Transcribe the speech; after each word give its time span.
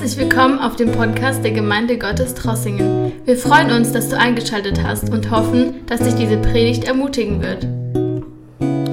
Herzlich 0.00 0.30
willkommen 0.30 0.60
auf 0.60 0.76
dem 0.76 0.92
Podcast 0.92 1.42
der 1.42 1.50
Gemeinde 1.50 1.98
Gottes 1.98 2.32
Trossingen. 2.32 3.14
Wir 3.24 3.36
freuen 3.36 3.72
uns, 3.72 3.90
dass 3.90 4.08
du 4.08 4.16
eingeschaltet 4.16 4.80
hast 4.80 5.10
und 5.10 5.28
hoffen, 5.32 5.84
dass 5.86 5.98
dich 5.98 6.14
diese 6.14 6.36
Predigt 6.36 6.84
ermutigen 6.84 7.42
wird. 7.42 7.66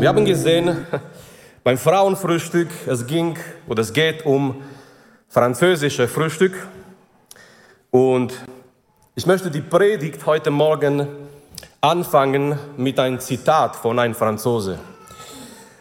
Wir 0.02 0.10
haben 0.10 0.26
gesehen 0.26 0.76
beim 1.64 1.78
Frauenfrühstück, 1.78 2.70
es 2.88 3.06
ging 3.06 3.38
oder 3.68 3.84
es 3.84 3.94
geht 3.94 4.26
um 4.26 4.64
französische 5.28 6.08
Frühstück. 6.08 6.54
Und 7.92 8.34
ich 9.14 9.28
möchte 9.28 9.52
die 9.52 9.62
Predigt 9.62 10.26
heute 10.26 10.50
Morgen 10.50 11.06
anfangen 11.82 12.58
mit 12.78 13.00
einem 13.00 13.20
Zitat 13.20 13.76
von 13.76 14.00
einem 14.00 14.16
Franzose. 14.16 14.80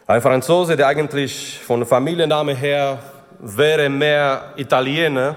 Ein 0.07 0.21
Franzose, 0.21 0.77
der 0.77 0.87
eigentlich 0.87 1.59
von 1.65 1.87
Familienname 1.87 2.55
her 2.55 2.99
wäre 3.41 3.89
mehr 3.89 4.53
Italiener. 4.57 5.37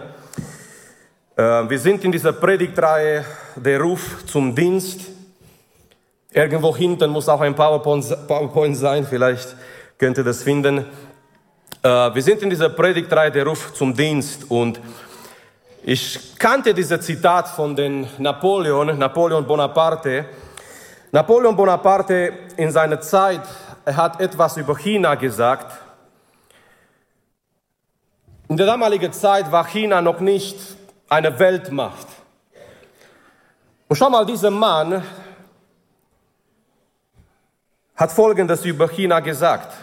Äh, 1.36 1.42
wir 1.42 1.80
sind 1.80 2.04
in 2.04 2.12
dieser 2.12 2.34
Predigtreihe 2.34 3.26
der 3.56 3.82
Ruf 3.82 4.26
zum 4.26 4.56
Dienst. 4.56 5.02
Irgendwo 6.32 6.76
hinten 6.76 7.10
muss 7.10 7.30
auch 7.30 7.42
ein 7.42 7.56
PowerPoint 7.56 8.78
sein, 8.78 9.06
vielleicht 9.06 9.56
könnt 9.98 10.18
ihr 10.18 10.24
das 10.24 10.44
finden. 10.44 10.86
Äh, 11.82 11.90
wir 11.90 12.22
sind 12.22 12.42
in 12.42 12.50
dieser 12.50 12.70
Predigtreihe 12.70 13.32
der 13.32 13.46
Ruf 13.46 13.74
zum 13.74 13.96
Dienst 13.96 14.50
und 14.50 14.80
ich 15.84 16.38
kannte 16.38 16.74
dieses 16.74 17.02
Zitat 17.02 17.48
von 17.48 17.76
den 17.76 18.08
Napoleon, 18.18 18.98
Napoleon 18.98 19.46
Bonaparte. 19.46 20.26
Napoleon 21.12 21.56
Bonaparte 21.56 22.34
in 22.58 22.72
seiner 22.72 23.00
Zeit, 23.00 23.42
er 23.86 23.96
hat 23.96 24.20
etwas 24.20 24.58
über 24.58 24.78
China 24.78 25.16
gesagt 25.16 25.87
in 28.50 28.58
der 28.58 28.66
damaligen 28.66 29.12
Zeit 29.12 29.52
war 29.52 29.66
China 29.66 30.02
noch 30.02 30.20
nicht 30.20 30.58
eine 31.10 31.38
Weltmacht. 31.40 32.08
Und 33.88 33.96
schau 33.96 34.10
mal, 34.10 34.26
dieser 34.26 34.52
Mann 34.52 35.04
hat 37.96 38.12
Folgendes 38.12 38.64
über 38.66 38.88
China 38.88 39.20
gesagt. 39.20 39.76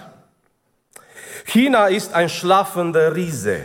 China 1.46 1.88
ist 1.88 2.14
ein 2.14 2.28
schlafender 2.28 3.14
Riese. 3.14 3.64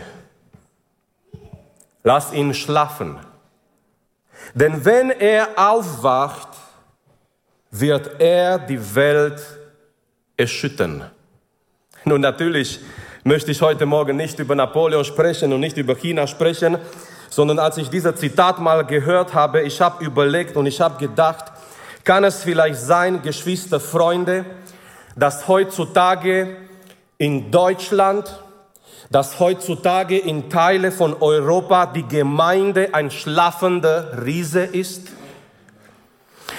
Lass 2.04 2.34
ihn 2.34 2.54
schlafen. 2.54 3.20
Denn 4.54 4.84
wenn 4.84 5.12
er 5.12 5.50
aufwacht, 5.56 6.50
wird 7.72 8.20
er 8.20 8.58
die 8.58 8.96
Welt 8.96 9.42
erschüttern. 10.36 11.10
Nun 12.06 12.22
natürlich 12.22 12.80
möchte 13.24 13.52
ich 13.52 13.62
heute 13.62 13.86
Morgen 13.86 14.18
nicht 14.18 14.40
über 14.40 14.56
Napoleon 14.56 15.04
sprechen 15.04 15.52
und 15.52 15.60
nicht 15.60 15.78
über 15.78 15.96
China 15.96 16.28
sprechen, 16.28 16.78
sondern 17.30 17.60
als 17.60 17.78
ich 17.78 17.90
dieses 17.90 18.16
Zitat 18.16 18.60
mal 18.60 18.86
gehört 18.86 19.34
habe, 19.34 19.62
ich 19.62 19.82
habe 19.82 20.04
überlegt 20.04 20.56
und 20.56 20.66
ich 20.66 20.82
habe 20.82 20.98
gedacht, 20.98 21.46
kann 22.04 22.24
es 22.24 22.44
vielleicht 22.44 22.80
sein, 22.80 23.22
Geschwister, 23.22 23.80
Freunde, 23.80 24.46
dass 25.16 25.48
heutzutage 25.48 26.56
in 27.18 27.52
Deutschland, 27.52 28.42
dass 29.12 29.40
heutzutage 29.40 30.18
in 30.18 30.50
Teile 30.50 30.92
von 30.92 31.16
Europa 31.20 31.88
die 31.88 32.08
Gemeinde 32.08 32.94
ein 32.94 33.12
schlafender 33.12 34.26
Riese 34.26 34.62
ist? 34.62 35.10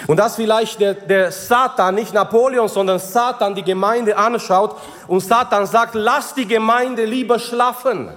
Und 0.06 0.18
dass 0.18 0.36
vielleicht 0.36 0.80
der, 0.80 0.94
der 0.94 1.32
Satan, 1.32 1.94
nicht 1.94 2.14
Napoleon, 2.14 2.68
sondern 2.68 2.98
Satan 2.98 3.54
die 3.54 3.62
Gemeinde 3.62 4.16
anschaut 4.16 4.76
und 5.06 5.20
Satan 5.20 5.66
sagt, 5.66 5.94
lass 5.94 6.34
die 6.34 6.46
Gemeinde 6.46 7.04
lieber 7.04 7.38
schlafen. 7.38 8.10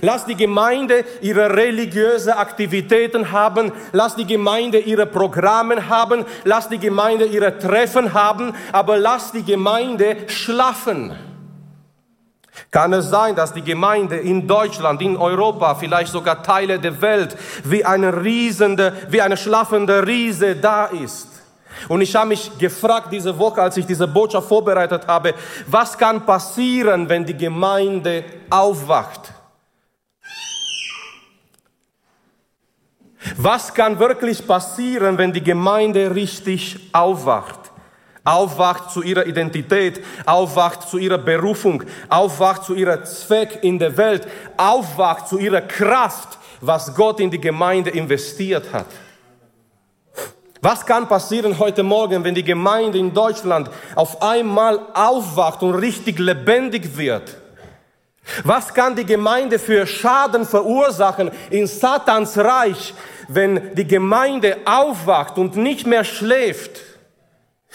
Lass 0.00 0.24
die 0.24 0.34
Gemeinde 0.34 1.04
ihre 1.20 1.54
religiöse 1.54 2.36
Aktivitäten 2.36 3.32
haben. 3.32 3.72
Lass 3.92 4.16
die 4.16 4.26
Gemeinde 4.26 4.78
ihre 4.78 5.06
Programme 5.06 5.88
haben. 5.88 6.24
Lass 6.44 6.68
die 6.68 6.78
Gemeinde 6.78 7.26
ihre 7.26 7.58
Treffen 7.58 8.14
haben. 8.14 8.54
Aber 8.72 8.96
lass 8.96 9.32
die 9.32 9.44
Gemeinde 9.44 10.16
schlafen. 10.26 11.14
Kann 12.70 12.92
es 12.92 13.10
sein, 13.10 13.34
dass 13.34 13.52
die 13.52 13.62
Gemeinde 13.62 14.16
in 14.16 14.46
Deutschland, 14.46 15.02
in 15.02 15.16
Europa, 15.16 15.74
vielleicht 15.74 16.12
sogar 16.12 16.42
Teile 16.42 16.78
der 16.78 17.00
Welt 17.00 17.36
wie 17.64 17.84
eine 17.84 18.22
riesende, 18.22 18.92
wie 19.10 19.20
eine 19.20 19.36
schlafende 19.36 20.06
Riese 20.06 20.56
da 20.56 20.86
ist? 20.86 21.28
Und 21.88 22.00
ich 22.00 22.14
habe 22.14 22.28
mich 22.28 22.56
gefragt 22.58 23.08
diese 23.12 23.36
Woche, 23.38 23.60
als 23.60 23.76
ich 23.76 23.86
diese 23.86 24.06
Botschaft 24.06 24.48
vorbereitet 24.48 25.06
habe, 25.06 25.34
was 25.66 25.98
kann 25.98 26.24
passieren, 26.24 27.08
wenn 27.08 27.24
die 27.24 27.36
Gemeinde 27.36 28.24
aufwacht? 28.48 29.32
Was 33.36 33.72
kann 33.72 33.98
wirklich 33.98 34.46
passieren, 34.46 35.18
wenn 35.18 35.32
die 35.32 35.42
Gemeinde 35.42 36.14
richtig 36.14 36.78
aufwacht? 36.92 37.63
Aufwacht 38.24 38.90
zu 38.90 39.02
ihrer 39.02 39.26
Identität, 39.26 40.02
aufwacht 40.24 40.88
zu 40.88 40.98
ihrer 40.98 41.18
Berufung, 41.18 41.82
aufwacht 42.08 42.64
zu 42.64 42.74
ihrer 42.74 43.04
Zweck 43.04 43.58
in 43.62 43.78
der 43.78 43.96
Welt, 43.96 44.26
aufwacht 44.56 45.28
zu 45.28 45.38
ihrer 45.38 45.60
Kraft, 45.60 46.38
was 46.60 46.94
Gott 46.94 47.20
in 47.20 47.30
die 47.30 47.40
Gemeinde 47.40 47.90
investiert 47.90 48.72
hat. 48.72 48.86
Was 50.62 50.86
kann 50.86 51.06
passieren 51.06 51.58
heute 51.58 51.82
Morgen, 51.82 52.24
wenn 52.24 52.34
die 52.34 52.42
Gemeinde 52.42 52.96
in 52.96 53.12
Deutschland 53.12 53.68
auf 53.94 54.22
einmal 54.22 54.80
aufwacht 54.94 55.62
und 55.62 55.74
richtig 55.74 56.18
lebendig 56.18 56.96
wird? 56.96 57.36
Was 58.44 58.72
kann 58.72 58.96
die 58.96 59.04
Gemeinde 59.04 59.58
für 59.58 59.86
Schaden 59.86 60.46
verursachen 60.46 61.30
in 61.50 61.66
Satans 61.66 62.38
Reich, 62.38 62.94
wenn 63.28 63.74
die 63.74 63.86
Gemeinde 63.86 64.56
aufwacht 64.64 65.36
und 65.36 65.56
nicht 65.56 65.86
mehr 65.86 66.04
schläft? 66.04 66.80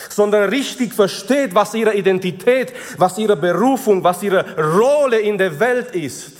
Sondern 0.07 0.49
richtig 0.49 0.93
versteht, 0.93 1.53
was 1.53 1.73
ihre 1.73 1.93
Identität, 1.93 2.73
was 2.97 3.17
ihre 3.17 3.35
Berufung, 3.35 4.03
was 4.03 4.23
ihre 4.23 4.55
Rolle 4.57 5.19
in 5.19 5.37
der 5.37 5.59
Welt 5.59 5.93
ist 5.95 6.33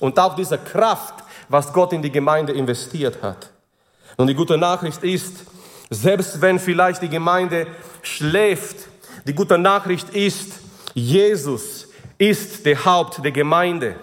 und 0.00 0.18
auch 0.18 0.34
diese 0.34 0.58
Kraft, 0.58 1.14
was 1.48 1.72
Gott 1.72 1.92
in 1.92 2.02
die 2.02 2.10
Gemeinde 2.10 2.52
investiert 2.52 3.22
hat. 3.22 3.50
Und 4.16 4.26
die 4.26 4.34
gute 4.34 4.56
Nachricht 4.56 5.02
ist, 5.02 5.44
selbst 5.90 6.40
wenn 6.40 6.58
vielleicht 6.58 7.02
die 7.02 7.08
Gemeinde 7.08 7.66
schläft, 8.02 8.88
die 9.26 9.34
gute 9.34 9.58
Nachricht 9.58 10.10
ist, 10.10 10.52
Jesus 10.94 11.88
ist 12.18 12.64
der 12.66 12.84
Haupt 12.84 13.24
der 13.24 13.32
Gemeinde. 13.32 13.96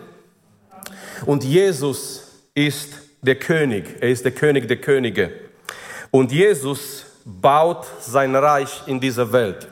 Und 1.25 1.43
Jesus 1.43 2.23
ist 2.53 2.93
der 3.21 3.35
König. 3.35 3.85
Er 4.01 4.09
ist 4.09 4.25
der 4.25 4.31
König 4.31 4.67
der 4.67 4.77
Könige. 4.77 5.31
Und 6.09 6.31
Jesus 6.31 7.05
baut 7.25 7.85
sein 7.99 8.35
Reich 8.35 8.83
in 8.85 8.99
dieser 8.99 9.31
Welt. 9.31 9.67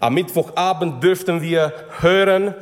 Am 0.00 0.14
Mittwochabend 0.14 1.02
dürften 1.02 1.40
wir 1.40 1.72
hören 2.00 2.54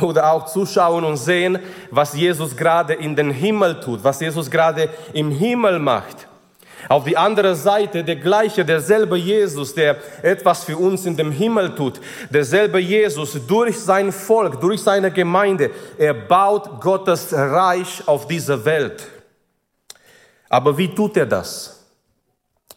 oder 0.00 0.32
auch 0.32 0.46
zuschauen 0.46 1.04
und 1.04 1.16
sehen, 1.16 1.58
was 1.90 2.14
Jesus 2.14 2.56
gerade 2.56 2.94
in 2.94 3.16
den 3.16 3.30
Himmel 3.30 3.80
tut, 3.80 4.02
was 4.02 4.20
Jesus 4.20 4.50
gerade 4.50 4.88
im 5.12 5.30
Himmel 5.30 5.78
macht. 5.78 6.26
Auf 6.88 7.04
die 7.04 7.16
andere 7.16 7.56
Seite 7.56 8.04
der 8.04 8.16
gleiche, 8.16 8.64
derselbe 8.64 9.16
Jesus, 9.16 9.74
der 9.74 9.96
etwas 10.22 10.64
für 10.64 10.76
uns 10.76 11.04
in 11.04 11.16
dem 11.16 11.32
Himmel 11.32 11.74
tut, 11.74 12.00
derselbe 12.30 12.78
Jesus 12.78 13.36
durch 13.46 13.78
sein 13.78 14.12
Volk, 14.12 14.60
durch 14.60 14.80
seine 14.82 15.10
Gemeinde, 15.10 15.70
er 15.98 16.14
baut 16.14 16.80
Gottes 16.80 17.32
Reich 17.32 18.06
auf 18.06 18.28
dieser 18.28 18.64
Welt. 18.64 19.08
Aber 20.48 20.78
wie 20.78 20.94
tut 20.94 21.16
er 21.16 21.26
das? 21.26 21.75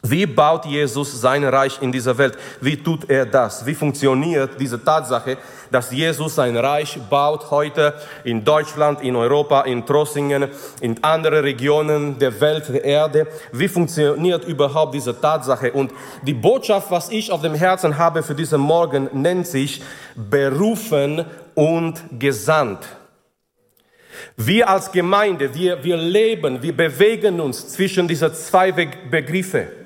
Wie 0.01 0.25
baut 0.25 0.65
Jesus 0.65 1.19
sein 1.19 1.43
Reich 1.43 1.81
in 1.81 1.91
dieser 1.91 2.17
Welt? 2.17 2.37
Wie 2.61 2.77
tut 2.77 3.09
er 3.09 3.25
das? 3.25 3.65
Wie 3.65 3.75
funktioniert 3.75 4.51
diese 4.57 4.81
Tatsache, 4.81 5.37
dass 5.69 5.91
Jesus 5.91 6.35
sein 6.35 6.55
Reich 6.55 6.97
baut 7.09 7.51
heute 7.51 7.93
in 8.23 8.45
Deutschland, 8.45 9.01
in 9.01 9.17
Europa, 9.17 9.63
in 9.63 9.85
Trossingen, 9.85 10.47
in 10.79 11.03
anderen 11.03 11.43
Regionen 11.43 12.17
der 12.17 12.39
Welt, 12.39 12.69
der 12.69 12.85
Erde? 12.85 13.27
Wie 13.51 13.67
funktioniert 13.67 14.45
überhaupt 14.45 14.93
diese 14.93 15.19
Tatsache? 15.19 15.73
Und 15.73 15.91
die 16.21 16.33
Botschaft, 16.33 16.89
was 16.89 17.09
ich 17.09 17.29
auf 17.29 17.41
dem 17.41 17.53
Herzen 17.53 17.97
habe 17.97 18.23
für 18.23 18.35
diesen 18.35 18.61
Morgen, 18.61 19.09
nennt 19.11 19.47
sich 19.47 19.81
berufen 20.15 21.25
und 21.55 22.01
gesandt. 22.17 22.87
Wir 24.37 24.69
als 24.69 24.93
Gemeinde, 24.93 25.53
wir, 25.53 25.83
wir 25.83 25.97
leben, 25.97 26.61
wir 26.61 26.75
bewegen 26.75 27.41
uns 27.41 27.67
zwischen 27.67 28.07
diese 28.07 28.31
zwei 28.31 28.71
Begriffe. 28.71 29.78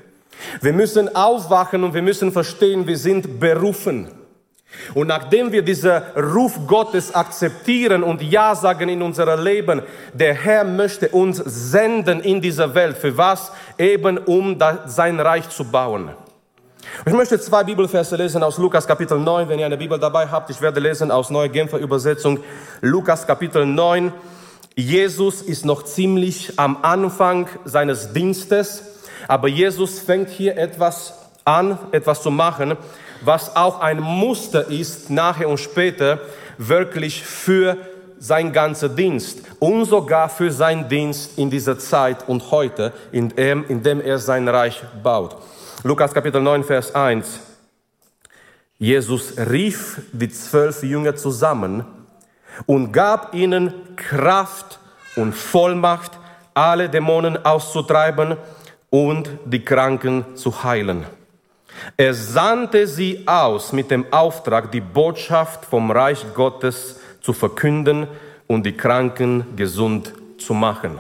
Wir 0.62 0.74
müssen 0.74 1.16
aufwachen 1.16 1.84
und 1.84 1.94
wir 1.94 2.02
müssen 2.02 2.32
verstehen, 2.32 2.88
wir 2.88 2.98
sind 2.98 3.40
berufen. 3.40 4.10
Und 4.94 5.08
nachdem 5.08 5.52
wir 5.52 5.62
diesen 5.62 6.02
Ruf 6.16 6.60
Gottes 6.68 7.14
akzeptieren 7.14 8.04
und 8.04 8.22
Ja 8.22 8.56
sagen 8.56 8.90
in 8.90 9.02
unser 9.02 9.38
Leben, 9.38 9.84
der 10.14 10.34
Herr 10.34 10.64
möchte 10.64 11.10
uns 11.10 11.38
senden 11.38 12.22
in 12.22 12.42
dieser 12.42 12.74
Welt. 12.74 12.98
Für 12.98 13.16
was? 13.16 13.52
Eben 13.78 14.18
um 14.18 14.58
sein 14.88 15.20
Reich 15.20 15.50
zu 15.50 15.64
bauen. 15.66 16.12
Ich 17.06 17.14
möchte 17.14 17.40
zwei 17.40 17.64
Bibelverse 17.64 18.16
lesen 18.16 18.44
aus 18.44 18.58
Lukas 18.58 18.86
Kapitel 18.86 19.18
9, 19.18 19.48
wenn 19.48 19.60
ihr 19.60 19.66
eine 19.66 19.78
Bibel 19.78 19.98
dabei 19.98 20.28
habt. 20.28 20.50
Ich 20.50 20.62
werde 20.62 20.80
lesen 20.80 21.12
aus 21.12 21.30
Neue 21.30 21.50
Genfer 21.50 21.78
Übersetzung. 21.78 22.40
Lukas 22.82 23.26
Kapitel 23.26 23.66
9. 23.66 24.12
Jesus 24.76 25.42
ist 25.42 25.66
noch 25.66 25.84
ziemlich 25.84 26.60
am 26.60 26.80
Anfang 26.82 27.48
seines 27.64 28.12
Dienstes, 28.14 28.84
aber 29.28 29.48
Jesus 29.48 30.00
fängt 30.00 30.30
hier 30.30 30.58
etwas 30.58 31.14
an, 31.46 31.78
etwas 31.92 32.22
zu 32.22 32.32
machen, 32.32 32.78
was 33.22 33.56
auch 33.56 33.80
ein 33.80 34.00
Muster 34.00 34.70
ist, 34.70 35.10
nachher 35.10 35.50
und 35.50 35.60
später, 35.60 36.20
wirklich 36.58 37.24
für 37.24 37.78
sein 38.20 38.54
ganzer 38.54 38.90
Dienst 38.90 39.40
und 39.60 39.86
sogar 39.86 40.30
für 40.30 40.52
seinen 40.52 40.88
Dienst 40.88 41.38
in 41.38 41.50
dieser 41.50 41.78
Zeit 41.78 42.28
und 42.28 42.52
heute, 42.52 42.94
in 43.12 43.30
dem, 43.36 44.02
er 44.02 44.20
sein 44.20 44.48
Reich 44.48 44.82
baut. 45.04 45.36
Lukas 45.84 46.14
Kapitel 46.14 46.42
9, 46.42 46.64
Vers 46.64 46.96
1. 46.96 47.40
Jesus 48.78 49.34
rief 49.38 50.02
die 50.14 50.30
zwölf 50.30 50.84
Jünger 50.84 51.16
zusammen 51.16 51.86
und 52.66 52.92
gab 52.92 53.34
ihnen 53.34 53.74
Kraft 53.96 54.80
und 55.16 55.34
Vollmacht, 55.34 56.12
alle 56.54 56.90
Dämonen 56.90 57.44
auszutreiben 57.46 58.38
und 58.94 59.28
die 59.46 59.66
Kranken 59.66 60.24
zu 60.36 60.64
heilen. 60.64 61.08
Er 61.98 62.14
sandte 62.14 62.86
sie 62.86 63.24
aus 63.26 63.74
mit 63.74 63.90
dem 63.90 64.06
Auftrag, 64.14 64.72
die 64.72 64.82
Botschaft 64.82 65.66
vom 65.66 65.90
Reich 65.90 66.24
Gottes 66.36 67.00
zu 67.20 67.34
verkünden 67.34 68.08
und 68.46 68.64
die 68.64 68.78
Kranken 68.78 69.56
gesund 69.56 70.14
zu 70.38 70.54
machen. 70.54 71.00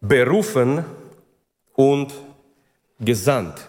Berufen 0.00 0.84
und 1.74 2.12
gesandt. 2.98 3.68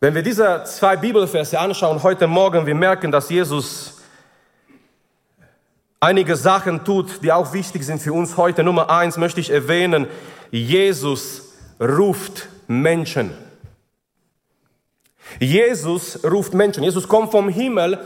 Wenn 0.00 0.14
wir 0.14 0.22
diese 0.22 0.64
zwei 0.64 0.96
Bibelverse 0.96 1.60
anschauen 1.60 2.02
heute 2.02 2.26
Morgen, 2.26 2.64
wir 2.64 2.74
merken, 2.74 3.12
dass 3.12 3.28
Jesus 3.28 4.01
einige 6.02 6.34
Sachen 6.36 6.84
tut, 6.84 7.22
die 7.22 7.32
auch 7.32 7.52
wichtig 7.52 7.84
sind 7.84 8.02
für 8.02 8.12
uns 8.12 8.36
heute. 8.36 8.64
Nummer 8.64 8.90
eins 8.90 9.16
möchte 9.16 9.40
ich 9.40 9.50
erwähnen, 9.50 10.06
Jesus 10.50 11.52
ruft 11.80 12.48
Menschen. 12.66 13.30
Jesus 15.38 16.18
ruft 16.24 16.54
Menschen. 16.54 16.82
Jesus 16.82 17.08
kommt 17.08 17.30
vom 17.30 17.48
Himmel. 17.48 17.98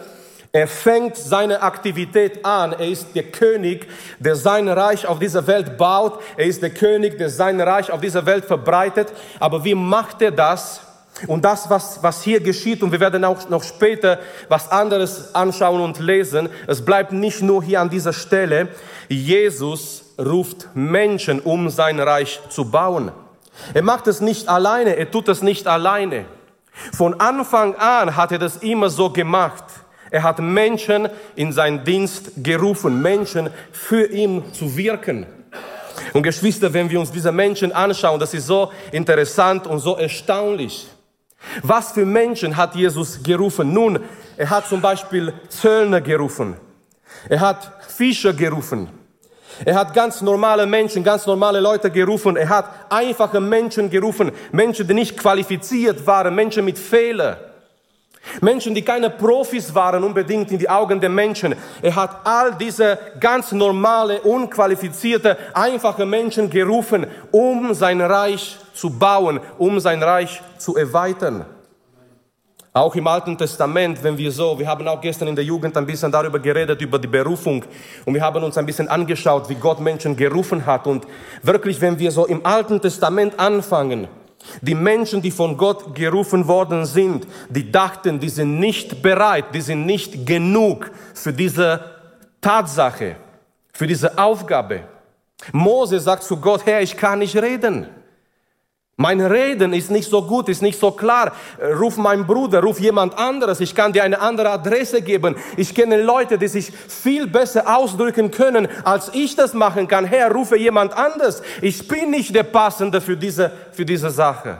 Er 0.52 0.68
fängt 0.68 1.16
seine 1.16 1.62
Aktivität 1.62 2.44
an. 2.44 2.72
Er 2.72 2.88
ist 2.88 3.14
der 3.14 3.24
König, 3.24 3.88
der 4.18 4.36
sein 4.36 4.68
Reich 4.68 5.06
auf 5.06 5.18
dieser 5.18 5.46
Welt 5.46 5.76
baut. 5.76 6.20
Er 6.36 6.46
ist 6.46 6.62
der 6.62 6.70
König, 6.70 7.18
der 7.18 7.30
sein 7.30 7.60
Reich 7.60 7.90
auf 7.90 8.00
dieser 8.00 8.26
Welt 8.26 8.44
verbreitet. 8.44 9.12
Aber 9.40 9.64
wie 9.64 9.74
macht 9.74 10.22
er 10.22 10.30
das? 10.30 10.85
Und 11.26 11.44
das, 11.44 11.70
was, 11.70 12.02
was 12.02 12.22
hier 12.22 12.40
geschieht, 12.40 12.82
und 12.82 12.92
wir 12.92 13.00
werden 13.00 13.24
auch 13.24 13.48
noch 13.48 13.62
später 13.62 14.18
was 14.48 14.70
anderes 14.70 15.34
anschauen 15.34 15.80
und 15.80 15.98
lesen, 15.98 16.48
es 16.66 16.84
bleibt 16.84 17.12
nicht 17.12 17.40
nur 17.42 17.62
hier 17.62 17.80
an 17.80 17.88
dieser 17.88 18.12
Stelle. 18.12 18.68
Jesus 19.08 20.04
ruft 20.18 20.68
Menschen, 20.74 21.40
um 21.40 21.70
sein 21.70 21.98
Reich 22.00 22.40
zu 22.50 22.70
bauen. 22.70 23.12
Er 23.72 23.82
macht 23.82 24.06
es 24.06 24.20
nicht 24.20 24.48
alleine, 24.48 24.96
er 24.96 25.10
tut 25.10 25.28
es 25.28 25.42
nicht 25.42 25.66
alleine. 25.66 26.26
Von 26.92 27.18
Anfang 27.18 27.74
an 27.76 28.14
hat 28.14 28.32
er 28.32 28.38
das 28.38 28.58
immer 28.58 28.90
so 28.90 29.08
gemacht. 29.08 29.64
Er 30.10 30.22
hat 30.22 30.38
Menschen 30.38 31.08
in 31.34 31.50
seinen 31.50 31.82
Dienst 31.82 32.32
gerufen, 32.36 33.00
Menschen 33.00 33.50
für 33.72 34.06
ihn 34.06 34.42
zu 34.52 34.76
wirken. 34.76 35.26
Und 36.12 36.22
Geschwister, 36.22 36.72
wenn 36.72 36.90
wir 36.90 37.00
uns 37.00 37.10
diese 37.10 37.32
Menschen 37.32 37.72
anschauen, 37.72 38.20
das 38.20 38.34
ist 38.34 38.46
so 38.46 38.70
interessant 38.92 39.66
und 39.66 39.78
so 39.78 39.96
erstaunlich. 39.96 40.86
Was 41.62 41.92
für 41.92 42.04
Menschen 42.04 42.56
hat 42.56 42.74
Jesus 42.74 43.22
gerufen? 43.22 43.72
Nun, 43.72 44.00
er 44.36 44.50
hat 44.50 44.66
zum 44.68 44.80
Beispiel 44.80 45.32
Zöllner 45.48 46.00
gerufen. 46.00 46.56
Er 47.28 47.40
hat 47.40 47.72
Fischer 47.88 48.32
gerufen. 48.32 48.88
Er 49.64 49.74
hat 49.74 49.94
ganz 49.94 50.20
normale 50.20 50.66
Menschen, 50.66 51.02
ganz 51.02 51.26
normale 51.26 51.60
Leute 51.60 51.90
gerufen. 51.90 52.36
Er 52.36 52.48
hat 52.48 52.68
einfache 52.90 53.40
Menschen 53.40 53.88
gerufen. 53.88 54.32
Menschen, 54.52 54.86
die 54.86 54.94
nicht 54.94 55.16
qualifiziert 55.16 56.06
waren. 56.06 56.34
Menschen 56.34 56.64
mit 56.64 56.78
Fehlern. 56.78 57.36
Menschen, 58.40 58.74
die 58.74 58.82
keine 58.82 59.10
Profis 59.10 59.74
waren 59.74 60.04
unbedingt 60.04 60.50
in 60.50 60.58
die 60.58 60.68
Augen 60.68 61.00
der 61.00 61.10
Menschen. 61.10 61.54
Er 61.82 61.94
hat 61.94 62.20
all 62.24 62.54
diese 62.54 62.98
ganz 63.20 63.52
normale, 63.52 64.20
unqualifizierte, 64.20 65.36
einfache 65.54 66.06
Menschen 66.06 66.50
gerufen, 66.50 67.06
um 67.30 67.74
sein 67.74 68.00
Reich 68.00 68.56
zu 68.74 68.90
bauen, 68.90 69.40
um 69.58 69.80
sein 69.80 70.02
Reich 70.02 70.40
zu 70.58 70.76
erweitern. 70.76 71.44
Auch 72.76 72.94
im 72.94 73.06
Alten 73.06 73.38
Testament, 73.38 74.04
wenn 74.04 74.18
wir 74.18 74.30
so, 74.30 74.58
wir 74.58 74.68
haben 74.68 74.86
auch 74.86 75.00
gestern 75.00 75.28
in 75.28 75.34
der 75.34 75.46
Jugend 75.46 75.74
ein 75.78 75.86
bisschen 75.86 76.12
darüber 76.12 76.38
geredet, 76.38 76.82
über 76.82 76.98
die 76.98 77.06
Berufung. 77.06 77.64
Und 78.04 78.12
wir 78.12 78.20
haben 78.20 78.44
uns 78.44 78.58
ein 78.58 78.66
bisschen 78.66 78.86
angeschaut, 78.86 79.48
wie 79.48 79.54
Gott 79.54 79.80
Menschen 79.80 80.14
gerufen 80.14 80.66
hat. 80.66 80.86
Und 80.86 81.06
wirklich, 81.42 81.80
wenn 81.80 81.98
wir 81.98 82.10
so 82.10 82.26
im 82.26 82.44
Alten 82.44 82.78
Testament 82.78 83.40
anfangen, 83.40 84.08
die 84.60 84.74
Menschen, 84.74 85.22
die 85.22 85.30
von 85.30 85.56
Gott 85.56 85.94
gerufen 85.94 86.46
worden 86.46 86.84
sind, 86.84 87.26
die 87.48 87.70
dachten, 87.70 88.18
die 88.20 88.28
sind 88.28 88.58
nicht 88.58 89.02
bereit, 89.02 89.46
die 89.54 89.60
sind 89.60 89.86
nicht 89.86 90.26
genug 90.26 90.90
für 91.14 91.32
diese 91.32 91.84
Tatsache, 92.40 93.16
für 93.72 93.86
diese 93.86 94.16
Aufgabe. 94.18 94.82
Mose 95.52 96.00
sagt 96.00 96.22
zu 96.22 96.36
Gott, 96.36 96.64
Herr, 96.64 96.80
ich 96.80 96.96
kann 96.96 97.18
nicht 97.18 97.36
reden. 97.36 97.88
Mein 98.98 99.20
Reden 99.20 99.74
ist 99.74 99.90
nicht 99.90 100.08
so 100.08 100.22
gut, 100.22 100.48
ist 100.48 100.62
nicht 100.62 100.80
so 100.80 100.90
klar. 100.90 101.32
Ruf 101.78 101.98
meinen 101.98 102.26
Bruder, 102.26 102.62
ruf 102.62 102.80
jemand 102.80 103.18
anderes. 103.18 103.60
Ich 103.60 103.74
kann 103.74 103.92
dir 103.92 104.02
eine 104.02 104.20
andere 104.20 104.48
Adresse 104.48 105.02
geben. 105.02 105.36
Ich 105.58 105.74
kenne 105.74 106.02
Leute, 106.02 106.38
die 106.38 106.48
sich 106.48 106.72
viel 106.72 107.26
besser 107.26 107.76
ausdrücken 107.76 108.30
können, 108.30 108.68
als 108.84 109.10
ich 109.12 109.36
das 109.36 109.52
machen 109.52 109.86
kann. 109.86 110.06
Herr, 110.06 110.32
rufe 110.32 110.56
jemand 110.56 110.94
anderes. 110.96 111.42
Ich 111.60 111.86
bin 111.86 112.10
nicht 112.10 112.34
der 112.34 112.44
Passende 112.44 113.02
für 113.02 113.18
diese, 113.18 113.52
für 113.72 113.84
diese 113.84 114.08
Sache. 114.08 114.58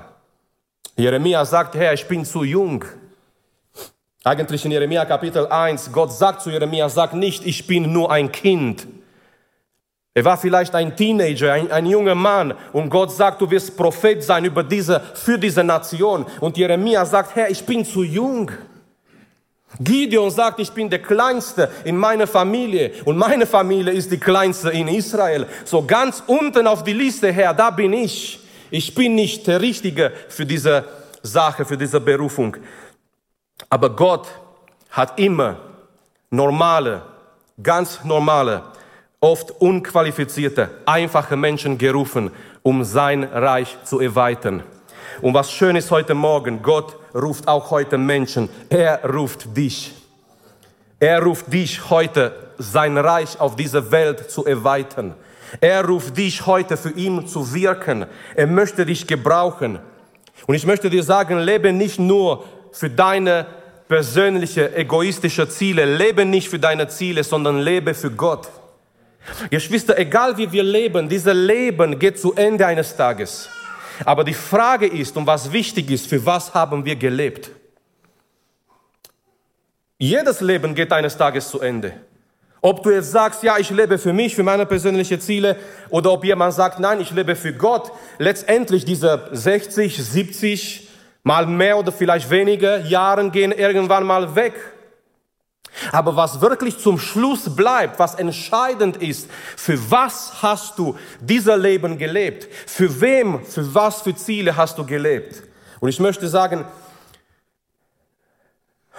Jeremia 0.96 1.42
sagt, 1.46 1.74
Herr, 1.74 1.94
ich 1.94 2.06
bin 2.06 2.22
zu 2.26 2.44
jung. 2.44 2.84
Eigentlich 4.22 4.66
in 4.66 4.72
Jeremia 4.72 5.06
Kapitel 5.06 5.46
1, 5.46 5.92
Gott 5.92 6.12
sagt 6.12 6.42
zu 6.42 6.50
Jeremia, 6.50 6.90
sag 6.90 7.14
nicht, 7.14 7.46
ich 7.46 7.66
bin 7.66 7.90
nur 7.90 8.10
ein 8.10 8.30
Kind. 8.32 8.86
Er 10.16 10.24
war 10.24 10.38
vielleicht 10.38 10.74
ein 10.74 10.96
Teenager, 10.96 11.52
ein, 11.52 11.70
ein, 11.70 11.84
junger 11.84 12.14
Mann 12.14 12.54
und 12.72 12.88
Gott 12.88 13.12
sagt, 13.12 13.38
du 13.42 13.50
wirst 13.50 13.76
Prophet 13.76 14.24
sein 14.24 14.46
über 14.46 14.64
diese, 14.64 14.98
für 15.12 15.38
diese 15.38 15.62
Nation. 15.62 16.24
Und 16.40 16.56
Jeremia 16.56 17.04
sagt, 17.04 17.36
Herr, 17.36 17.50
ich 17.50 17.66
bin 17.66 17.84
zu 17.84 18.02
jung. 18.02 18.50
Gideon 19.78 20.30
sagt, 20.30 20.58
ich 20.58 20.72
bin 20.72 20.88
der 20.88 21.02
Kleinste 21.02 21.70
in 21.84 21.98
meiner 21.98 22.26
Familie 22.26 22.92
und 23.04 23.18
meine 23.18 23.44
Familie 23.44 23.92
ist 23.92 24.10
die 24.10 24.16
Kleinste 24.16 24.70
in 24.70 24.88
Israel. 24.88 25.46
So 25.66 25.84
ganz 25.84 26.22
unten 26.26 26.66
auf 26.66 26.82
die 26.82 26.94
Liste, 26.94 27.30
Herr, 27.30 27.52
da 27.52 27.68
bin 27.68 27.92
ich. 27.92 28.40
Ich 28.70 28.94
bin 28.94 29.16
nicht 29.16 29.46
der 29.46 29.60
Richtige 29.60 30.14
für 30.30 30.46
diese 30.46 30.84
Sache, 31.22 31.66
für 31.66 31.76
diese 31.76 32.00
Berufung. 32.00 32.56
Aber 33.68 33.90
Gott 33.90 34.28
hat 34.88 35.18
immer 35.18 35.56
normale, 36.30 37.02
ganz 37.62 38.02
normale 38.02 38.62
oft 39.26 39.50
unqualifizierte, 39.60 40.70
einfache 40.86 41.36
Menschen 41.36 41.78
gerufen, 41.78 42.30
um 42.62 42.84
sein 42.84 43.24
Reich 43.24 43.76
zu 43.82 43.98
erweitern. 43.98 44.62
Und 45.20 45.34
was 45.34 45.50
schön 45.50 45.74
ist 45.74 45.90
heute 45.90 46.14
Morgen, 46.14 46.62
Gott 46.62 46.96
ruft 47.12 47.48
auch 47.48 47.72
heute 47.72 47.98
Menschen. 47.98 48.48
Er 48.68 49.04
ruft 49.04 49.56
dich. 49.56 49.94
Er 51.00 51.22
ruft 51.24 51.52
dich 51.52 51.90
heute, 51.90 52.32
sein 52.58 52.96
Reich 52.96 53.40
auf 53.40 53.56
dieser 53.56 53.90
Welt 53.90 54.30
zu 54.30 54.44
erweitern. 54.46 55.14
Er 55.60 55.84
ruft 55.84 56.16
dich 56.16 56.46
heute 56.46 56.76
für 56.76 56.90
ihn 56.90 57.26
zu 57.26 57.52
wirken. 57.52 58.06
Er 58.36 58.46
möchte 58.46 58.86
dich 58.86 59.08
gebrauchen. 59.08 59.80
Und 60.46 60.54
ich 60.54 60.66
möchte 60.66 60.88
dir 60.88 61.02
sagen, 61.02 61.38
lebe 61.40 61.72
nicht 61.72 61.98
nur 61.98 62.44
für 62.70 62.90
deine 62.90 63.46
persönliche, 63.88 64.74
egoistische 64.76 65.48
Ziele. 65.48 65.96
Lebe 65.96 66.24
nicht 66.24 66.48
für 66.48 66.60
deine 66.60 66.86
Ziele, 66.86 67.24
sondern 67.24 67.58
lebe 67.58 67.92
für 67.92 68.12
Gott. 68.12 68.48
Geschwister, 69.50 69.98
egal 69.98 70.36
wie 70.36 70.50
wir 70.50 70.62
leben, 70.62 71.08
dieses 71.08 71.34
Leben 71.34 71.98
geht 71.98 72.18
zu 72.18 72.34
Ende 72.34 72.66
eines 72.66 72.96
Tages. 72.96 73.48
Aber 74.04 74.24
die 74.24 74.34
Frage 74.34 74.86
ist, 74.86 75.16
und 75.16 75.26
was 75.26 75.50
wichtig 75.52 75.90
ist, 75.90 76.06
für 76.06 76.24
was 76.24 76.52
haben 76.52 76.84
wir 76.84 76.96
gelebt? 76.96 77.50
Jedes 79.98 80.40
Leben 80.40 80.74
geht 80.74 80.92
eines 80.92 81.16
Tages 81.16 81.48
zu 81.48 81.60
Ende. 81.60 81.94
Ob 82.60 82.82
du 82.82 82.90
jetzt 82.90 83.12
sagst, 83.12 83.42
ja, 83.42 83.58
ich 83.58 83.70
lebe 83.70 83.96
für 83.96 84.12
mich, 84.12 84.34
für 84.34 84.42
meine 84.42 84.66
persönlichen 84.66 85.20
Ziele, 85.20 85.56
oder 85.88 86.12
ob 86.12 86.24
jemand 86.24 86.52
sagt, 86.52 86.80
nein, 86.80 87.00
ich 87.00 87.10
lebe 87.12 87.36
für 87.36 87.52
Gott, 87.52 87.92
letztendlich 88.18 88.84
diese 88.84 89.28
60, 89.32 89.96
70, 89.96 90.88
mal 91.22 91.46
mehr 91.46 91.78
oder 91.78 91.92
vielleicht 91.92 92.28
weniger 92.30 92.80
Jahren 92.80 93.32
gehen 93.32 93.52
irgendwann 93.52 94.04
mal 94.04 94.34
weg. 94.34 94.54
Aber 95.92 96.16
was 96.16 96.40
wirklich 96.40 96.78
zum 96.78 96.98
Schluss 96.98 97.54
bleibt, 97.54 97.98
was 97.98 98.14
entscheidend 98.14 98.96
ist, 98.96 99.30
für 99.56 99.90
was 99.90 100.42
hast 100.42 100.78
du 100.78 100.96
dieser 101.20 101.56
Leben 101.56 101.98
gelebt? 101.98 102.48
Für 102.66 103.00
wem, 103.00 103.44
für 103.44 103.74
was 103.74 104.02
für 104.02 104.14
Ziele 104.14 104.56
hast 104.56 104.78
du 104.78 104.84
gelebt? 104.84 105.42
Und 105.80 105.88
ich 105.88 106.00
möchte 106.00 106.28
sagen, 106.28 106.64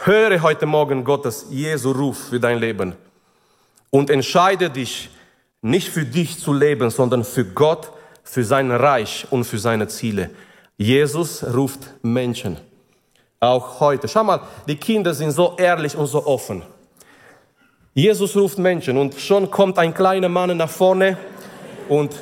höre 0.04 0.42
heute 0.42 0.66
Morgen 0.66 1.04
Gottes 1.04 1.48
Jesu 1.50 1.92
Ruf 1.92 2.30
für 2.30 2.40
dein 2.40 2.60
Leben 2.60 2.96
und 3.90 4.10
entscheide 4.10 4.70
dich 4.70 5.10
nicht 5.62 5.90
für 5.90 6.06
dich 6.06 6.40
zu 6.40 6.54
leben, 6.54 6.90
sondern 6.90 7.24
für 7.24 7.46
Gott, 7.46 7.92
für 8.24 8.44
sein 8.44 8.72
Reich 8.72 9.28
und 9.32 9.46
für 9.46 9.60
seine 9.60 9.88
Ziele. 9.88 10.30
Jesus 10.78 11.44
ruft 11.44 11.80
Menschen. 12.04 12.58
Auch 13.40 13.80
heute. 13.80 14.08
Schau 14.08 14.24
mal, 14.24 14.42
die 14.68 14.76
Kinder 14.76 15.14
sind 15.14 15.32
so 15.32 15.56
ehrlich 15.58 15.96
und 15.96 16.08
so 16.08 16.26
offen. 16.26 16.64
Jesus 17.94 18.36
ruft 18.36 18.58
Menschen 18.58 18.98
und 18.98 19.20
schon 19.20 19.50
kommt 19.50 19.78
ein 19.78 19.94
kleiner 19.94 20.30
Mann 20.30 20.56
nach 20.58 20.70
vorne 20.70 21.18
und 21.88 22.16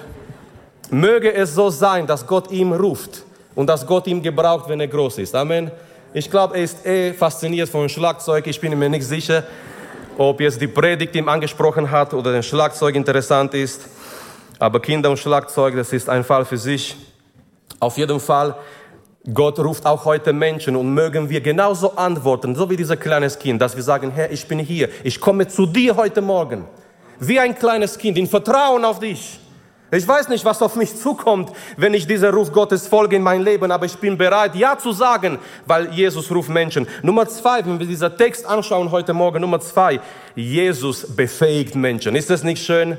möge 0.89 1.33
es 1.33 1.55
so 1.55 1.69
sein, 1.69 2.05
dass 2.05 2.25
Gott 2.27 2.51
ihm 2.51 2.73
ruft 2.73 3.23
und 3.55 3.67
dass 3.67 3.85
Gott 3.85 4.07
ihn 4.07 4.21
gebraucht, 4.21 4.67
wenn 4.67 4.79
er 4.79 4.87
groß 4.87 5.19
ist. 5.19 5.35
Amen. 5.35 5.71
Ich 6.13 6.29
glaube, 6.29 6.55
er 6.55 6.63
ist 6.63 6.85
eh 6.85 7.13
fasziniert 7.13 7.69
von 7.69 7.87
Schlagzeug. 7.89 8.47
Ich 8.47 8.59
bin 8.59 8.77
mir 8.77 8.89
nicht 8.89 9.05
sicher, 9.05 9.43
ob 10.17 10.39
jetzt 10.39 10.61
die 10.61 10.67
Predigt 10.67 11.15
ihm 11.15 11.27
angesprochen 11.27 11.89
hat 11.89 12.13
oder 12.13 12.33
ein 12.33 12.43
Schlagzeug 12.43 12.95
interessant 12.95 13.53
ist. 13.53 13.81
Aber 14.59 14.81
Kinder 14.81 15.09
und 15.09 15.17
Schlagzeug, 15.17 15.75
das 15.75 15.91
ist 15.91 16.09
ein 16.09 16.23
Fall 16.23 16.45
für 16.45 16.57
sich. 16.57 16.95
Auf 17.79 17.97
jeden 17.97 18.19
Fall, 18.19 18.55
Gott 19.33 19.57
ruft 19.59 19.85
auch 19.85 20.05
heute 20.05 20.33
Menschen 20.33 20.75
und 20.75 20.93
mögen 20.93 21.29
wir 21.29 21.41
genauso 21.41 21.95
antworten, 21.95 22.53
so 22.55 22.69
wie 22.69 22.77
dieses 22.77 22.99
kleines 22.99 23.39
Kind, 23.39 23.59
dass 23.59 23.75
wir 23.75 23.81
sagen, 23.81 24.11
Herr, 24.11 24.31
ich 24.31 24.47
bin 24.47 24.59
hier, 24.59 24.89
ich 25.03 25.19
komme 25.19 25.47
zu 25.47 25.65
dir 25.65 25.95
heute 25.95 26.21
Morgen. 26.21 26.65
Wie 27.19 27.39
ein 27.39 27.55
kleines 27.55 27.97
Kind, 27.97 28.17
in 28.17 28.27
Vertrauen 28.27 28.85
auf 28.85 28.99
dich. 28.99 29.39
Ich 29.91 30.07
weiß 30.07 30.29
nicht, 30.29 30.43
was 30.45 30.61
auf 30.61 30.75
mich 30.75 30.95
zukommt, 30.95 31.51
wenn 31.77 31.93
ich 31.93 32.05
dieser 32.05 32.31
Ruf 32.31 32.51
Gottes 32.51 32.87
folge 32.87 33.15
in 33.15 33.23
mein 33.23 33.41
Leben, 33.41 33.71
aber 33.71 33.85
ich 33.85 33.95
bin 33.97 34.17
bereit, 34.17 34.53
Ja 34.55 34.77
zu 34.77 34.91
sagen, 34.91 35.39
weil 35.65 35.91
Jesus 35.91 36.29
ruft 36.31 36.49
Menschen. 36.49 36.87
Nummer 37.01 37.27
zwei, 37.27 37.65
wenn 37.65 37.79
wir 37.79 37.87
diesen 37.87 38.15
Text 38.17 38.45
anschauen 38.45 38.91
heute 38.91 39.13
Morgen, 39.13 39.41
Nummer 39.41 39.59
zwei, 39.59 39.99
Jesus 40.35 41.15
befähigt 41.15 41.75
Menschen. 41.75 42.15
Ist 42.15 42.29
das 42.29 42.43
nicht 42.43 42.63
schön? 42.63 42.97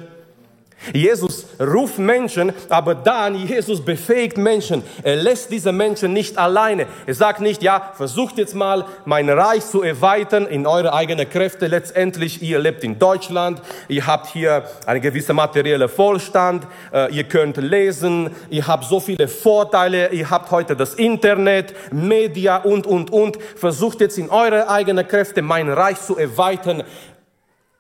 Jesus 0.93 1.47
ruft 1.59 1.99
Menschen, 1.99 2.53
aber 2.69 2.95
dann 2.95 3.35
Jesus 3.35 3.85
befähigt 3.85 4.37
Menschen. 4.37 4.83
Er 5.03 5.17
lässt 5.17 5.51
diese 5.51 5.73
Menschen 5.73 6.13
nicht 6.13 6.39
alleine. 6.39 6.87
Er 7.07 7.15
sagt 7.15 7.41
nicht, 7.41 7.63
ja, 7.63 7.93
versucht 7.95 8.39
jetzt 8.39 8.55
mal 8.55 8.85
mein 9.05 9.29
Reich 9.29 9.67
zu 9.67 9.83
erweitern 9.83 10.47
in 10.47 10.67
eure 10.67 10.95
eigenen 10.95 11.29
Kräfte. 11.29 11.67
Letztendlich, 11.67 12.41
ihr 12.43 12.59
lebt 12.59 12.85
in 12.85 12.99
Deutschland, 12.99 13.63
ihr 13.89 14.07
habt 14.07 14.29
hier 14.29 14.65
einen 14.87 15.01
gewissen 15.01 15.35
materiellen 15.35 15.91
Wohlstand, 15.97 16.67
äh, 16.93 17.13
ihr 17.13 17.25
könnt 17.25 17.57
lesen, 17.57 18.31
ihr 18.51 18.67
habt 18.67 18.85
so 18.85 19.01
viele 19.01 19.29
Vorteile, 19.29 20.11
ihr 20.11 20.31
habt 20.31 20.51
heute 20.51 20.77
das 20.77 20.95
Internet, 20.95 21.75
Media 21.93 22.59
und, 22.59 22.87
und, 22.87 23.11
und. 23.11 23.39
Versucht 23.57 24.01
jetzt 24.01 24.19
in 24.19 24.31
eure 24.31 24.69
eigenen 24.69 25.09
Kräfte 25.09 25.43
mein 25.43 25.69
Reich 25.69 26.01
zu 26.01 26.17
erweitern 26.17 26.85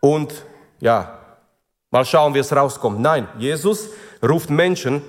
und 0.01 0.33
ja, 0.81 1.19
Mal 1.97 2.05
schauen, 2.05 2.35
wie 2.35 2.41
es 2.41 2.55
rauskommt. 2.55 3.01
Nein, 3.01 3.27
Jesus 3.39 3.89
ruft 4.23 4.51
Menschen, 4.51 5.01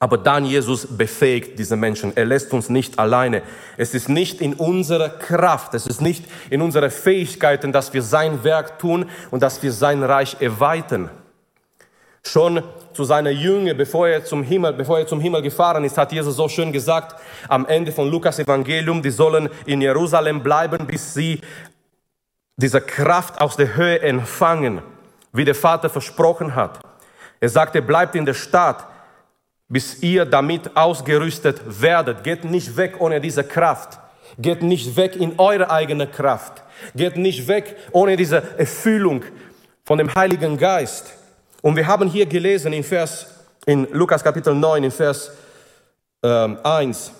aber 0.00 0.18
dann 0.18 0.44
Jesus 0.44 0.84
befähigt 0.84 1.56
diese 1.56 1.76
Menschen. 1.76 2.10
Er 2.16 2.24
lässt 2.24 2.52
uns 2.52 2.68
nicht 2.68 2.98
alleine. 2.98 3.42
Es 3.76 3.94
ist 3.94 4.08
nicht 4.08 4.40
in 4.40 4.54
unserer 4.54 5.10
Kraft, 5.10 5.74
es 5.74 5.86
ist 5.86 6.00
nicht 6.00 6.24
in 6.50 6.60
unseren 6.60 6.90
Fähigkeiten, 6.90 7.70
dass 7.70 7.94
wir 7.94 8.02
sein 8.02 8.42
Werk 8.42 8.80
tun 8.80 9.08
und 9.30 9.44
dass 9.44 9.62
wir 9.62 9.70
sein 9.70 10.02
Reich 10.02 10.36
erweitern. 10.40 11.08
Schon 12.24 12.64
zu 12.94 13.04
seiner 13.04 13.30
Jünger, 13.30 13.74
bevor 13.74 14.08
er 14.08 14.24
zum 14.24 14.42
Himmel, 14.42 14.72
bevor 14.72 14.98
er 14.98 15.06
zum 15.06 15.20
Himmel 15.20 15.42
gefahren 15.42 15.84
ist, 15.84 15.96
hat 15.96 16.10
Jesus 16.10 16.34
so 16.34 16.48
schön 16.48 16.72
gesagt, 16.72 17.14
am 17.46 17.64
Ende 17.64 17.92
von 17.92 18.10
Lukas 18.10 18.40
Evangelium, 18.40 19.02
die 19.02 19.10
sollen 19.10 19.50
in 19.66 19.80
Jerusalem 19.80 20.42
bleiben, 20.42 20.84
bis 20.84 21.14
sie 21.14 21.40
diese 22.56 22.80
Kraft 22.80 23.40
aus 23.40 23.54
der 23.54 23.76
Höhe 23.76 24.00
empfangen 24.00 24.82
wie 25.32 25.44
der 25.44 25.54
Vater 25.54 25.90
versprochen 25.90 26.54
hat. 26.54 26.80
Er 27.40 27.48
sagte, 27.48 27.82
bleibt 27.82 28.14
in 28.14 28.26
der 28.26 28.34
Stadt, 28.34 28.86
bis 29.68 30.02
ihr 30.02 30.24
damit 30.24 30.76
ausgerüstet 30.76 31.60
werdet. 31.80 32.24
Geht 32.24 32.44
nicht 32.44 32.76
weg 32.76 32.96
ohne 32.98 33.20
diese 33.20 33.44
Kraft. 33.44 33.98
Geht 34.38 34.62
nicht 34.62 34.96
weg 34.96 35.16
in 35.16 35.38
eure 35.38 35.70
eigene 35.70 36.06
Kraft. 36.06 36.62
Geht 36.94 37.16
nicht 37.16 37.48
weg 37.48 37.76
ohne 37.92 38.16
diese 38.16 38.42
Erfüllung 38.58 39.24
von 39.84 39.98
dem 39.98 40.14
Heiligen 40.14 40.56
Geist. 40.56 41.12
Und 41.62 41.76
wir 41.76 41.86
haben 41.86 42.08
hier 42.08 42.26
gelesen 42.26 42.72
in 42.72 42.84
Vers, 42.84 43.26
in 43.66 43.86
Lukas 43.92 44.22
Kapitel 44.22 44.54
9, 44.54 44.84
in 44.84 44.90
Vers 44.90 45.32
ähm, 46.22 46.58
1, 46.62 47.12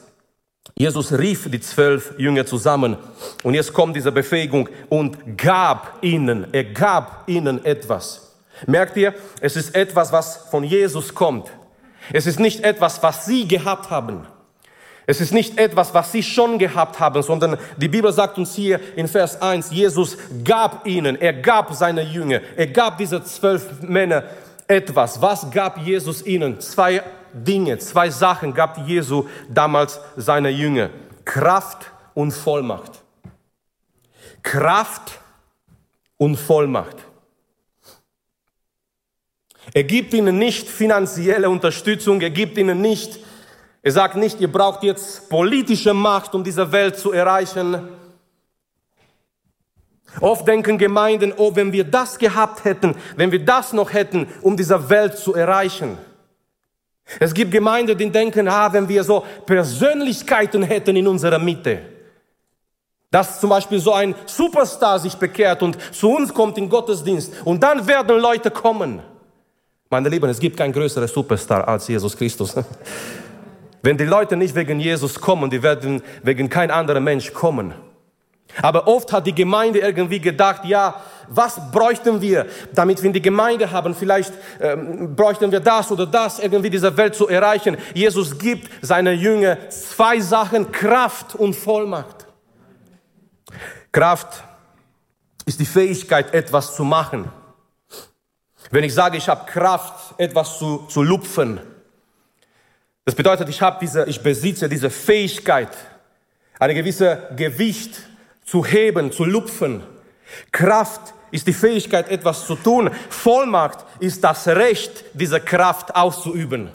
Jesus 0.79 1.13
rief 1.13 1.51
die 1.51 1.61
zwölf 1.61 2.15
Jünger 2.19 2.47
zusammen 2.47 2.97
und 3.43 3.55
jetzt 3.55 3.73
kommt 3.73 3.97
diese 3.97 4.13
Befähigung 4.13 4.69
und 4.89 5.37
gab 5.37 5.99
ihnen, 6.03 6.47
er 6.53 6.65
gab 6.65 7.25
ihnen 7.27 7.65
etwas. 7.65 8.37
Merkt 8.67 8.97
ihr, 8.97 9.13
es 9.41 9.57
ist 9.57 9.75
etwas, 9.75 10.13
was 10.13 10.49
von 10.51 10.63
Jesus 10.63 11.15
kommt. 11.15 11.51
Es 12.13 12.27
ist 12.27 12.39
nicht 12.39 12.65
etwas, 12.65 13.03
was 13.03 13.27
sie 13.27 13.49
gehabt 13.49 13.91
haben. 13.91 14.27
Es 15.07 15.21
ist 15.21 15.33
nicht 15.33 15.59
etwas, 15.59 15.95
was 15.95 16.13
sie 16.13 16.23
schon 16.23 16.59
gehabt 16.59 17.01
haben, 17.01 17.23
sondern 17.23 17.57
die 17.77 17.89
Bibel 17.89 18.13
sagt 18.13 18.39
uns 18.39 18.55
hier 18.55 18.79
in 18.95 19.09
Vers 19.09 19.41
1, 19.41 19.71
Jesus 19.71 20.17
gab 20.45 20.87
ihnen, 20.87 21.21
er 21.21 21.33
gab 21.33 21.73
seine 21.73 22.03
Jünger, 22.03 22.41
er 22.57 22.67
gab 22.67 22.99
diese 22.99 23.25
zwölf 23.25 23.81
Männer 23.83 24.25
etwas. 24.69 25.21
Was 25.21 25.51
gab 25.51 25.79
Jesus 25.79 26.25
ihnen? 26.27 26.61
Zwei 26.61 27.03
Dinge, 27.33 27.79
zwei 27.79 28.11
Sachen 28.11 28.55
gab 28.55 28.79
Jesu 28.87 29.27
damals 29.49 30.01
seine 30.17 30.51
Jünger. 30.51 30.91
Kraft 31.25 31.91
und 32.15 32.33
Vollmacht. 32.33 33.03
Kraft 34.43 35.21
und 36.17 36.37
Vollmacht. 36.37 36.97
Er 39.75 39.85
gibt 39.85 40.15
ihnen 40.15 40.39
nicht 40.39 40.69
finanzielle 40.69 41.51
Unterstützung, 41.51 42.21
er 42.21 42.31
gibt 42.31 42.57
ihnen 42.57 42.81
nicht, 42.81 43.19
er 43.83 43.93
sagt 43.93 44.17
nicht, 44.17 44.41
ihr 44.41 44.51
braucht 44.51 44.83
jetzt 44.83 45.29
politische 45.29 45.95
Macht, 45.95 46.35
um 46.35 46.43
diese 46.43 46.73
Welt 46.73 46.99
zu 46.99 47.13
erreichen. 47.13 47.89
Oft 50.21 50.49
denken 50.49 50.79
Gemeinden, 50.79 51.33
oh, 51.37 51.55
wenn 51.55 51.73
wir 51.73 51.85
das 51.85 52.19
gehabt 52.19 52.65
hätten, 52.65 52.97
wenn 53.17 53.31
wir 53.31 53.45
das 53.45 53.73
noch 53.73 53.93
hätten, 53.93 54.27
um 54.43 54.57
diese 54.57 54.89
Welt 54.89 55.17
zu 55.19 55.35
erreichen. 55.35 55.99
Es 57.19 57.33
gibt 57.33 57.51
Gemeinden, 57.51 57.97
die 57.97 58.11
denken, 58.11 58.49
ah, 58.49 58.73
wenn 58.73 58.89
wir 58.89 59.03
so 59.03 59.25
Persönlichkeiten 59.47 60.63
hätten 60.63 60.97
in 60.97 61.07
unserer 61.07 61.39
Mitte, 61.39 61.81
dass 63.11 63.41
zum 63.41 63.51
Beispiel 63.51 63.81
so 63.81 63.93
ein 63.93 64.15
Superstar 64.27 64.99
sich 64.99 65.15
bekehrt 65.15 65.63
und 65.63 65.79
zu 65.95 66.11
uns 66.11 66.33
kommt 66.33 66.59
in 66.59 66.69
Gottesdienst 66.69 67.33
und 67.45 67.63
dann 67.63 67.87
werden 67.87 68.21
Leute 68.21 68.51
kommen. 68.51 69.01
Meine 69.89 70.11
Lieben, 70.11 70.29
es 70.29 70.39
gibt 70.39 70.59
keinen 70.59 70.73
größeren 70.73 71.09
Superstar 71.09 71.67
als 71.67 71.89
Jesus 71.89 72.15
Christus. 72.15 72.55
Wenn 73.83 73.97
die 73.97 74.05
Leute 74.05 74.37
nicht 74.37 74.55
wegen 74.55 74.79
Jesus 74.81 75.19
kommen, 75.19 75.49
die 75.49 75.63
werden 75.63 76.03
wegen 76.23 76.51
kein 76.51 76.71
anderer 76.71 77.01
Mensch 77.01 77.33
kommen. 77.33 77.73
Aber 78.63 78.89
oft 78.89 79.13
hat 79.13 79.27
die 79.27 79.35
Gemeinde 79.35 79.79
irgendwie 79.79 80.21
gedacht, 80.21 80.65
ja, 80.65 81.01
was 81.29 81.61
bräuchten 81.71 82.21
wir, 82.21 82.47
damit 82.73 83.03
wir 83.03 83.07
in 83.07 83.13
die 83.13 83.23
Gemeinde 83.23 83.71
haben? 83.71 83.95
Vielleicht 83.95 84.33
ähm, 84.61 85.15
bräuchten 85.15 85.53
wir 85.53 85.61
das 85.61 85.91
oder 85.93 86.07
das, 86.07 86.39
irgendwie 86.39 86.71
diese 86.71 86.97
Welt 86.97 87.15
zu 87.15 87.29
erreichen. 87.29 87.77
Jesus 87.95 88.39
gibt 88.39 88.71
seine 88.81 89.13
Jünger 89.13 89.69
zwei 89.71 90.21
Sachen, 90.21 90.73
Kraft 90.73 91.35
und 91.35 91.55
Vollmacht. 91.55 92.27
Kraft 93.93 94.43
ist 95.45 95.61
die 95.61 95.67
Fähigkeit, 95.67 96.33
etwas 96.35 96.75
zu 96.75 96.85
machen. 96.85 97.31
Wenn 98.71 98.85
ich 98.85 98.95
sage, 98.95 99.17
ich 99.17 99.29
habe 99.29 99.51
Kraft, 99.51 100.15
etwas 100.19 100.59
zu, 100.59 100.87
zu 100.89 101.03
lupfen, 101.03 101.61
das 103.05 103.15
bedeutet, 103.15 103.49
ich 103.49 103.63
habe 103.63 103.79
diese, 103.81 104.05
ich 104.05 104.23
besitze 104.23 104.69
diese 104.69 104.91
Fähigkeit, 104.91 105.75
eine 106.59 106.75
gewisse 106.75 107.31
Gewicht 107.37 108.08
zu 108.49 108.65
heben, 108.65 109.13
zu 109.13 109.25
lupfen. 109.25 109.83
Kraft 110.53 111.15
ist 111.31 111.47
die 111.47 111.53
Fähigkeit, 111.53 112.09
etwas 112.09 112.47
zu 112.47 112.55
tun. 112.55 112.91
Vollmacht 113.11 113.85
ist 114.01 114.25
das 114.25 114.47
Recht, 114.49 115.05
diese 115.13 115.41
Kraft 115.41 115.95
auszuüben. 115.95 116.71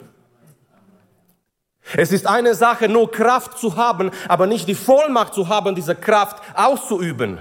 Es 1.96 2.12
ist 2.12 2.26
eine 2.26 2.54
Sache, 2.54 2.88
nur 2.88 3.10
Kraft 3.10 3.58
zu 3.58 3.76
haben, 3.76 4.10
aber 4.28 4.46
nicht 4.46 4.68
die 4.68 4.74
Vollmacht 4.74 5.34
zu 5.34 5.48
haben, 5.48 5.74
diese 5.74 5.94
Kraft 5.94 6.42
auszuüben. 6.54 7.38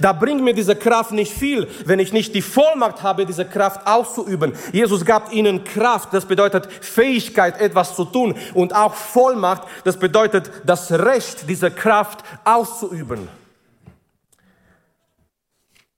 Da 0.00 0.12
bringt 0.12 0.42
mir 0.42 0.54
diese 0.54 0.76
Kraft 0.76 1.12
nicht 1.12 1.32
viel, 1.32 1.68
wenn 1.86 1.98
ich 1.98 2.12
nicht 2.12 2.34
die 2.34 2.42
Vollmacht 2.42 3.02
habe, 3.02 3.26
diese 3.26 3.44
Kraft 3.44 3.86
auszuüben. 3.86 4.52
Jesus 4.72 5.04
gab 5.04 5.32
ihnen 5.32 5.64
Kraft, 5.64 6.12
das 6.12 6.26
bedeutet 6.26 6.68
Fähigkeit, 6.70 7.60
etwas 7.60 7.96
zu 7.96 8.04
tun. 8.04 8.34
Und 8.54 8.74
auch 8.74 8.94
Vollmacht, 8.94 9.62
das 9.84 9.98
bedeutet 9.98 10.50
das 10.64 10.92
Recht, 10.92 11.48
diese 11.48 11.70
Kraft 11.70 12.20
auszuüben. 12.44 13.28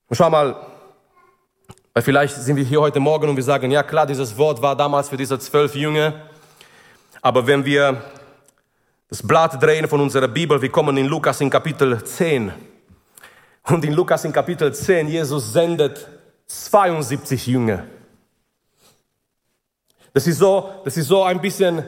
Und 0.09 0.17
schau 0.17 0.31
mal, 0.31 0.57
weil 1.95 2.03
vielleicht 2.03 2.37
sind 2.37 2.57
wir 2.57 2.65
hier 2.65 2.81
heute 2.81 3.01
Morgen 3.01 3.29
und 3.29 3.37
wir 3.37 3.43
sagen, 3.43 3.71
ja 3.71 3.83
klar, 3.83 4.07
dieses 4.07 4.37
Wort 4.39 4.63
war 4.63 4.75
damals 4.75 5.11
für 5.11 5.17
diese 5.17 5.39
zwölf 5.39 5.75
Jünger. 5.75 6.15
Aber 7.21 7.47
wenn 7.47 7.65
wir 7.65 8.03
das 9.09 9.23
Blatt 9.23 9.63
drehen 9.63 9.87
von 9.87 10.01
unserer 10.01 10.29
Bibel, 10.29 10.61
wir 10.63 10.71
kommen 10.71 10.97
in 10.97 11.07
Lukas 11.07 11.41
in 11.43 11.51
Kapitel 11.51 12.03
10. 12.03 12.72
Und 13.65 13.85
in 13.85 13.93
Lukas 13.93 14.25
in 14.25 14.33
Kapitel 14.33 14.75
10, 14.75 15.09
Jesus 15.09 15.53
sendet 15.53 16.09
72 16.47 17.47
Jünger. 17.47 17.85
Das 20.13 20.27
ist 20.27 20.39
so, 20.39 20.71
das 20.85 20.97
ist 20.97 21.09
so 21.09 21.23
ein 21.23 21.41
bisschen 21.41 21.85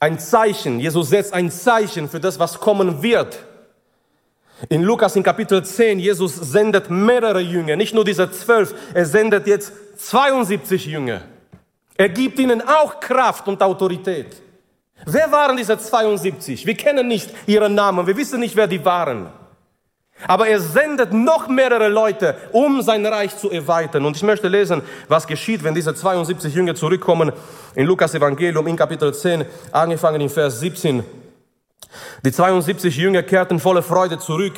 ein 0.00 0.18
Zeichen. 0.18 0.80
Jesus 0.80 1.10
setzt 1.10 1.32
ein 1.32 1.50
Zeichen 1.50 2.08
für 2.08 2.20
das, 2.20 2.38
was 2.38 2.58
kommen 2.58 3.02
wird. 3.02 3.44
In 4.68 4.82
Lukas 4.82 5.16
in 5.16 5.22
Kapitel 5.22 5.64
10, 5.64 5.98
Jesus 5.98 6.34
sendet 6.34 6.90
mehrere 6.90 7.40
Jünger, 7.40 7.76
nicht 7.76 7.94
nur 7.94 8.04
diese 8.04 8.30
zwölf, 8.30 8.74
er 8.92 9.06
sendet 9.06 9.46
jetzt 9.46 9.72
72 9.96 10.84
Jünger. 10.84 11.22
Er 11.96 12.10
gibt 12.10 12.38
ihnen 12.38 12.60
auch 12.60 13.00
Kraft 13.00 13.48
und 13.48 13.62
Autorität. 13.62 14.36
Wer 15.06 15.32
waren 15.32 15.56
diese 15.56 15.78
72? 15.78 16.66
Wir 16.66 16.74
kennen 16.74 17.08
nicht 17.08 17.30
ihre 17.46 17.70
Namen, 17.70 18.06
wir 18.06 18.16
wissen 18.16 18.40
nicht, 18.40 18.54
wer 18.54 18.66
die 18.66 18.84
waren. 18.84 19.30
Aber 20.26 20.48
er 20.48 20.60
sendet 20.60 21.12
noch 21.12 21.48
mehrere 21.48 21.88
Leute, 21.88 22.36
um 22.52 22.82
sein 22.82 23.04
Reich 23.06 23.36
zu 23.36 23.50
erweitern. 23.50 24.04
Und 24.04 24.16
ich 24.16 24.22
möchte 24.22 24.48
lesen, 24.48 24.82
was 25.08 25.26
geschieht, 25.26 25.64
wenn 25.64 25.74
diese 25.74 25.94
72 25.94 26.54
Jünger 26.54 26.74
zurückkommen 26.74 27.32
in 27.74 27.86
Lukas 27.86 28.14
Evangelium 28.14 28.66
in 28.66 28.76
Kapitel 28.76 29.14
10, 29.14 29.44
angefangen 29.72 30.20
in 30.20 30.28
Vers 30.28 30.60
17. 30.60 31.02
Die 32.24 32.32
72 32.32 32.96
Jünger 32.96 33.22
kehrten 33.22 33.58
voller 33.58 33.82
Freude 33.82 34.18
zurück. 34.18 34.54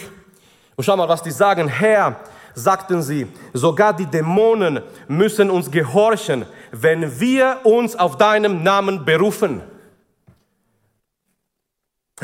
Und 0.76 0.84
schau 0.84 0.96
mal, 0.96 1.08
was 1.08 1.22
die 1.22 1.30
sagen. 1.30 1.68
Herr, 1.68 2.16
sagten 2.54 3.02
sie, 3.02 3.26
sogar 3.52 3.94
die 3.94 4.06
Dämonen 4.06 4.80
müssen 5.08 5.50
uns 5.50 5.70
gehorchen, 5.70 6.46
wenn 6.70 7.20
wir 7.20 7.60
uns 7.64 7.96
auf 7.96 8.16
deinem 8.16 8.62
Namen 8.62 9.04
berufen. 9.04 9.62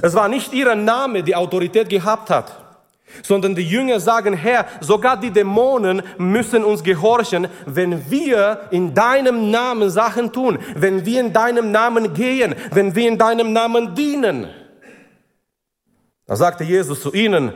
Es 0.01 0.15
war 0.15 0.29
nicht 0.29 0.53
ihr 0.53 0.75
Name, 0.75 1.23
die 1.23 1.35
Autorität 1.35 1.89
gehabt 1.89 2.31
hat, 2.31 2.68
sondern 3.23 3.55
die 3.55 3.63
Jünger 3.63 4.01
sagen, 4.01 4.35
Herr, 4.35 4.67
sogar 4.81 5.19
die 5.19 5.31
Dämonen 5.31 6.03
müssen 6.19 6.65
uns 6.65 6.83
gehorchen, 6.83 7.49
wenn 7.67 8.11
wir 8.11 8.61
in 8.71 8.95
deinem 8.95 9.51
Namen 9.51 9.91
Sachen 9.91 10.33
tun, 10.33 10.59
wenn 10.75 11.05
wir 11.05 11.21
in 11.21 11.33
deinem 11.33 11.71
Namen 11.71 12.15
gehen, 12.15 12.55
wenn 12.73 12.95
wir 12.95 13.09
in 13.09 13.19
deinem 13.19 13.53
Namen 13.53 13.95
dienen. 13.95 14.49
Da 16.27 16.37
sagte 16.37 16.65
Jesus 16.65 17.01
zu 17.01 17.13
ihnen, 17.13 17.53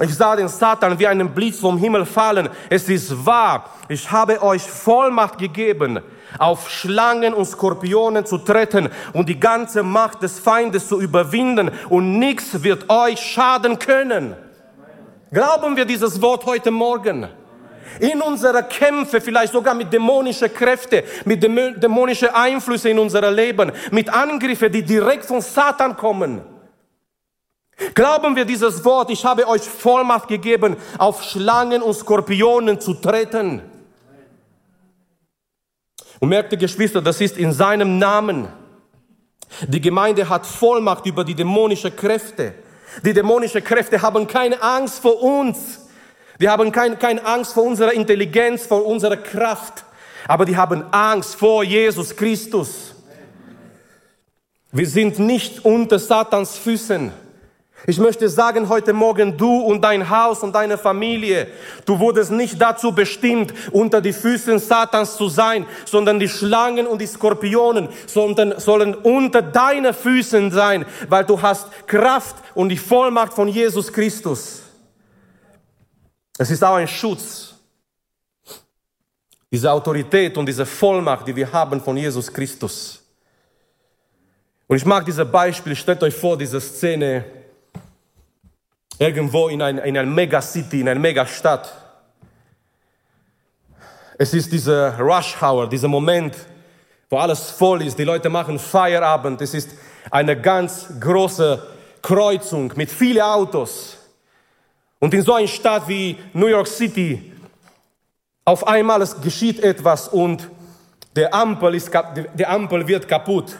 ich 0.00 0.14
sah 0.14 0.34
den 0.34 0.48
Satan 0.48 0.98
wie 0.98 1.06
einen 1.06 1.32
Blitz 1.32 1.60
vom 1.60 1.78
Himmel 1.78 2.04
fallen. 2.04 2.48
Es 2.68 2.88
ist 2.88 3.24
wahr, 3.24 3.70
ich 3.88 4.10
habe 4.10 4.42
euch 4.42 4.62
Vollmacht 4.62 5.38
gegeben, 5.38 6.00
auf 6.38 6.68
Schlangen 6.68 7.32
und 7.32 7.44
Skorpionen 7.44 8.26
zu 8.26 8.38
treten 8.38 8.88
und 9.12 9.28
die 9.28 9.38
ganze 9.38 9.84
Macht 9.84 10.22
des 10.22 10.40
Feindes 10.40 10.88
zu 10.88 11.00
überwinden 11.00 11.70
und 11.90 12.18
nichts 12.18 12.64
wird 12.64 12.90
euch 12.90 13.20
schaden 13.20 13.78
können. 13.78 14.34
Glauben 15.34 15.76
wir 15.76 15.84
dieses 15.84 16.22
Wort 16.22 16.46
heute 16.46 16.70
Morgen? 16.70 17.28
In 17.98 18.20
unserer 18.22 18.62
Kämpfe, 18.62 19.20
vielleicht 19.20 19.52
sogar 19.52 19.74
mit 19.74 19.92
dämonischen 19.92 20.52
Kräften, 20.54 21.02
mit 21.24 21.42
dämonischen 21.42 22.28
Einflüssen 22.28 22.92
in 22.92 23.00
unser 23.00 23.28
Leben, 23.32 23.72
mit 23.90 24.08
Angriffen, 24.08 24.70
die 24.70 24.84
direkt 24.84 25.24
von 25.24 25.40
Satan 25.40 25.96
kommen. 25.96 26.40
Glauben 27.94 28.36
wir 28.36 28.44
dieses 28.44 28.84
Wort, 28.84 29.10
ich 29.10 29.24
habe 29.24 29.48
euch 29.48 29.62
Vollmacht 29.62 30.28
gegeben, 30.28 30.76
auf 30.98 31.24
Schlangen 31.24 31.82
und 31.82 31.94
Skorpionen 31.94 32.80
zu 32.80 32.94
treten. 32.94 33.60
Und 36.20 36.28
merkte 36.28 36.56
Geschwister, 36.56 37.02
das 37.02 37.20
ist 37.20 37.36
in 37.38 37.52
seinem 37.52 37.98
Namen. 37.98 38.46
Die 39.66 39.80
Gemeinde 39.80 40.28
hat 40.28 40.46
Vollmacht 40.46 41.06
über 41.06 41.24
die 41.24 41.34
dämonischen 41.34 41.94
Kräfte. 41.96 42.54
Die 43.02 43.12
dämonischen 43.12 43.64
Kräfte 43.64 44.02
haben 44.02 44.26
keine 44.26 44.62
Angst 44.62 45.00
vor 45.00 45.22
uns. 45.22 45.80
Die 46.40 46.48
haben 46.48 46.72
keine, 46.72 46.96
keine 46.96 47.24
Angst 47.24 47.54
vor 47.54 47.64
unserer 47.64 47.92
Intelligenz, 47.92 48.66
vor 48.66 48.84
unserer 48.86 49.16
Kraft. 49.16 49.84
Aber 50.26 50.44
die 50.44 50.56
haben 50.56 50.84
Angst 50.92 51.36
vor 51.36 51.64
Jesus 51.64 52.14
Christus. 52.16 52.94
Wir 54.72 54.86
sind 54.86 55.18
nicht 55.18 55.64
unter 55.64 55.98
Satans 55.98 56.56
Füßen. 56.56 57.12
Ich 57.86 57.98
möchte 57.98 58.30
sagen 58.30 58.70
heute 58.70 58.94
Morgen, 58.94 59.36
du 59.36 59.58
und 59.60 59.82
dein 59.82 60.08
Haus 60.08 60.42
und 60.42 60.54
deine 60.54 60.78
Familie, 60.78 61.48
du 61.84 61.98
wurdest 61.98 62.30
nicht 62.30 62.58
dazu 62.58 62.92
bestimmt, 62.92 63.52
unter 63.72 64.00
die 64.00 64.14
Füßen 64.14 64.58
Satans 64.58 65.16
zu 65.18 65.28
sein, 65.28 65.66
sondern 65.84 66.18
die 66.18 66.28
Schlangen 66.28 66.86
und 66.86 67.02
die 67.02 67.06
Skorpionen 67.06 67.90
sondern 68.06 68.58
sollen 68.58 68.94
unter 68.94 69.42
deine 69.42 69.92
Füßen 69.92 70.50
sein, 70.50 70.86
weil 71.10 71.26
du 71.26 71.40
hast 71.42 71.86
Kraft 71.86 72.36
und 72.54 72.70
die 72.70 72.78
Vollmacht 72.78 73.34
von 73.34 73.48
Jesus 73.48 73.92
Christus. 73.92 74.62
Es 76.38 76.50
ist 76.50 76.64
auch 76.64 76.76
ein 76.76 76.88
Schutz. 76.88 77.54
Diese 79.50 79.70
Autorität 79.70 80.38
und 80.38 80.46
diese 80.46 80.64
Vollmacht, 80.64 81.28
die 81.28 81.36
wir 81.36 81.52
haben 81.52 81.82
von 81.82 81.98
Jesus 81.98 82.32
Christus. 82.32 83.02
Und 84.66 84.78
ich 84.78 84.86
mag 84.86 85.04
dieses 85.04 85.30
Beispiel, 85.30 85.76
stellt 85.76 86.02
euch 86.02 86.14
vor, 86.14 86.38
diese 86.38 86.60
Szene, 86.60 87.24
irgendwo 88.98 89.48
in, 89.48 89.62
ein, 89.62 89.78
in 89.78 89.96
einer 89.96 90.08
Megacity, 90.08 90.80
in 90.80 90.88
einer 90.88 91.00
Megastadt. 91.00 91.72
Es 94.16 94.32
ist 94.32 94.52
dieser 94.52 94.98
Rush 94.98 95.36
Hour, 95.42 95.68
dieser 95.68 95.88
Moment, 95.88 96.36
wo 97.10 97.18
alles 97.18 97.50
voll 97.50 97.82
ist, 97.82 97.98
die 97.98 98.04
Leute 98.04 98.28
machen 98.28 98.58
Feierabend. 98.58 99.40
Es 99.40 99.54
ist 99.54 99.70
eine 100.10 100.40
ganz 100.40 100.88
große 101.00 101.62
Kreuzung 102.00 102.72
mit 102.76 102.90
vielen 102.90 103.22
Autos. 103.22 103.96
Und 105.00 105.12
in 105.14 105.22
so 105.22 105.34
einer 105.34 105.48
Stadt 105.48 105.88
wie 105.88 106.18
New 106.32 106.46
York 106.46 106.68
City, 106.68 107.32
auf 108.44 108.66
einmal 108.66 109.02
es 109.02 109.20
geschieht 109.20 109.60
etwas 109.60 110.08
und 110.08 110.48
der 111.16 111.34
Ampel, 111.34 111.74
ist, 111.74 111.90
der 112.34 112.50
Ampel 112.50 112.86
wird 112.86 113.08
kaputt. 113.08 113.56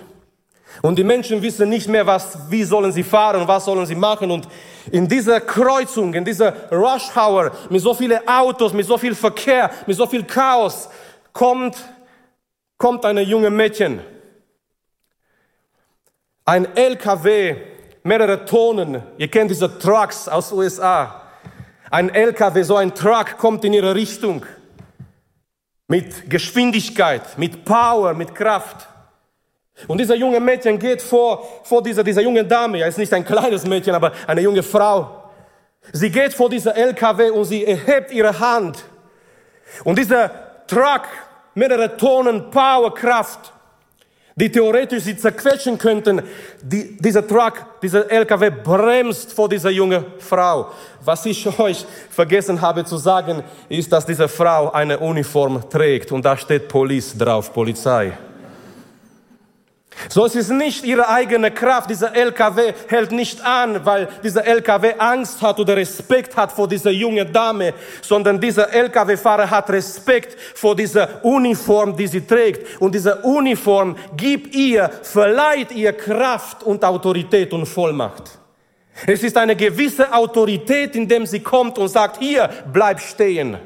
Und 0.82 0.98
die 0.98 1.04
Menschen 1.04 1.40
wissen 1.42 1.68
nicht 1.68 1.88
mehr, 1.88 2.06
was, 2.06 2.38
wie 2.50 2.64
sollen 2.64 2.92
sie 2.92 3.02
fahren, 3.02 3.46
was 3.46 3.64
sollen 3.64 3.86
sie 3.86 3.94
machen. 3.94 4.30
Und 4.30 4.48
in 4.90 5.08
dieser 5.08 5.40
Kreuzung, 5.40 6.12
in 6.14 6.24
dieser 6.24 6.70
Rush 6.70 7.14
Hour, 7.16 7.52
mit 7.70 7.80
so 7.80 7.94
vielen 7.94 8.26
Autos, 8.26 8.72
mit 8.72 8.86
so 8.86 8.98
viel 8.98 9.14
Verkehr, 9.14 9.70
mit 9.86 9.96
so 9.96 10.06
viel 10.06 10.24
Chaos, 10.24 10.88
kommt, 11.32 11.76
kommt 12.76 13.04
eine 13.04 13.22
junge 13.22 13.50
Mädchen. 13.50 14.00
Ein 16.44 16.76
LKW, 16.76 17.56
mehrere 18.02 18.44
Tonnen. 18.44 19.02
Ihr 19.16 19.28
kennt 19.28 19.50
diese 19.50 19.78
Trucks 19.78 20.28
aus 20.28 20.52
USA. 20.52 21.22
Ein 21.90 22.10
LKW, 22.10 22.62
so 22.62 22.76
ein 22.76 22.94
Truck 22.94 23.38
kommt 23.38 23.64
in 23.64 23.72
ihre 23.72 23.94
Richtung. 23.94 24.44
Mit 25.88 26.28
Geschwindigkeit, 26.28 27.38
mit 27.38 27.64
Power, 27.64 28.14
mit 28.14 28.34
Kraft. 28.34 28.88
Und 29.88 29.98
dieser 29.98 30.14
junge 30.14 30.40
Mädchen 30.40 30.78
geht 30.78 31.02
vor, 31.02 31.46
vor 31.64 31.82
dieser, 31.82 32.04
dieser 32.04 32.22
jungen 32.22 32.48
Dame, 32.48 32.78
ja, 32.78 32.86
ist 32.86 32.98
nicht 32.98 33.12
ein 33.12 33.24
kleines 33.24 33.66
Mädchen, 33.66 33.94
aber 33.94 34.12
eine 34.26 34.40
junge 34.40 34.62
Frau. 34.62 35.24
Sie 35.92 36.10
geht 36.10 36.32
vor 36.32 36.48
dieser 36.48 36.74
LKW 36.76 37.30
und 37.30 37.44
sie 37.44 37.64
erhebt 37.64 38.12
ihre 38.12 38.38
Hand. 38.38 38.84
Und 39.82 39.98
dieser 39.98 40.30
Truck, 40.66 41.02
mehrere 41.54 41.96
Tonnen 41.96 42.50
Powerkraft, 42.50 43.52
die 44.36 44.50
theoretisch 44.50 45.04
sie 45.04 45.16
zerquetschen 45.16 45.78
könnten, 45.78 46.22
die, 46.62 46.96
dieser 46.96 47.26
Truck, 47.26 47.66
dieser 47.82 48.10
LKW 48.10 48.50
bremst 48.50 49.32
vor 49.32 49.48
dieser 49.48 49.70
jungen 49.70 50.04
Frau. 50.18 50.70
Was 51.04 51.26
ich 51.26 51.46
euch 51.58 51.84
vergessen 52.10 52.60
habe 52.60 52.84
zu 52.84 52.96
sagen, 52.96 53.44
ist, 53.68 53.92
dass 53.92 54.06
diese 54.06 54.28
Frau 54.28 54.72
eine 54.72 54.98
Uniform 54.98 55.68
trägt 55.68 56.10
und 56.10 56.24
da 56.24 56.36
steht 56.36 56.68
Police 56.68 57.16
drauf, 57.16 57.52
Polizei. 57.52 58.12
So 60.08 60.26
es 60.26 60.34
ist 60.34 60.50
nicht 60.50 60.84
ihre 60.84 61.08
eigene 61.08 61.50
Kraft. 61.50 61.90
Dieser 61.90 62.14
LKW 62.14 62.72
hält 62.88 63.12
nicht 63.12 63.44
an, 63.44 63.84
weil 63.84 64.08
dieser 64.22 64.44
LKW 64.44 64.94
Angst 64.98 65.40
hat 65.40 65.58
oder 65.60 65.76
Respekt 65.76 66.36
hat 66.36 66.52
vor 66.52 66.68
dieser 66.68 66.90
jungen 66.90 67.32
Dame, 67.32 67.74
sondern 68.02 68.40
dieser 68.40 68.72
LKW-Fahrer 68.72 69.48
hat 69.50 69.70
Respekt 69.70 70.36
vor 70.54 70.76
dieser 70.76 71.24
Uniform, 71.24 71.96
die 71.96 72.06
sie 72.06 72.26
trägt. 72.26 72.80
Und 72.80 72.94
diese 72.94 73.16
Uniform 73.16 73.96
gibt 74.16 74.54
ihr, 74.54 74.90
verleiht 75.02 75.72
ihr 75.72 75.92
Kraft 75.92 76.62
und 76.62 76.84
Autorität 76.84 77.52
und 77.52 77.66
Vollmacht. 77.66 78.38
Es 79.06 79.22
ist 79.22 79.36
eine 79.36 79.56
gewisse 79.56 80.12
Autorität, 80.12 80.94
indem 80.94 81.26
sie 81.26 81.40
kommt 81.40 81.78
und 81.78 81.88
sagt, 81.88 82.18
hier, 82.20 82.48
bleib 82.72 83.00
stehen. 83.00 83.58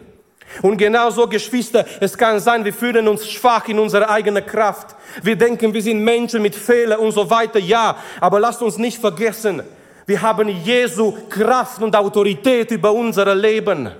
Und 0.62 0.76
genauso, 0.76 1.26
Geschwister, 1.26 1.84
es 2.00 2.16
kann 2.16 2.40
sein, 2.40 2.64
wir 2.64 2.72
fühlen 2.72 3.06
uns 3.06 3.28
schwach 3.28 3.68
in 3.68 3.78
unserer 3.78 4.10
eigenen 4.10 4.44
Kraft. 4.44 4.96
Wir 5.22 5.36
denken, 5.36 5.72
wir 5.72 5.82
sind 5.82 6.02
Menschen 6.02 6.42
mit 6.42 6.54
Fehlern 6.54 7.00
und 7.00 7.12
so 7.12 7.28
weiter. 7.28 7.58
Ja, 7.58 7.96
aber 8.20 8.40
lasst 8.40 8.62
uns 8.62 8.78
nicht 8.78 8.98
vergessen, 8.98 9.62
wir 10.06 10.22
haben 10.22 10.48
Jesu 10.48 11.12
Kraft 11.28 11.82
und 11.82 11.94
Autorität 11.94 12.70
über 12.70 12.92
unser 12.92 13.34
Leben. 13.34 13.90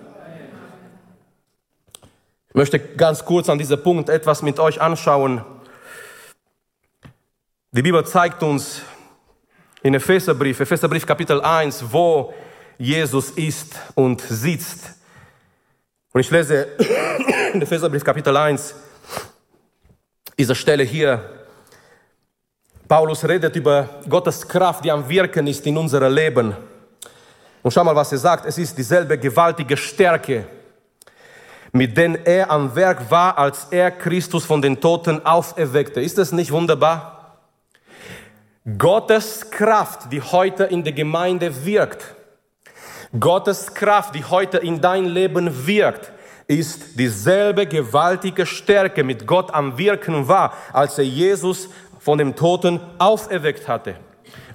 Ich 2.49 2.55
möchte 2.55 2.79
ganz 2.79 3.23
kurz 3.25 3.49
an 3.51 3.59
diesem 3.59 3.83
Punkt 3.83 4.09
etwas 4.09 4.41
mit 4.41 4.59
euch 4.59 4.81
anschauen. 4.81 5.45
Die 7.73 7.83
Bibel 7.83 8.05
zeigt 8.07 8.43
uns 8.43 8.81
in 9.83 9.93
Epheserbrief, 9.95 10.59
Epheserbrief 10.59 11.05
Kapitel 11.05 11.43
1, 11.43 11.85
wo 11.93 12.33
Jesus 12.79 13.31
ist 13.33 13.75
und 13.95 14.23
sitzt 14.23 14.98
Und 16.12 16.21
ich 16.21 16.31
lese 16.31 16.68
in 17.53 17.61
Epheserbrief 17.61 18.03
Kapitel 18.03 18.35
1, 18.35 18.75
diese 20.38 20.55
Stelle 20.55 20.83
hier. 20.83 21.23
Paulus 22.88 23.25
redet 23.25 23.55
über 23.57 24.01
Gottes 24.09 24.49
Kraft, 24.49 24.85
die 24.85 24.90
am 24.90 25.07
Wirken 25.07 25.47
ist 25.47 25.66
in 25.66 25.77
unserem 25.77 26.14
Leben. 26.14 26.57
Und 27.62 27.71
schau 27.71 27.85
mal, 27.85 27.94
was 27.94 28.12
er 28.12 28.18
sagt. 28.18 28.47
Es 28.47 28.57
ist 28.57 28.79
dieselbe 28.79 29.18
gewaltige 29.18 29.77
Stärke, 29.77 30.47
mit 31.73 31.94
der 31.94 32.27
er 32.27 32.51
am 32.51 32.75
Werk 32.75 33.11
war, 33.11 33.37
als 33.37 33.66
er 33.71 33.90
Christus 33.90 34.47
von 34.47 34.62
den 34.62 34.81
Toten 34.81 35.25
auferweckte. 35.27 36.01
Ist 36.01 36.16
das 36.16 36.33
nicht 36.33 36.51
wunderbar? 36.51 37.38
Gottes 38.79 39.51
Kraft, 39.51 40.11
die 40.11 40.23
heute 40.23 40.64
in 40.64 40.83
der 40.83 40.94
Gemeinde 40.94 41.64
wirkt, 41.66 42.14
Gottes 43.18 43.73
Kraft, 43.73 44.14
die 44.14 44.25
heute 44.25 44.59
in 44.59 44.81
dein 44.81 45.07
Leben 45.07 45.66
wirkt, 45.66 46.12
ist 46.47 46.99
dieselbe 46.99 47.66
gewaltige 47.66 48.44
Stärke 48.44 49.05
mit 49.05 49.27
Gott 49.27 49.53
am 49.53 49.79
Wirken 49.79 50.29
war, 50.29 50.53
als 50.73 50.99
er 50.99 51.05
Jesus 51.05 51.68
von 51.99 52.18
dem 52.18 52.37
Toten 52.37 52.81
auferweckt 52.99 53.66
hatte. 53.68 53.97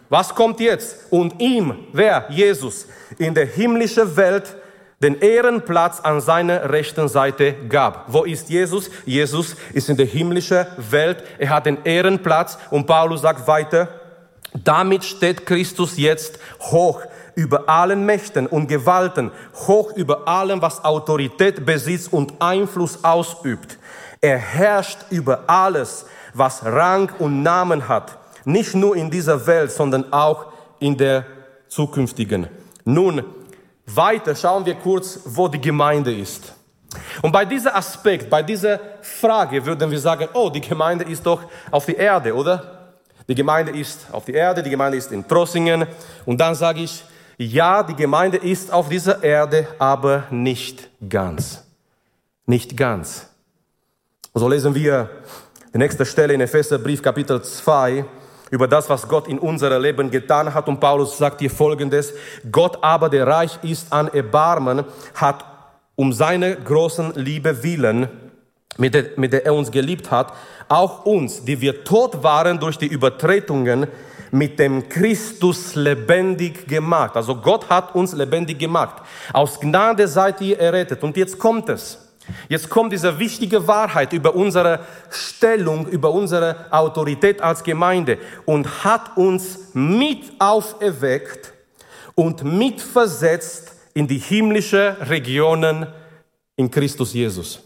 Was 0.10 0.34
kommt 0.36 0.60
jetzt? 0.60 1.12
Und 1.12 1.42
ihm, 1.42 1.88
wer? 1.92 2.26
Jesus, 2.30 2.88
in 3.18 3.34
der 3.34 3.48
himmlischen 3.48 4.16
Welt 4.16 4.56
den 5.02 5.20
Ehrenplatz 5.20 6.00
an 6.00 6.22
seiner 6.22 6.70
rechten 6.70 7.08
Seite 7.08 7.54
gab. 7.68 8.06
Wo 8.08 8.24
ist 8.24 8.50
Jesus? 8.50 8.89
Jesus 9.06 9.56
ist 9.74 9.89
in 9.89 9.98
der 9.98 10.06
himmlischen 10.06 10.66
Welt. 10.78 11.24
Er 11.39 11.50
hat 11.50 11.66
den 11.66 11.84
Ehrenplatz 11.84 12.58
und 12.70 12.86
Paulus 12.86 13.22
sagt 13.22 13.48
weiter, 13.48 13.89
damit 14.63 15.04
steht 15.04 15.46
Christus 15.46 15.98
jetzt 15.98 16.39
hoch 16.60 17.02
über 17.36 17.67
allen 17.67 18.06
Mächten 18.06 18.48
und 18.48 18.67
Gewalten, 18.67 19.32
hoch 19.67 19.96
über 19.96 20.28
allem, 20.28 20.62
was 20.62 20.84
Autorität 20.84 21.65
besitzt 21.65 22.12
und 22.13 22.34
Einfluss 22.39 23.04
ausübt. 23.04 23.78
Er 24.22 24.38
herrscht 24.38 25.00
über 25.10 25.43
alles, 25.48 26.06
was 26.34 26.63
Rang 26.65 27.12
und 27.19 27.43
Namen 27.43 27.88
hat, 27.88 28.17
nicht 28.46 28.76
nur 28.76 28.96
in 28.96 29.10
dieser 29.10 29.46
Welt, 29.46 29.72
sondern 29.72 30.12
auch 30.12 30.48
in 30.80 30.98
der 30.98 31.26
zukünftigen. 31.67 32.48
Nun, 32.86 33.24
weiter 33.86 34.36
schauen 34.36 34.65
wir 34.65 34.76
kurz, 34.76 35.19
wo 35.26 35.48
die 35.48 35.62
Gemeinde 35.62 36.13
ist. 36.13 36.54
Und 37.22 37.32
bei 37.32 37.46
diesem 37.46 37.74
Aspekt, 37.74 38.30
bei 38.30 38.43
dieser 38.43 38.80
Frage 39.02 39.65
würden 39.65 39.89
wir 39.89 40.00
sagen, 40.00 40.28
oh, 40.34 40.50
die 40.50 40.62
Gemeinde 40.62 41.06
ist 41.06 41.26
doch 41.26 41.41
auf 41.72 41.86
die 41.86 41.96
Erde, 41.96 42.36
oder? 42.36 42.93
Die 43.28 43.36
Gemeinde 43.36 43.72
ist 43.72 44.08
auf 44.12 44.26
die 44.26 44.34
Erde, 44.34 44.62
die 44.62 44.69
Gemeinde 44.69 44.98
ist 44.98 45.12
in 45.12 45.28
Trossingen. 45.28 45.88
Und 46.26 46.39
dann 46.39 46.56
sage 46.56 46.82
ich, 46.82 47.04
ja, 47.38 47.84
die 47.84 47.96
Gemeinde 47.96 48.38
ist 48.38 48.72
auf 48.72 48.89
dieser 48.89 49.24
Erde, 49.24 49.67
aber 49.80 50.26
nicht 50.30 50.89
ganz. 51.10 51.63
Nicht 52.46 52.78
ganz. 52.78 53.28
So 54.34 54.48
lesen 54.48 54.76
wir 54.76 55.10
die 55.74 55.78
nächste 55.78 56.06
Stelle 56.06 56.34
in 56.34 56.41
Epheserbrief 56.41 57.02
Kapitel 57.02 57.41
2 57.41 58.06
über 58.52 58.67
das, 58.67 58.88
was 58.89 59.08
Gott 59.08 59.28
in 59.28 59.39
unserem 59.39 59.82
Leben 59.82 60.12
getan 60.12 60.54
hat. 60.54 60.67
Und 60.67 60.80
Paulus 60.80 61.17
sagt 61.17 61.39
hier 61.39 61.50
Folgendes. 61.50 62.13
Gott 62.52 62.78
aber, 62.84 63.10
der 63.10 63.26
reich 63.26 63.58
ist 63.63 63.91
an 63.91 64.08
Erbarmen, 64.10 64.84
hat 65.15 65.43
um 65.96 66.13
seine 66.13 66.56
großen 66.56 67.13
Liebe 67.15 67.63
willen, 67.63 68.08
mit 68.78 68.93
der, 68.93 69.06
mit 69.15 69.34
der 69.34 69.46
er 69.46 69.56
uns 69.56 69.72
geliebt 69.72 70.12
hat, 70.12 70.34
auch 70.69 71.06
uns, 71.06 71.43
die 71.46 71.62
wir 71.62 71.84
tot 71.84 72.24
waren 72.24 72.60
durch 72.60 72.78
die 72.78 72.88
Übertretungen, 72.88 73.88
mit 74.34 74.58
dem 74.58 74.89
Christus 74.89 75.76
lebendig 75.76 76.67
gemacht. 76.67 77.15
Also 77.15 77.36
Gott 77.36 77.69
hat 77.69 77.93
uns 77.93 78.13
lebendig 78.13 78.58
gemacht. 78.58 79.04
Aus 79.32 79.60
Gnade 79.60 80.08
seid 80.08 80.41
ihr 80.41 80.60
errettet. 80.60 81.04
Und 81.04 81.15
jetzt 81.17 81.38
kommt 81.38 81.69
es. 81.69 82.00
Jetzt 82.50 82.67
kommt 82.67 82.91
diese 82.93 83.19
wichtige 83.19 83.67
Wahrheit 83.67 84.12
über 84.12 84.34
unsere 84.34 84.80
Stellung, 85.12 85.88
über 85.88 86.10
unsere 86.12 86.72
Autorität 86.72 87.41
als 87.41 87.63
Gemeinde 87.63 88.17
und 88.46 88.84
hat 88.84 89.15
uns 89.17 89.69
mit 89.74 90.32
auferweckt 90.39 91.54
und 92.15 92.43
mitversetzt 92.43 93.74
in 93.93 94.08
die 94.08 94.17
himmlische 94.17 94.98
Regionen 95.02 95.86
in 96.56 96.72
Christus 96.72 97.13
Jesus. 97.13 97.62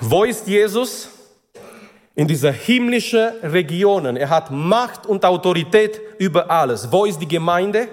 Wo 0.00 0.24
ist 0.24 0.48
Jesus? 0.48 1.11
In 2.14 2.28
dieser 2.28 2.52
himmlischen 2.52 3.30
Regionen. 3.42 4.16
Er 4.16 4.30
hat 4.30 4.50
Macht 4.50 5.06
und 5.06 5.24
Autorität 5.24 6.00
über 6.18 6.50
alles. 6.50 6.90
Wo 6.90 7.04
ist 7.04 7.18
die 7.18 7.28
Gemeinde? 7.28 7.88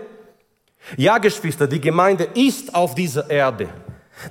Ja, 0.97 1.17
Geschwister, 1.17 1.67
die 1.67 1.81
Gemeinde 1.81 2.27
ist 2.33 2.73
auf 2.73 2.95
dieser 2.95 3.29
Erde. 3.29 3.69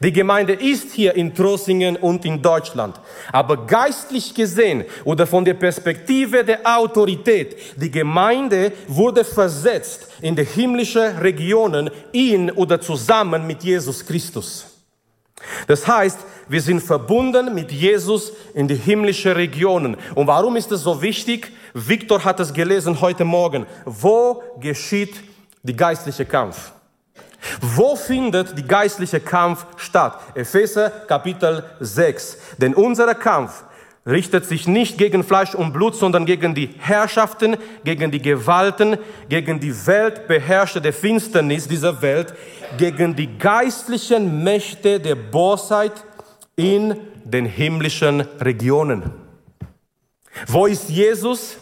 Die 0.02 0.12
Gemeinde 0.12 0.52
ist 0.52 0.92
hier 0.92 1.14
in 1.14 1.34
Trossingen 1.34 1.96
und 1.96 2.24
in 2.26 2.42
Deutschland. 2.42 3.00
Aber 3.32 3.66
geistlich 3.66 4.34
gesehen 4.34 4.84
oder 5.04 5.26
von 5.26 5.46
der 5.46 5.54
Perspektive 5.54 6.44
der 6.44 6.60
Autorität, 6.62 7.56
die 7.76 7.90
Gemeinde 7.90 8.72
wurde 8.86 9.24
versetzt 9.24 10.08
in 10.20 10.36
die 10.36 10.44
himmlischen 10.44 11.16
Regionen 11.18 11.90
in 12.12 12.50
oder 12.50 12.78
zusammen 12.78 13.46
mit 13.46 13.62
Jesus 13.62 14.04
Christus. 14.04 14.77
Das 15.66 15.86
heißt, 15.86 16.18
wir 16.48 16.60
sind 16.60 16.80
verbunden 16.80 17.54
mit 17.54 17.70
Jesus 17.70 18.32
in 18.54 18.68
die 18.68 18.74
himmlische 18.74 19.36
Regionen. 19.36 19.96
Und 20.14 20.26
warum 20.26 20.56
ist 20.56 20.72
es 20.72 20.82
so 20.82 21.00
wichtig? 21.02 21.52
Viktor 21.74 22.24
hat 22.24 22.40
es 22.40 22.52
gelesen 22.52 23.00
heute 23.00 23.24
Morgen. 23.24 23.66
Wo 23.84 24.42
geschieht 24.60 25.14
die 25.62 25.76
geistliche 25.76 26.24
Kampf? 26.24 26.72
Wo 27.60 27.94
findet 27.94 28.56
die 28.58 28.66
geistliche 28.66 29.20
Kampf 29.20 29.66
statt? 29.76 30.18
Epheser 30.34 30.90
Kapitel 30.90 31.64
6. 31.80 32.38
Denn 32.58 32.74
unser 32.74 33.14
Kampf 33.14 33.64
richtet 34.08 34.46
sich 34.46 34.66
nicht 34.66 34.96
gegen 34.96 35.22
Fleisch 35.22 35.54
und 35.54 35.72
Blut, 35.72 35.94
sondern 35.94 36.24
gegen 36.24 36.54
die 36.54 36.70
Herrschaften, 36.78 37.56
gegen 37.84 38.10
die 38.10 38.22
Gewalten, 38.22 38.96
gegen 39.28 39.60
die 39.60 39.74
Weltbeherrscher 39.86 40.80
der 40.80 40.94
Finsternis 40.94 41.68
dieser 41.68 42.00
Welt, 42.00 42.34
gegen 42.78 43.14
die 43.14 43.38
geistlichen 43.38 44.42
Mächte 44.42 44.98
der 44.98 45.14
Bosheit 45.14 45.92
in 46.56 46.96
den 47.24 47.44
himmlischen 47.44 48.22
Regionen. 48.40 49.12
Wo 50.46 50.66
ist 50.66 50.88
Jesus? 50.88 51.58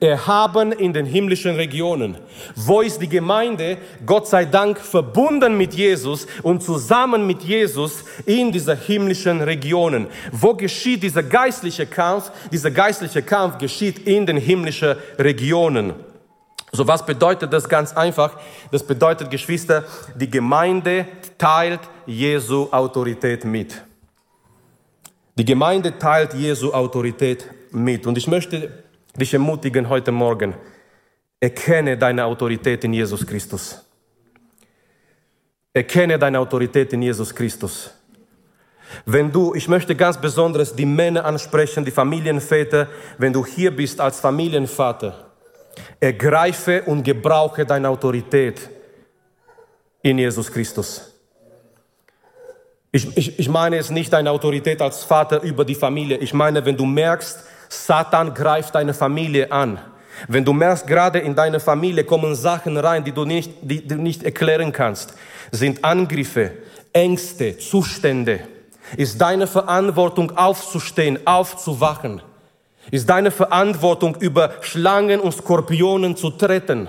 Erhaben 0.00 0.72
in 0.72 0.92
den 0.92 1.06
himmlischen 1.06 1.56
Regionen. 1.56 2.18
Wo 2.54 2.80
ist 2.82 3.00
die 3.00 3.08
Gemeinde? 3.08 3.78
Gott 4.04 4.28
sei 4.28 4.44
Dank 4.44 4.78
verbunden 4.78 5.56
mit 5.56 5.74
Jesus 5.74 6.26
und 6.42 6.62
zusammen 6.62 7.26
mit 7.26 7.42
Jesus 7.42 8.04
in 8.26 8.52
dieser 8.52 8.76
himmlischen 8.76 9.40
Regionen. 9.40 10.06
Wo 10.32 10.54
geschieht 10.54 11.02
dieser 11.02 11.22
geistliche 11.22 11.86
Kampf? 11.86 12.30
Dieser 12.52 12.70
geistliche 12.70 13.22
Kampf 13.22 13.58
geschieht 13.58 14.06
in 14.06 14.26
den 14.26 14.36
himmlischen 14.36 14.96
Regionen. 15.18 15.94
So 16.72 16.86
was 16.86 17.06
bedeutet 17.06 17.52
das 17.52 17.68
ganz 17.68 17.92
einfach? 17.94 18.36
Das 18.70 18.82
bedeutet, 18.82 19.30
Geschwister, 19.30 19.84
die 20.14 20.28
Gemeinde 20.28 21.06
teilt 21.38 21.80
Jesu 22.06 22.68
Autorität 22.70 23.44
mit. 23.44 23.82
Die 25.38 25.44
Gemeinde 25.44 25.98
teilt 25.98 26.34
Jesu 26.34 26.72
Autorität 26.72 27.46
mit. 27.70 28.06
Und 28.06 28.18
ich 28.18 28.26
möchte 28.26 28.84
dich 29.16 29.32
ermutigen 29.32 29.88
heute 29.88 30.12
Morgen, 30.12 30.54
erkenne 31.40 31.96
deine 31.96 32.24
Autorität 32.24 32.84
in 32.84 32.92
Jesus 32.92 33.26
Christus. 33.26 33.84
Erkenne 35.72 36.18
deine 36.18 36.38
Autorität 36.38 36.92
in 36.92 37.02
Jesus 37.02 37.34
Christus. 37.34 37.90
Wenn 39.04 39.30
du, 39.30 39.54
ich 39.54 39.68
möchte 39.68 39.94
ganz 39.94 40.18
besonders 40.18 40.74
die 40.74 40.86
Männer 40.86 41.24
ansprechen, 41.24 41.84
die 41.84 41.90
Familienväter, 41.90 42.88
wenn 43.18 43.32
du 43.32 43.44
hier 43.44 43.74
bist 43.74 44.00
als 44.00 44.20
Familienvater, 44.20 45.26
ergreife 46.00 46.82
und 46.84 47.02
gebrauche 47.02 47.66
deine 47.66 47.88
Autorität 47.88 48.70
in 50.02 50.18
Jesus 50.18 50.50
Christus. 50.50 51.12
Ich, 52.92 53.14
ich, 53.16 53.38
ich 53.38 53.48
meine 53.48 53.76
jetzt 53.76 53.90
nicht 53.90 54.12
deine 54.12 54.30
Autorität 54.30 54.80
als 54.80 55.04
Vater 55.04 55.42
über 55.42 55.64
die 55.64 55.74
Familie. 55.74 56.16
Ich 56.18 56.32
meine, 56.32 56.64
wenn 56.64 56.76
du 56.76 56.86
merkst, 56.86 57.44
Satan 57.68 58.34
greift 58.34 58.74
deine 58.74 58.94
Familie 58.94 59.50
an. 59.50 59.78
Wenn 60.28 60.44
du 60.44 60.52
merkst, 60.52 60.86
gerade 60.86 61.18
in 61.18 61.34
deine 61.34 61.60
Familie 61.60 62.04
kommen 62.04 62.34
Sachen 62.34 62.76
rein, 62.76 63.04
die 63.04 63.12
du 63.12 63.24
nicht, 63.24 63.52
die 63.60 63.86
du 63.86 63.96
nicht 63.96 64.22
erklären 64.22 64.72
kannst, 64.72 65.14
sind 65.50 65.84
Angriffe, 65.84 66.52
Ängste, 66.92 67.58
Zustände, 67.58 68.40
ist 68.96 69.20
deine 69.20 69.46
Verantwortung 69.46 70.36
aufzustehen, 70.36 71.26
aufzuwachen. 71.26 72.22
Ist 72.90 73.10
deine 73.10 73.30
Verantwortung 73.30 74.16
über 74.20 74.54
Schlangen 74.60 75.20
und 75.20 75.32
Skorpionen 75.32 76.16
zu 76.16 76.30
treten 76.30 76.88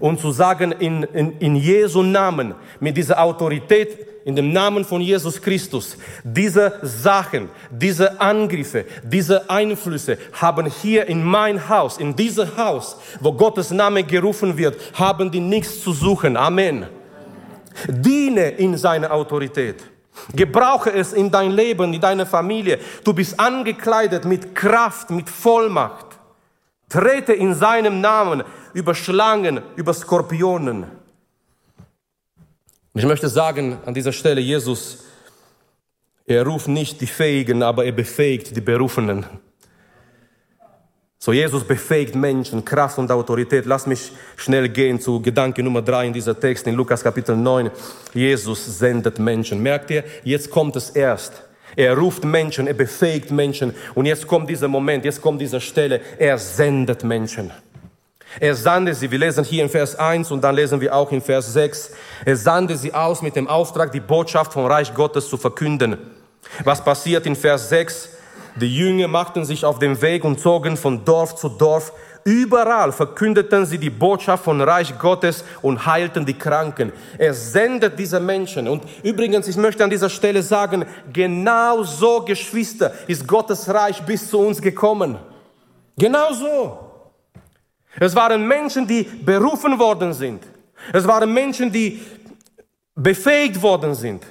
und 0.00 0.18
zu 0.18 0.32
sagen, 0.32 0.72
in, 0.72 1.02
in, 1.02 1.38
in 1.38 1.56
Jesu 1.56 2.02
Namen, 2.02 2.54
mit 2.80 2.96
dieser 2.96 3.22
Autorität, 3.22 4.13
in 4.24 4.34
dem 4.34 4.52
Namen 4.52 4.84
von 4.84 5.00
Jesus 5.00 5.40
Christus, 5.40 5.96
diese 6.22 6.78
Sachen, 6.82 7.50
diese 7.70 8.20
Angriffe, 8.20 8.86
diese 9.02 9.50
Einflüsse 9.50 10.16
haben 10.32 10.66
hier 10.66 11.06
in 11.06 11.22
mein 11.22 11.68
Haus, 11.68 11.98
in 11.98 12.16
diesem 12.16 12.56
Haus, 12.56 12.96
wo 13.20 13.32
Gottes 13.32 13.70
Name 13.70 14.02
gerufen 14.02 14.56
wird, 14.56 14.78
haben 14.94 15.30
die 15.30 15.40
nichts 15.40 15.82
zu 15.82 15.92
suchen. 15.92 16.36
Amen. 16.36 16.86
Diene 17.86 18.50
in 18.50 18.76
seiner 18.78 19.12
Autorität. 19.12 19.82
Gebrauche 20.34 20.92
es 20.92 21.12
in 21.12 21.30
dein 21.30 21.50
Leben, 21.50 21.92
in 21.92 22.00
deine 22.00 22.24
Familie. 22.24 22.78
Du 23.02 23.12
bist 23.12 23.38
angekleidet 23.38 24.24
mit 24.24 24.54
Kraft, 24.54 25.10
mit 25.10 25.28
Vollmacht. 25.28 26.06
Trete 26.88 27.32
in 27.32 27.54
seinem 27.54 28.00
Namen 28.00 28.42
über 28.72 28.94
Schlangen, 28.94 29.60
über 29.76 29.92
Skorpionen. 29.92 30.86
Ich 32.94 33.06
möchte 33.06 33.28
sagen 33.28 33.78
an 33.84 33.94
dieser 33.94 34.12
Stelle, 34.12 34.40
Jesus, 34.40 35.04
er 36.26 36.46
ruft 36.46 36.68
nicht 36.68 37.00
die 37.00 37.06
Fähigen, 37.06 37.62
aber 37.62 37.84
er 37.84 37.92
befähigt 37.92 38.56
die 38.56 38.60
Berufenen. 38.60 39.26
So, 41.18 41.32
Jesus 41.32 41.64
befähigt 41.64 42.14
Menschen, 42.14 42.64
Kraft 42.64 42.98
und 42.98 43.10
Autorität. 43.10 43.64
Lass 43.64 43.86
mich 43.86 44.12
schnell 44.36 44.68
gehen 44.68 45.00
zu 45.00 45.22
Gedanke 45.22 45.62
Nummer 45.62 45.80
drei 45.80 46.06
in 46.06 46.12
dieser 46.12 46.38
Text 46.38 46.66
in 46.66 46.74
Lukas 46.74 47.02
Kapitel 47.02 47.34
9. 47.34 47.70
Jesus 48.12 48.78
sendet 48.78 49.18
Menschen. 49.18 49.62
Merkt 49.62 49.90
ihr? 49.90 50.04
Jetzt 50.22 50.50
kommt 50.50 50.76
es 50.76 50.90
erst. 50.90 51.42
Er 51.76 51.96
ruft 51.96 52.24
Menschen, 52.24 52.66
er 52.66 52.74
befähigt 52.74 53.30
Menschen. 53.30 53.74
Und 53.94 54.06
jetzt 54.06 54.26
kommt 54.26 54.50
dieser 54.50 54.68
Moment, 54.68 55.04
jetzt 55.04 55.22
kommt 55.22 55.40
diese 55.40 55.60
Stelle. 55.60 56.00
Er 56.18 56.36
sendet 56.36 57.04
Menschen. 57.04 57.50
Er 58.40 58.54
sandte 58.54 58.94
sie, 58.94 59.10
wir 59.10 59.18
lesen 59.18 59.44
hier 59.44 59.62
in 59.62 59.70
Vers 59.70 59.96
1 59.96 60.30
und 60.30 60.42
dann 60.42 60.54
lesen 60.54 60.80
wir 60.80 60.94
auch 60.94 61.12
in 61.12 61.20
Vers 61.20 61.52
6. 61.52 61.92
Er 62.24 62.36
sandte 62.36 62.76
sie 62.76 62.92
aus 62.92 63.22
mit 63.22 63.36
dem 63.36 63.48
Auftrag, 63.48 63.92
die 63.92 64.00
Botschaft 64.00 64.52
vom 64.52 64.66
Reich 64.66 64.92
Gottes 64.94 65.28
zu 65.28 65.36
verkünden. 65.36 65.98
Was 66.64 66.84
passiert 66.84 67.26
in 67.26 67.36
Vers 67.36 67.68
6? 67.68 68.10
Die 68.56 68.74
Jünger 68.74 69.08
machten 69.08 69.44
sich 69.44 69.64
auf 69.64 69.78
den 69.78 70.00
Weg 70.00 70.24
und 70.24 70.38
zogen 70.38 70.76
von 70.76 71.04
Dorf 71.04 71.34
zu 71.36 71.48
Dorf. 71.48 71.92
Überall 72.24 72.92
verkündeten 72.92 73.66
sie 73.66 73.78
die 73.78 73.90
Botschaft 73.90 74.44
von 74.44 74.60
Reich 74.60 74.98
Gottes 74.98 75.44
und 75.60 75.84
heilten 75.84 76.24
die 76.24 76.38
Kranken. 76.38 76.92
Er 77.18 77.34
sendet 77.34 77.98
diese 77.98 78.18
Menschen. 78.18 78.66
Und 78.66 78.84
übrigens, 79.02 79.46
ich 79.48 79.56
möchte 79.56 79.84
an 79.84 79.90
dieser 79.90 80.08
Stelle 80.08 80.42
sagen, 80.42 80.86
genau 81.12 81.82
so, 81.82 82.22
Geschwister, 82.22 82.92
ist 83.08 83.26
Gottes 83.26 83.68
Reich 83.68 84.02
bis 84.02 84.30
zu 84.30 84.38
uns 84.38 84.62
gekommen. 84.62 85.18
Genau 85.98 86.32
so. 86.32 86.83
Es 87.98 88.14
waren 88.14 88.46
Menschen, 88.46 88.86
die 88.86 89.02
berufen 89.02 89.78
worden 89.78 90.12
sind. 90.12 90.42
Es 90.92 91.06
waren 91.06 91.32
Menschen, 91.32 91.70
die 91.70 92.00
befähigt 92.94 93.60
worden 93.62 93.94
sind. 93.94 94.24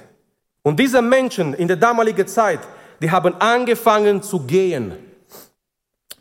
Und 0.62 0.78
diese 0.78 1.02
Menschen 1.02 1.54
in 1.54 1.68
der 1.68 1.76
damaligen 1.76 2.26
Zeit, 2.26 2.60
die 3.00 3.10
haben 3.10 3.34
angefangen 3.40 4.22
zu 4.22 4.40
gehen. 4.40 4.94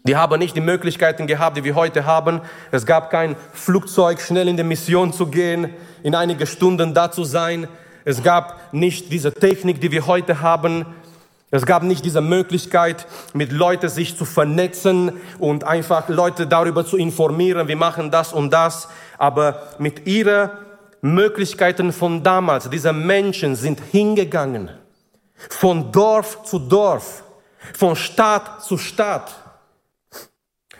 Die 0.05 0.17
haben 0.17 0.37
nicht 0.37 0.55
die 0.55 0.61
Möglichkeiten 0.61 1.27
gehabt, 1.27 1.55
die 1.55 1.63
wir 1.63 1.75
heute 1.75 2.05
haben. 2.05 2.41
Es 2.71 2.85
gab 2.85 3.09
kein 3.09 3.37
Flugzeug, 3.53 4.19
schnell 4.19 4.49
in 4.49 4.57
die 4.57 4.63
Mission 4.63 5.13
zu 5.13 5.27
gehen, 5.27 5.73
in 6.03 6.13
einige 6.13 6.45
Stunden 6.45 6.93
da 6.93 7.09
zu 7.09 7.23
sein. 7.23 7.69
Es 8.03 8.21
gab 8.21 8.73
nicht 8.73 9.13
diese 9.13 9.33
Technik, 9.33 9.79
die 9.79 9.91
wir 9.91 10.05
heute 10.05 10.41
haben. 10.41 10.85
Es 11.53 11.67
gab 11.67 11.83
nicht 11.83 12.03
diese 12.03 12.21
Möglichkeit, 12.21 13.05
mit 13.35 13.51
Leuten 13.51 13.87
sich 13.87 14.17
zu 14.17 14.25
vernetzen 14.25 15.11
und 15.37 15.65
einfach 15.65 16.09
Leute 16.09 16.47
darüber 16.47 16.83
zu 16.83 16.97
informieren, 16.97 17.67
wir 17.67 17.75
machen 17.75 18.09
das 18.09 18.33
und 18.33 18.49
das. 18.49 18.87
Aber 19.19 19.61
mit 19.77 20.07
ihren 20.07 20.49
Möglichkeiten 21.01 21.93
von 21.93 22.23
damals, 22.23 22.71
diese 22.71 22.91
Menschen 22.91 23.55
sind 23.55 23.79
hingegangen 23.91 24.71
von 25.47 25.91
Dorf 25.91 26.43
zu 26.43 26.57
Dorf, 26.57 27.23
von 27.77 27.95
Stadt 27.95 28.63
zu 28.63 28.79
Stadt, 28.79 29.31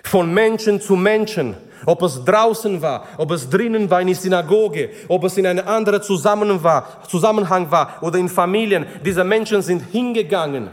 von 0.03 0.33
Menschen 0.33 0.81
zu 0.81 0.95
Menschen, 0.95 1.55
ob 1.85 2.01
es 2.01 2.23
draußen 2.23 2.81
war, 2.81 3.05
ob 3.17 3.31
es 3.31 3.49
drinnen 3.49 3.89
war 3.89 4.01
in 4.01 4.07
der 4.07 4.15
Synagoge, 4.15 4.89
ob 5.07 5.23
es 5.25 5.37
in 5.37 5.45
einem 5.45 5.67
anderen 5.67 6.01
Zusammenhang 6.01 6.63
war, 6.63 7.03
Zusammenhang 7.07 7.69
war 7.71 7.97
oder 8.01 8.17
in 8.19 8.29
Familien. 8.29 8.85
Diese 9.03 9.23
Menschen 9.23 9.61
sind 9.61 9.81
hingegangen, 9.91 10.69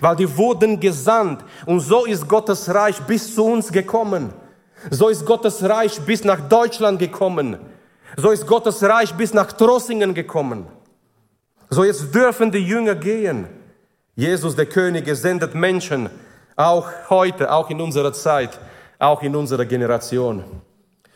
weil 0.00 0.16
die 0.16 0.36
wurden 0.36 0.78
gesandt. 0.80 1.44
Und 1.66 1.80
so 1.80 2.04
ist 2.04 2.28
Gottes 2.28 2.72
Reich 2.72 3.00
bis 3.02 3.34
zu 3.34 3.44
uns 3.44 3.70
gekommen. 3.70 4.32
So 4.90 5.08
ist 5.08 5.24
Gottes 5.24 5.62
Reich 5.62 6.00
bis 6.00 6.24
nach 6.24 6.48
Deutschland 6.48 6.98
gekommen. 6.98 7.58
So 8.16 8.30
ist 8.30 8.46
Gottes 8.46 8.82
Reich 8.82 9.14
bis 9.14 9.34
nach 9.34 9.52
Trossingen 9.52 10.14
gekommen. 10.14 10.66
So 11.70 11.84
jetzt 11.84 12.14
dürfen 12.14 12.50
die 12.50 12.66
Jünger 12.66 12.94
gehen. 12.94 13.46
Jesus, 14.16 14.56
der 14.56 14.66
König, 14.66 15.06
sendet 15.14 15.54
Menschen, 15.54 16.10
auch 16.56 16.88
heute, 17.08 17.52
auch 17.52 17.70
in 17.70 17.80
unserer 17.80 18.12
Zeit, 18.12 18.58
auch 18.98 19.22
in 19.22 19.34
unserer 19.36 19.64
Generation. 19.64 20.44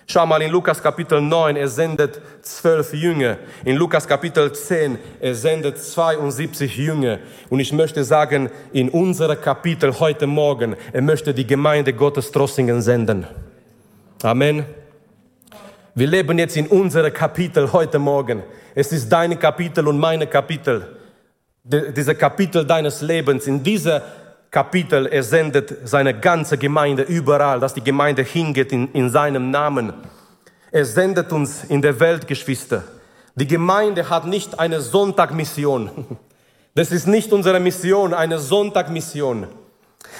Schau 0.06 0.26
mal 0.26 0.42
in 0.42 0.50
Lukas 0.50 0.82
Kapitel 0.82 1.20
9, 1.20 1.56
er 1.56 1.68
sendet 1.68 2.20
zwölf 2.42 2.92
Jünger. 2.92 3.38
In 3.64 3.76
Lukas 3.76 4.06
Kapitel 4.06 4.52
10, 4.52 4.98
er 5.20 5.34
sendet 5.34 5.78
72 5.78 6.76
Jünger. 6.76 7.18
Und 7.48 7.60
ich 7.60 7.72
möchte 7.72 8.02
sagen, 8.04 8.50
in 8.72 8.88
unserer 8.88 9.36
Kapitel 9.36 9.98
heute 10.00 10.26
Morgen, 10.26 10.76
er 10.92 11.02
möchte 11.02 11.32
die 11.32 11.46
Gemeinde 11.46 11.92
Gottes 11.92 12.32
Trossingen 12.32 12.82
senden. 12.82 13.26
Amen. 14.22 14.64
Wir 15.94 16.06
leben 16.06 16.38
jetzt 16.38 16.56
in 16.56 16.66
unserer 16.66 17.10
Kapitel 17.10 17.72
heute 17.72 17.98
Morgen. 17.98 18.42
Es 18.74 18.92
ist 18.92 19.08
dein 19.08 19.38
Kapitel 19.38 19.86
und 19.86 19.98
meine 19.98 20.26
Kapitel. 20.26 20.96
Diese 21.64 22.14
Kapitel 22.14 22.66
deines 22.66 23.02
Lebens. 23.02 23.46
In 23.46 23.62
dieser 23.62 24.02
Kapitel, 24.52 25.06
er 25.06 25.22
sendet 25.22 25.88
seine 25.88 26.20
ganze 26.20 26.58
Gemeinde 26.58 27.04
überall, 27.04 27.58
dass 27.58 27.72
die 27.72 27.82
Gemeinde 27.82 28.22
hingeht 28.22 28.70
in, 28.70 28.92
in 28.92 29.08
seinem 29.08 29.50
Namen. 29.50 29.94
Er 30.70 30.84
sendet 30.84 31.32
uns 31.32 31.64
in 31.64 31.80
der 31.80 31.98
Welt, 31.98 32.26
Geschwister. 32.26 32.84
Die 33.34 33.46
Gemeinde 33.46 34.10
hat 34.10 34.26
nicht 34.26 34.58
eine 34.60 34.80
Sonntagmission. 34.80 35.90
Das 36.74 36.90
ist 36.90 37.06
nicht 37.06 37.34
unsere 37.34 37.60
Mission, 37.60 38.14
eine 38.14 38.38
Sonntagmission. 38.38 39.46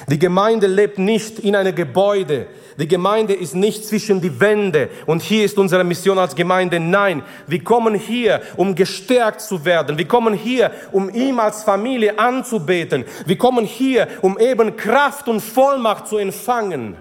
Die 0.09 0.19
Gemeinde 0.19 0.67
lebt 0.67 0.99
nicht 0.99 1.39
in 1.39 1.55
einem 1.55 1.75
Gebäude. 1.75 2.47
Die 2.79 2.89
Gemeinde 2.89 3.35
ist 3.35 3.55
nicht 3.55 3.85
zwischen 3.85 4.21
die 4.21 4.41
Wände 4.41 4.89
und 5.07 5.23
hier 5.23 5.45
ist 5.45 5.59
unsere 5.59 5.85
Mission 5.85 6.19
als 6.19 6.35
Gemeinde. 6.35 6.81
Nein, 6.81 7.23
wir 7.47 7.63
kommen 7.63 7.95
hier, 7.95 8.41
um 8.57 8.75
gestärkt 8.75 9.43
zu 9.43 9.65
werden. 9.65 9.99
Wir 9.99 10.09
kommen 10.09 10.35
hier, 10.35 10.71
um 10.91 11.11
ihm 11.11 11.39
als 11.39 11.63
Familie 11.63 12.19
anzubeten. 12.19 13.05
Wir 13.27 13.37
kommen 13.37 13.65
hier, 13.65 14.09
um 14.23 14.39
eben 14.39 14.77
Kraft 14.77 15.29
und 15.29 15.41
Vollmacht 15.41 16.09
zu 16.09 16.17
empfangen. 16.17 16.97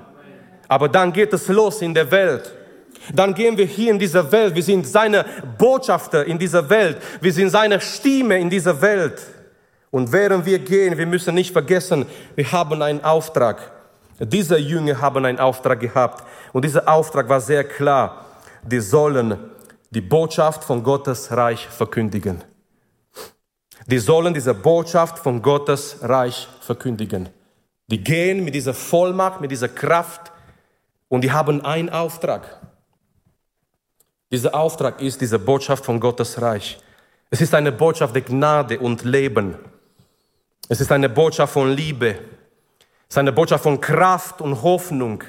Aber 0.68 0.90
dann 0.90 1.14
geht 1.14 1.34
es 1.34 1.48
los 1.48 1.82
in 1.82 1.94
der 1.94 2.12
Welt. 2.12 2.54
Dann 3.14 3.34
gehen 3.34 3.58
wir 3.58 3.66
hier 3.66 3.92
in 3.92 4.00
dieser 4.00 4.32
Welt. 4.32 4.54
Wir 4.54 4.64
sind 4.64 4.88
seine 4.88 5.26
Botschafter 5.58 6.26
in 6.26 6.38
dieser 6.38 6.70
Welt. 6.70 6.98
Wir 7.20 7.34
sind 7.34 7.50
seine 7.50 7.82
Stimme 7.82 8.40
in 8.40 8.50
dieser 8.50 8.80
Welt. 8.82 9.22
Und 9.92 10.12
während 10.12 10.46
wir 10.46 10.60
gehen, 10.60 10.98
wir 10.98 11.06
müssen 11.06 11.36
nicht 11.36 11.52
vergessen, 11.52 12.06
wir 12.36 12.52
haben 12.52 12.82
einen 12.82 13.04
Auftrag. 13.04 13.72
Diese 14.20 14.58
Jünger 14.58 15.02
haben 15.02 15.26
einen 15.26 15.40
Auftrag 15.40 15.80
gehabt 15.80 16.24
und 16.54 16.64
dieser 16.64 16.88
Auftrag 16.88 17.28
war 17.28 17.42
sehr 17.42 17.64
klar. 17.64 18.26
Die 18.64 18.80
sollen 18.80 19.38
die 19.90 20.02
Botschaft 20.02 20.64
von 20.64 20.84
Gottes 20.84 21.32
Reich 21.32 21.68
verkündigen. 21.68 22.44
Die 23.88 24.00
sollen 24.00 24.34
diese 24.34 24.54
Botschaft 24.54 25.20
von 25.20 25.42
Gottes 25.42 25.98
Reich 26.02 26.48
verkündigen. 26.62 27.30
Die 27.88 28.02
gehen 28.02 28.46
mit 28.46 28.56
dieser 28.56 28.74
Vollmacht, 28.74 29.42
mit 29.42 29.52
dieser 29.52 29.68
Kraft 29.68 30.32
und 31.10 31.22
die 31.24 31.32
haben 31.32 31.66
einen 31.66 31.90
Auftrag. 31.90 32.62
Dieser 34.32 34.56
Auftrag 34.56 35.02
ist 35.02 35.20
diese 35.20 35.40
Botschaft 35.40 35.84
von 35.84 36.00
Gottes 36.00 36.42
Reich. 36.42 36.80
Es 37.30 37.42
ist 37.42 37.54
eine 37.54 37.72
Botschaft 37.72 38.16
der 38.16 38.22
Gnade 38.22 38.80
und 38.80 39.04
Leben. 39.04 39.56
Es 40.70 40.80
ist 40.82 40.92
eine 40.92 41.10
Botschaft 41.10 41.54
von 41.54 41.72
Liebe. 41.72 42.20
Es 43.08 43.16
ist 43.16 43.18
eine 43.18 43.32
Botschaft 43.32 43.64
von 43.64 43.80
Kraft 43.80 44.42
und 44.42 44.62
Hoffnung. 44.62 45.24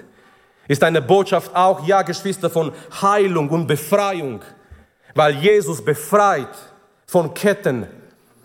Es 0.69 0.79
ist 0.79 0.85
eine 0.85 1.03
Botschaft 1.03 1.55
auch, 1.55 1.87
ja, 1.87 2.03
Geschwister, 2.03 2.49
von 2.49 2.73
Heilung 3.01 3.49
und 3.49 3.67
Befreiung. 3.67 4.41
Weil 5.15 5.35
Jesus 5.35 5.85
befreit 5.85 6.57
von 7.07 7.35
Ketten. 7.35 7.87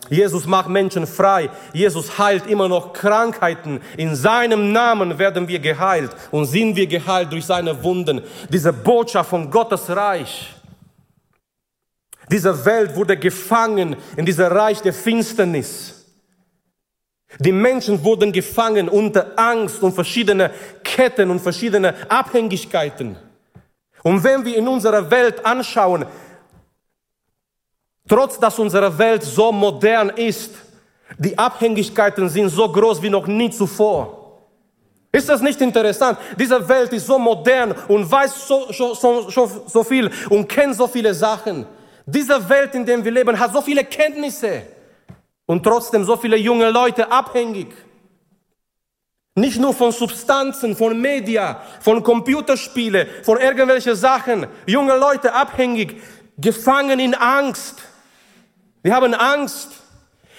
Jesus 0.10 0.46
macht 0.46 0.70
Menschen 0.70 1.06
frei. 1.06 1.50
Jesus 1.74 2.18
heilt 2.18 2.48
immer 2.48 2.68
noch 2.68 2.94
Krankheiten. 2.94 3.82
In 3.98 4.16
seinem 4.16 4.72
Namen 4.72 5.20
werden 5.20 5.48
wir 5.48 5.60
geheilt 5.60 6.12
und 6.32 6.46
sind 6.46 6.76
wir 6.76 6.88
geheilt 6.88 7.32
durch 7.32 7.46
seine 7.46 7.84
Wunden. 7.84 8.22
Diese 8.50 8.72
Botschaft 8.72 9.30
von 9.30 9.52
Gottes 9.52 9.90
Reich. 9.90 10.54
Diese 12.32 12.66
Welt 12.66 12.96
wurde 12.96 13.18
gefangen 13.18 13.96
in 14.16 14.26
dieser 14.26 14.52
Reich 14.52 14.82
der 14.82 14.94
Finsternis. 14.94 15.97
Die 17.40 17.52
Menschen 17.52 18.04
wurden 18.04 18.32
gefangen 18.32 18.88
unter 18.90 19.38
Angst 19.38 19.82
und 19.84 19.94
verschiedene 19.94 20.52
Ketten 20.84 21.30
und 21.30 21.40
verschiedene 21.40 21.94
Abhängigkeiten. 22.10 23.18
Und 24.04 24.24
wenn 24.24 24.46
wir 24.46 24.56
in 24.56 24.68
unserer 24.68 25.10
Welt 25.12 25.46
anschauen, 25.46 26.06
trotz 28.08 28.40
dass 28.40 28.58
unsere 28.58 28.98
Welt 28.98 29.24
so 29.24 29.52
modern 29.52 30.10
ist, 30.10 30.56
die 31.18 31.38
Abhängigkeiten 31.38 32.30
sind 32.30 32.50
so 32.50 32.72
groß 32.72 33.02
wie 33.02 33.10
noch 33.10 33.28
nie 33.28 33.50
zuvor. 33.50 34.40
Ist 35.12 35.30
das 35.30 35.42
nicht 35.42 35.60
interessant? 35.62 36.18
Diese 36.38 36.68
Welt 36.68 36.94
ist 36.94 37.08
so 37.08 37.18
modern 37.18 37.74
und 37.88 38.10
weiß 38.10 38.48
so, 38.48 38.72
so, 38.72 38.94
so, 38.94 39.48
so 39.66 39.84
viel 39.84 40.12
und 40.30 40.48
kennt 40.48 40.76
so 40.76 40.88
viele 40.88 41.14
Sachen. 41.14 41.66
Diese 42.06 42.48
Welt, 42.48 42.76
in 42.76 42.86
der 42.86 43.04
wir 43.04 43.12
leben, 43.12 43.38
hat 43.38 43.52
so 43.52 43.62
viele 43.62 43.84
Kenntnisse. 43.84 44.64
Und 45.48 45.64
trotzdem 45.64 46.04
so 46.04 46.16
viele 46.18 46.38
junge 46.38 46.70
Leute 46.70 47.12
abhängig. 47.12 47.74
Nicht 49.34 49.60
nur 49.60 49.74
von 49.74 49.92
Substanzen, 49.92 50.76
von 50.76 51.00
Media, 51.00 51.62
von 51.80 52.04
Computerspiele, 52.04 53.08
von 53.24 53.40
irgendwelchen 53.40 53.96
Sachen. 53.96 54.48
Junge 54.66 54.98
Leute 54.98 55.34
abhängig, 55.34 56.02
gefangen 56.38 57.00
in 57.00 57.16
Angst. 57.16 57.76
Die 58.84 58.92
haben 58.92 59.14
Angst. 59.14 59.70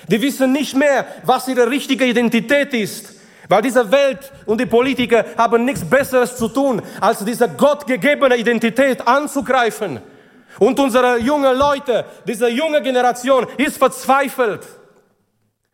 Die 0.08 0.20
wissen 0.20 0.52
nicht 0.52 0.76
mehr, 0.76 1.06
was 1.24 1.48
ihre 1.48 1.70
richtige 1.70 2.04
Identität 2.04 2.74
ist. 2.74 3.14
Weil 3.48 3.62
diese 3.62 3.90
Welt 3.90 4.30
und 4.44 4.60
die 4.60 4.66
Politiker 4.66 5.24
haben 5.38 5.64
nichts 5.64 5.88
Besseres 5.88 6.36
zu 6.36 6.48
tun, 6.48 6.82
als 7.00 7.24
diese 7.24 7.48
gottgegebene 7.48 8.36
Identität 8.36 9.06
anzugreifen. 9.06 10.00
Und 10.58 10.78
unsere 10.78 11.18
junge 11.18 11.54
Leute, 11.54 12.04
diese 12.26 12.48
junge 12.48 12.82
Generation 12.82 13.46
ist 13.56 13.78
verzweifelt. 13.78 14.66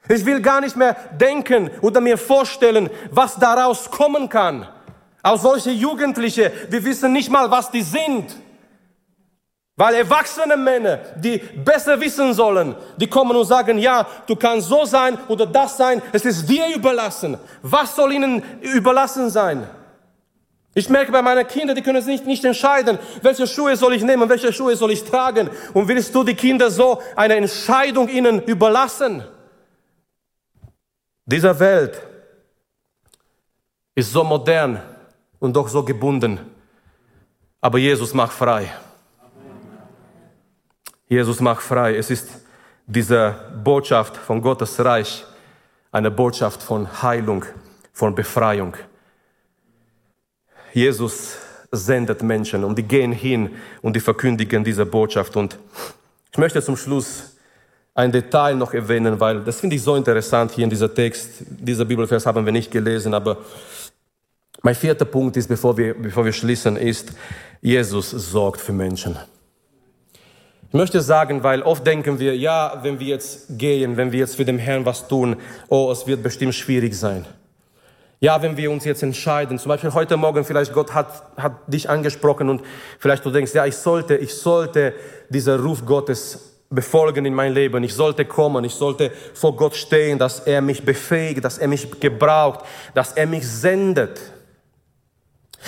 Ich 0.08 0.24
will 0.26 0.40
gar 0.40 0.60
nicht 0.60 0.76
mehr 0.76 0.96
denken 1.18 1.70
oder 1.80 2.00
mir 2.00 2.18
vorstellen, 2.18 2.90
was 3.10 3.36
daraus 3.36 3.90
kommen 3.90 4.28
kann. 4.28 4.66
Auch 5.22 5.40
solche 5.40 5.70
Jugendliche, 5.70 6.52
die 6.70 6.84
wissen 6.84 7.12
nicht 7.12 7.30
mal, 7.30 7.50
was 7.50 7.70
die 7.70 7.82
sind. 7.82 8.36
Weil 9.76 9.94
erwachsene 9.94 10.56
Männer, 10.56 10.98
die 11.16 11.38
besser 11.38 11.98
wissen 12.00 12.32
sollen, 12.34 12.76
die 12.96 13.08
kommen 13.08 13.36
und 13.36 13.46
sagen, 13.46 13.78
ja, 13.78 14.06
du 14.26 14.36
kannst 14.36 14.68
so 14.68 14.84
sein 14.84 15.18
oder 15.26 15.46
das 15.46 15.76
sein, 15.76 16.00
es 16.12 16.24
ist 16.24 16.48
dir 16.48 16.76
überlassen. 16.76 17.38
Was 17.62 17.96
soll 17.96 18.12
ihnen 18.12 18.42
überlassen 18.60 19.30
sein? 19.30 19.66
Ich 20.74 20.88
merke 20.88 21.10
bei 21.10 21.22
meinen 21.22 21.46
Kindern, 21.46 21.74
die 21.74 21.82
können 21.82 22.02
sich 22.02 22.20
nicht, 22.20 22.26
nicht 22.26 22.44
entscheiden, 22.44 22.98
welche 23.22 23.46
Schuhe 23.46 23.76
soll 23.76 23.94
ich 23.94 24.02
nehmen, 24.02 24.28
welche 24.28 24.52
Schuhe 24.52 24.76
soll 24.76 24.92
ich 24.92 25.04
tragen. 25.04 25.48
Und 25.72 25.88
willst 25.88 26.14
du 26.14 26.22
die 26.22 26.34
Kinder 26.34 26.70
so 26.70 27.00
eine 27.16 27.36
Entscheidung 27.36 28.08
ihnen 28.08 28.42
überlassen? 28.42 29.24
Diese 31.26 31.58
Welt 31.58 32.00
ist 33.94 34.12
so 34.12 34.22
modern 34.24 34.80
und 35.38 35.54
doch 35.54 35.68
so 35.68 35.82
gebunden. 35.82 36.40
Aber 37.60 37.78
Jesus 37.78 38.12
macht 38.12 38.32
frei. 38.32 38.70
Jesus 41.08 41.40
macht 41.40 41.62
frei. 41.62 41.96
Es 41.96 42.10
ist 42.10 42.28
diese 42.86 43.34
Botschaft 43.62 44.16
von 44.16 44.42
Gottes 44.42 44.82
Reich, 44.84 45.24
eine 45.90 46.10
Botschaft 46.10 46.62
von 46.62 47.02
Heilung, 47.02 47.44
von 47.92 48.14
Befreiung. 48.14 48.76
Jesus 50.72 51.36
sendet 51.70 52.22
Menschen 52.22 52.64
und 52.64 52.76
die 52.76 52.82
gehen 52.82 53.12
hin 53.12 53.56
und 53.80 53.94
die 53.96 54.00
verkündigen 54.00 54.64
diese 54.64 54.84
Botschaft. 54.84 55.36
Und 55.36 55.58
ich 56.32 56.38
möchte 56.38 56.62
zum 56.62 56.76
Schluss 56.76 57.33
ein 57.94 58.10
Detail 58.10 58.54
noch 58.56 58.74
erwähnen, 58.74 59.18
weil 59.20 59.40
das 59.40 59.60
finde 59.60 59.76
ich 59.76 59.82
so 59.82 59.94
interessant 59.94 60.50
hier 60.50 60.64
in 60.64 60.70
dieser 60.70 60.92
Text. 60.92 61.44
Dieser 61.48 61.84
Bibelvers 61.84 62.26
haben 62.26 62.44
wir 62.44 62.52
nicht 62.52 62.70
gelesen, 62.70 63.14
aber 63.14 63.38
mein 64.62 64.74
vierter 64.74 65.04
Punkt 65.04 65.36
ist, 65.36 65.46
bevor 65.46 65.76
wir, 65.76 65.94
bevor 65.94 66.24
wir 66.24 66.32
schließen, 66.32 66.76
ist, 66.76 67.12
Jesus 67.60 68.10
sorgt 68.10 68.60
für 68.60 68.72
Menschen. 68.72 69.16
Ich 70.68 70.74
möchte 70.74 71.00
sagen, 71.00 71.44
weil 71.44 71.62
oft 71.62 71.86
denken 71.86 72.18
wir, 72.18 72.36
ja, 72.36 72.80
wenn 72.82 72.98
wir 72.98 73.06
jetzt 73.06 73.58
gehen, 73.58 73.96
wenn 73.96 74.10
wir 74.10 74.18
jetzt 74.18 74.34
für 74.34 74.44
den 74.44 74.58
Herrn 74.58 74.84
was 74.84 75.06
tun, 75.06 75.36
oh, 75.68 75.88
es 75.92 76.04
wird 76.06 76.22
bestimmt 76.22 76.54
schwierig 76.54 76.98
sein. 76.98 77.24
Ja, 78.18 78.42
wenn 78.42 78.56
wir 78.56 78.70
uns 78.72 78.84
jetzt 78.84 79.02
entscheiden, 79.02 79.58
zum 79.58 79.68
Beispiel 79.68 79.92
heute 79.92 80.16
Morgen, 80.16 80.44
vielleicht 80.44 80.72
Gott 80.72 80.94
hat, 80.94 81.22
hat 81.36 81.52
dich 81.68 81.88
angesprochen 81.88 82.48
und 82.48 82.62
vielleicht 82.98 83.24
du 83.24 83.30
denkst, 83.30 83.54
ja, 83.54 83.66
ich 83.66 83.76
sollte, 83.76 84.16
ich 84.16 84.34
sollte 84.34 84.94
dieser 85.28 85.60
Ruf 85.60 85.84
Gottes 85.86 86.53
befolgen 86.74 87.24
in 87.24 87.34
mein 87.34 87.52
Leben. 87.52 87.82
Ich 87.84 87.94
sollte 87.94 88.24
kommen, 88.24 88.64
ich 88.64 88.74
sollte 88.74 89.10
vor 89.34 89.56
Gott 89.56 89.76
stehen, 89.76 90.18
dass 90.18 90.40
er 90.40 90.60
mich 90.60 90.84
befähigt, 90.84 91.44
dass 91.44 91.58
er 91.58 91.68
mich 91.68 92.00
gebraucht, 92.00 92.60
dass 92.94 93.12
er 93.12 93.26
mich 93.26 93.46
sendet. 93.48 94.20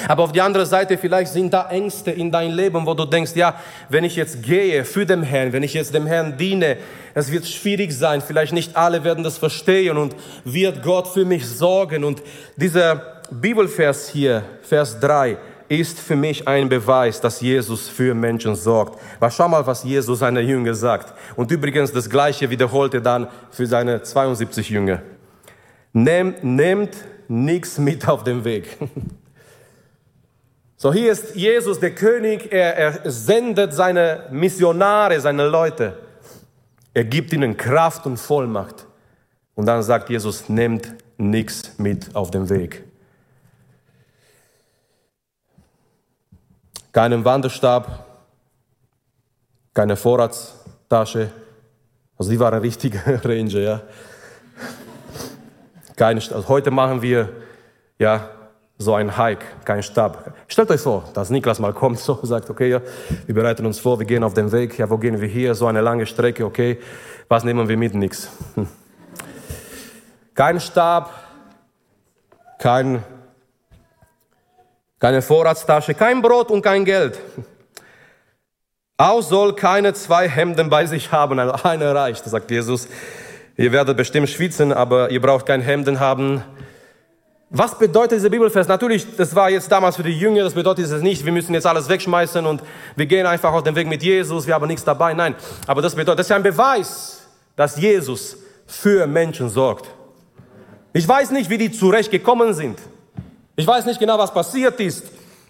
Aber 0.09 0.25
auf 0.25 0.33
die 0.33 0.41
andere 0.41 0.67
Seite, 0.67 0.99
vielleicht 0.99 1.33
sind 1.33 1.53
da 1.53 1.71
Ängste 1.71 2.11
in 2.11 2.31
dein 2.31 2.51
Leben, 2.51 2.85
wo 2.87 2.93
du 2.93 3.07
denkst, 3.07 3.33
ja, 3.35 3.59
wenn 3.89 4.05
ich 4.05 4.15
jetzt 4.15 4.43
gehe 4.43 4.85
für 4.85 5.07
den 5.07 5.23
Herrn, 5.23 5.53
wenn 5.53 5.63
ich 5.63 5.73
jetzt 5.73 5.95
dem 5.95 6.07
Herrn 6.07 6.37
diene, 6.37 6.77
es 7.15 7.33
wird 7.33 7.47
schwierig 7.47 7.93
sein, 7.93 8.21
vielleicht 8.21 8.53
nicht 8.53 8.77
alle 8.77 9.05
werden 9.05 9.25
das 9.25 9.39
verstehen 9.39 9.97
und 9.97 10.15
wird 10.45 10.83
Gott 10.83 11.09
für 11.09 11.25
mich 11.25 11.47
sorgen. 11.47 12.05
Und 12.05 12.23
dieser 12.57 13.23
Bibelvers 13.31 14.09
hier, 14.09 14.43
Vers 14.63 15.01
3, 15.01 15.39
ist 15.69 15.99
für 15.99 16.17
mich 16.17 16.47
ein 16.47 16.69
Beweis, 16.69 17.21
dass 17.21 17.41
Jesus 17.41 17.89
für 17.89 18.15
Menschen 18.15 18.55
sorgt. 18.55 19.01
Weil 19.19 19.31
schau 19.31 19.49
mal, 19.49 19.67
was 19.67 19.85
Jesus 19.85 20.21
seiner 20.21 20.41
Jünger 20.41 20.75
sagt. 20.75 21.15
Und 21.37 21.51
übrigens 21.51 21.93
das 21.93 22.09
Gleiche 22.09 22.51
wiederholt 22.51 22.95
er 22.95 23.01
dann 23.01 23.29
für 23.51 23.67
seine 23.67 24.03
72 24.03 24.71
Jünger. 24.71 25.03
Nehmt, 25.93 26.45
nehmt 26.45 26.97
nichts 27.29 27.79
mit 27.79 28.09
auf 28.09 28.25
den 28.25 28.45
Weg. 28.45 28.77
So, 30.79 30.93
hier 30.93 31.11
ist 31.11 31.35
Jesus, 31.35 31.81
der 31.81 31.95
König, 31.95 32.53
er, 32.53 32.77
er 32.77 33.11
sendet 33.11 33.73
seine 33.73 34.25
Missionare, 34.31 35.19
seine 35.23 35.49
Leute. 35.49 35.97
Er 36.93 37.05
gibt 37.05 37.33
ihnen 37.33 37.57
Kraft 37.57 38.05
und 38.05 38.19
Vollmacht. 38.19 38.87
Und 39.55 39.65
dann 39.65 39.83
sagt 39.83 40.11
Jesus, 40.11 40.51
nehmt 40.51 40.95
nichts 41.17 41.79
mit 41.79 42.15
auf 42.15 42.31
den 42.31 42.51
Weg. 42.51 42.86
Keinen 46.97 47.27
Wanderstab, 47.27 48.07
keine 49.75 49.97
Vorratstasche. 49.97 51.31
Also 52.17 52.31
die 52.31 52.41
waren 52.41 52.59
richtige 52.61 52.99
Ranger, 53.23 53.61
ja. 53.61 53.81
Keine, 55.95 56.21
also 56.21 56.49
heute 56.49 56.71
machen 56.71 57.03
wir 57.03 57.29
ja 57.99 58.31
so 58.79 58.95
ein 58.95 59.19
Hike, 59.19 59.45
kein 59.67 59.83
Stab. 59.83 60.33
Stellt 60.49 60.71
euch 60.71 60.81
vor, 60.81 61.05
dass 61.13 61.29
Niklas 61.29 61.59
mal 61.59 61.75
kommt, 61.75 61.99
so 61.99 62.19
sagt, 62.23 62.49
okay, 62.49 62.71
ja, 62.71 62.81
wir 63.27 63.35
bereiten 63.35 63.67
uns 63.67 63.79
vor, 63.79 63.99
wir 63.99 64.07
gehen 64.07 64.25
auf 64.25 64.33
den 64.33 64.51
Weg, 64.51 64.79
ja, 64.79 64.89
wo 64.89 64.97
gehen 64.97 65.21
wir 65.21 65.29
hier, 65.29 65.55
so 65.55 65.67
eine 65.67 65.83
lange 65.83 66.07
Strecke, 66.07 66.47
okay, 66.47 66.81
was 67.29 67.45
nehmen 67.45 67.69
wir 67.69 67.77
mit? 67.77 67.95
Nix. 67.95 68.31
Hm. 68.55 68.69
Kein 70.35 70.59
Stab, 70.61 71.13
kein, 72.59 73.05
keine 75.07 75.23
Vorratstasche, 75.23 75.95
kein 75.95 76.21
Brot 76.21 76.51
und 76.51 76.63
kein 76.63 76.85
Geld. 76.85 77.21
Auch 78.97 79.23
soll 79.23 79.55
keine 79.55 79.95
zwei 79.95 80.29
Hemden 80.29 80.69
bei 80.69 80.85
sich 80.87 81.13
haben, 81.13 81.39
eine 81.39 81.95
reicht, 81.95 82.25
sagt 82.25 82.51
Jesus. 82.51 82.89
Ihr 83.57 83.71
werdet 83.71 83.97
bestimmt 83.97 84.29
schwitzen, 84.29 84.73
aber 84.73 85.13
ihr 85.13 85.21
braucht 85.21 85.47
kein 85.47 85.61
Hemden 85.61 86.01
haben, 86.01 86.43
was 87.51 87.79
bedeutet 87.79 88.19
dieser 88.19 88.31
Bibelvers? 88.31 88.67
Natürlich, 88.67 89.15
das 89.17 89.33
war 89.37 89.49
jetzt 89.49 89.71
damals 89.71 89.95
für 89.95 90.03
die 90.03 90.19
Jünger, 90.19 90.43
das 90.43 90.55
bedeutet 90.55 90.87
es 90.87 91.03
nicht, 91.03 91.25
wir 91.25 91.31
müssen 91.31 91.55
jetzt 91.55 91.67
alles 91.67 91.89
wegschmeißen 91.89 92.45
und 92.45 92.61
wir 92.97 93.07
gehen 93.07 93.27
einfach 93.27 93.53
auf 93.53 93.63
den 93.63 93.77
Weg 93.77 93.87
mit 93.87 94.03
Jesus, 94.03 94.49
wir 94.49 94.55
haben 94.55 94.67
nichts 94.67 94.83
dabei. 94.83 95.15
Nein, 95.15 95.37
aber 95.69 95.83
das 95.83 95.95
bedeutet, 95.95 96.19
das 96.19 96.27
ist 96.27 96.33
ein 96.33 96.43
Beweis, 96.43 97.23
dass 97.55 97.77
Jesus 97.77 98.39
für 98.67 99.07
Menschen 99.07 99.51
sorgt. 99.51 99.89
Ich 100.93 101.07
weiß 101.07 101.31
nicht, 101.31 101.49
wie 101.49 101.59
die 101.59 101.71
zurechtgekommen 101.71 102.55
sind. 102.55 102.81
Ich 103.57 103.67
weiß 103.67 103.87
nicht 103.87 103.99
genau, 103.99 104.19
was 104.19 104.33
passiert 104.33 104.79
ist. 104.81 105.05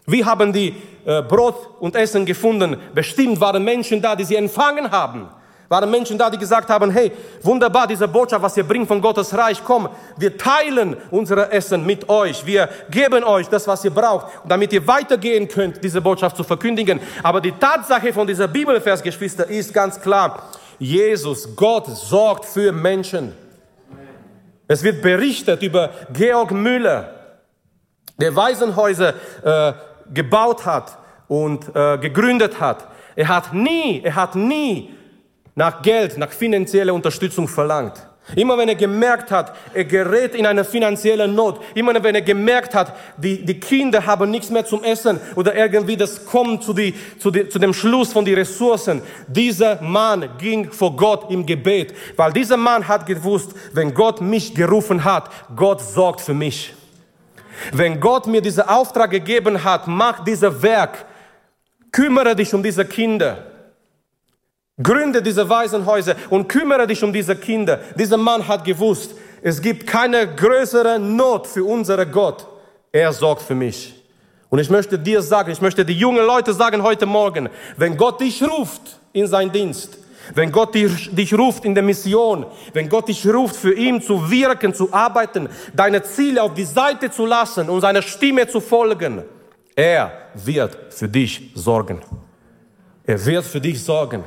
Wie 0.06 0.24
haben 0.24 0.52
die 0.52 0.74
äh, 1.04 1.22
Brot 1.22 1.68
und 1.80 1.96
Essen 1.96 2.24
gefunden? 2.24 2.76
Bestimmt 2.94 3.40
waren 3.40 3.64
Menschen 3.64 4.00
da, 4.00 4.14
die 4.14 4.24
sie 4.24 4.36
empfangen 4.36 4.90
haben. 4.90 5.28
Waren 5.68 5.90
Menschen 5.90 6.16
da, 6.16 6.30
die 6.30 6.38
gesagt 6.38 6.70
haben, 6.70 6.92
hey, 6.92 7.10
wunderbar, 7.42 7.88
diese 7.88 8.06
Botschaft, 8.06 8.40
was 8.40 8.56
ihr 8.56 8.62
bringt 8.62 8.86
von 8.86 9.00
Gottes 9.00 9.36
Reich, 9.36 9.60
komm, 9.64 9.88
wir 10.16 10.38
teilen 10.38 10.96
unser 11.10 11.52
Essen 11.52 11.84
mit 11.84 12.08
euch. 12.08 12.46
Wir 12.46 12.68
geben 12.88 13.24
euch 13.24 13.48
das, 13.48 13.66
was 13.66 13.84
ihr 13.84 13.90
braucht, 13.90 14.26
damit 14.46 14.72
ihr 14.72 14.86
weitergehen 14.86 15.48
könnt, 15.48 15.82
diese 15.82 16.00
Botschaft 16.00 16.36
zu 16.36 16.44
verkündigen. 16.44 17.00
Aber 17.24 17.40
die 17.40 17.50
Tatsache 17.50 18.12
von 18.12 18.28
dieser 18.28 18.46
Bibelvers, 18.46 19.02
Geschwister, 19.02 19.48
ist 19.48 19.74
ganz 19.74 20.00
klar. 20.00 20.50
Jesus, 20.78 21.56
Gott 21.56 21.86
sorgt 21.88 22.44
für 22.44 22.70
Menschen. 22.70 23.32
Es 24.68 24.84
wird 24.84 25.02
berichtet 25.02 25.62
über 25.62 25.90
Georg 26.12 26.52
Müller, 26.52 27.15
der 28.18 28.34
Waisenhäuser 28.34 29.14
äh, 29.42 29.72
gebaut 30.12 30.64
hat 30.64 30.98
und 31.28 31.74
äh, 31.74 31.98
gegründet 31.98 32.60
hat. 32.60 32.86
Er 33.14 33.28
hat 33.28 33.52
nie, 33.52 34.02
er 34.04 34.14
hat 34.14 34.34
nie 34.34 34.90
nach 35.54 35.82
Geld, 35.82 36.18
nach 36.18 36.30
finanzieller 36.30 36.92
Unterstützung 36.92 37.48
verlangt. 37.48 38.06
Immer 38.34 38.58
wenn 38.58 38.68
er 38.68 38.74
gemerkt 38.74 39.30
hat, 39.30 39.54
er 39.72 39.84
gerät 39.84 40.34
in 40.34 40.46
eine 40.46 40.64
finanzielle 40.64 41.28
Not, 41.28 41.60
immer 41.76 41.94
wenn 42.02 42.16
er 42.16 42.22
gemerkt 42.22 42.74
hat, 42.74 42.92
die, 43.16 43.44
die 43.44 43.60
Kinder 43.60 44.04
haben 44.04 44.32
nichts 44.32 44.50
mehr 44.50 44.64
zum 44.64 44.82
Essen 44.82 45.20
oder 45.36 45.54
irgendwie 45.54 45.96
das 45.96 46.26
kommt 46.26 46.64
zu, 46.64 46.72
die, 46.72 46.92
zu, 47.20 47.30
die, 47.30 47.48
zu 47.48 47.60
dem 47.60 47.72
Schluss 47.72 48.12
von 48.12 48.24
den 48.24 48.34
Ressourcen, 48.34 49.00
dieser 49.28 49.80
Mann 49.80 50.28
ging 50.38 50.72
vor 50.72 50.96
Gott 50.96 51.30
im 51.30 51.46
Gebet, 51.46 51.94
weil 52.16 52.32
dieser 52.32 52.56
Mann 52.56 52.88
hat 52.88 53.06
gewusst, 53.06 53.52
wenn 53.72 53.94
Gott 53.94 54.20
mich 54.20 54.52
gerufen 54.56 55.04
hat, 55.04 55.30
Gott 55.54 55.80
sorgt 55.80 56.20
für 56.20 56.34
mich. 56.34 56.74
Wenn 57.72 58.00
Gott 58.00 58.26
mir 58.26 58.40
diesen 58.40 58.68
Auftrag 58.68 59.10
gegeben 59.10 59.62
hat, 59.62 59.86
mach 59.86 60.24
dieses 60.24 60.62
Werk, 60.62 61.04
kümmere 61.92 62.34
dich 62.34 62.52
um 62.54 62.62
diese 62.62 62.84
Kinder, 62.84 63.46
Gründe 64.82 65.22
diese 65.22 65.48
Waisenhäuser 65.48 66.16
und 66.28 66.48
kümmere 66.48 66.86
dich 66.86 67.02
um 67.02 67.12
diese 67.12 67.34
Kinder. 67.34 67.80
Dieser 67.98 68.18
Mann 68.18 68.46
hat 68.46 68.64
gewusst, 68.64 69.14
es 69.42 69.62
gibt 69.62 69.86
keine 69.86 70.34
größere 70.34 70.98
Not 70.98 71.46
für 71.46 71.64
unseren 71.64 72.10
Gott. 72.12 72.46
Er 72.92 73.12
sorgt 73.12 73.42
für 73.42 73.54
mich. 73.54 73.94
Und 74.50 74.58
ich 74.58 74.70
möchte 74.70 74.98
dir 74.98 75.22
sagen, 75.22 75.50
ich 75.50 75.60
möchte 75.60 75.84
die 75.84 75.94
jungen 75.94 76.24
Leute 76.24 76.52
sagen 76.52 76.82
heute 76.82 77.06
Morgen, 77.06 77.48
wenn 77.76 77.96
Gott 77.96 78.20
dich 78.20 78.42
ruft 78.42 79.00
in 79.12 79.26
sein 79.26 79.50
Dienst, 79.50 79.98
wenn 80.34 80.52
Gott 80.52 80.74
dich, 80.74 81.34
ruft 81.34 81.64
in 81.64 81.74
der 81.74 81.82
Mission, 81.82 82.46
wenn 82.72 82.88
Gott 82.88 83.08
dich 83.08 83.26
ruft, 83.26 83.56
für 83.56 83.74
ihn 83.74 84.00
zu 84.00 84.30
wirken, 84.30 84.74
zu 84.74 84.92
arbeiten, 84.92 85.48
deine 85.74 86.02
Ziele 86.02 86.42
auf 86.42 86.54
die 86.54 86.64
Seite 86.64 87.10
zu 87.10 87.26
lassen 87.26 87.68
und 87.68 87.80
seiner 87.80 88.02
Stimme 88.02 88.46
zu 88.48 88.60
folgen, 88.60 89.22
er 89.74 90.12
wird 90.34 90.92
für 90.92 91.08
dich 91.08 91.50
sorgen. 91.54 92.00
Er 93.04 93.24
wird 93.24 93.44
für 93.44 93.60
dich 93.60 93.82
sorgen. 93.82 94.24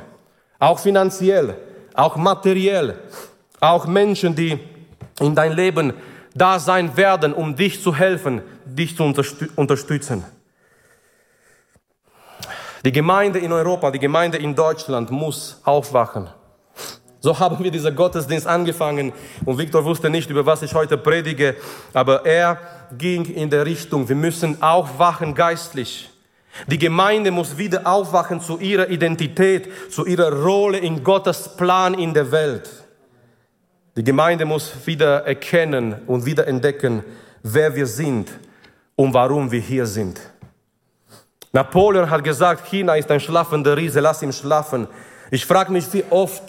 Auch 0.58 0.78
finanziell, 0.78 1.56
auch 1.94 2.16
materiell, 2.16 2.98
auch 3.60 3.86
Menschen, 3.86 4.34
die 4.34 4.58
in 5.20 5.34
dein 5.34 5.52
Leben 5.52 5.92
da 6.34 6.58
sein 6.58 6.96
werden, 6.96 7.32
um 7.34 7.56
dich 7.56 7.82
zu 7.82 7.94
helfen, 7.94 8.42
dich 8.64 8.96
zu 8.96 9.12
unterstützen. 9.56 10.24
Die 12.84 12.92
Gemeinde 12.92 13.38
in 13.38 13.52
Europa, 13.52 13.90
die 13.90 13.98
Gemeinde 13.98 14.38
in 14.38 14.54
Deutschland 14.54 15.10
muss 15.10 15.60
aufwachen. 15.64 16.28
So 17.20 17.38
haben 17.38 17.62
wir 17.62 17.70
diesen 17.70 17.94
Gottesdienst 17.94 18.46
angefangen 18.46 19.12
und 19.44 19.58
Viktor 19.58 19.84
wusste 19.84 20.08
nicht, 20.08 20.30
über 20.30 20.46
was 20.46 20.62
ich 20.62 20.74
heute 20.74 20.96
predige, 20.96 21.56
aber 21.92 22.24
er 22.24 22.58
ging 22.96 23.26
in 23.26 23.50
der 23.50 23.66
Richtung, 23.66 24.08
wir 24.08 24.16
müssen 24.16 24.62
aufwachen 24.62 25.34
geistlich. 25.34 26.08
Die 26.66 26.78
Gemeinde 26.78 27.30
muss 27.30 27.58
wieder 27.58 27.86
aufwachen 27.86 28.40
zu 28.40 28.58
ihrer 28.58 28.88
Identität, 28.88 29.68
zu 29.90 30.06
ihrer 30.06 30.32
Rolle 30.32 30.78
in 30.78 31.04
Gottes 31.04 31.56
Plan 31.56 31.92
in 31.92 32.14
der 32.14 32.32
Welt. 32.32 32.70
Die 33.96 34.04
Gemeinde 34.04 34.46
muss 34.46 34.72
wieder 34.86 35.26
erkennen 35.26 35.96
und 36.06 36.24
wieder 36.24 36.46
entdecken, 36.46 37.04
wer 37.42 37.74
wir 37.74 37.86
sind 37.86 38.30
und 38.96 39.12
warum 39.12 39.50
wir 39.52 39.60
hier 39.60 39.84
sind. 39.84 40.18
Napoleon 41.52 42.08
hat 42.08 42.22
gesagt, 42.22 42.66
China 42.68 42.94
ist 42.94 43.10
ein 43.10 43.20
schlafender 43.20 43.76
Riese, 43.76 44.00
lass 44.00 44.22
ihn 44.22 44.32
schlafen. 44.32 44.86
Ich 45.30 45.44
frage 45.44 45.72
mich, 45.72 45.92
wie 45.92 46.04
oft 46.10 46.42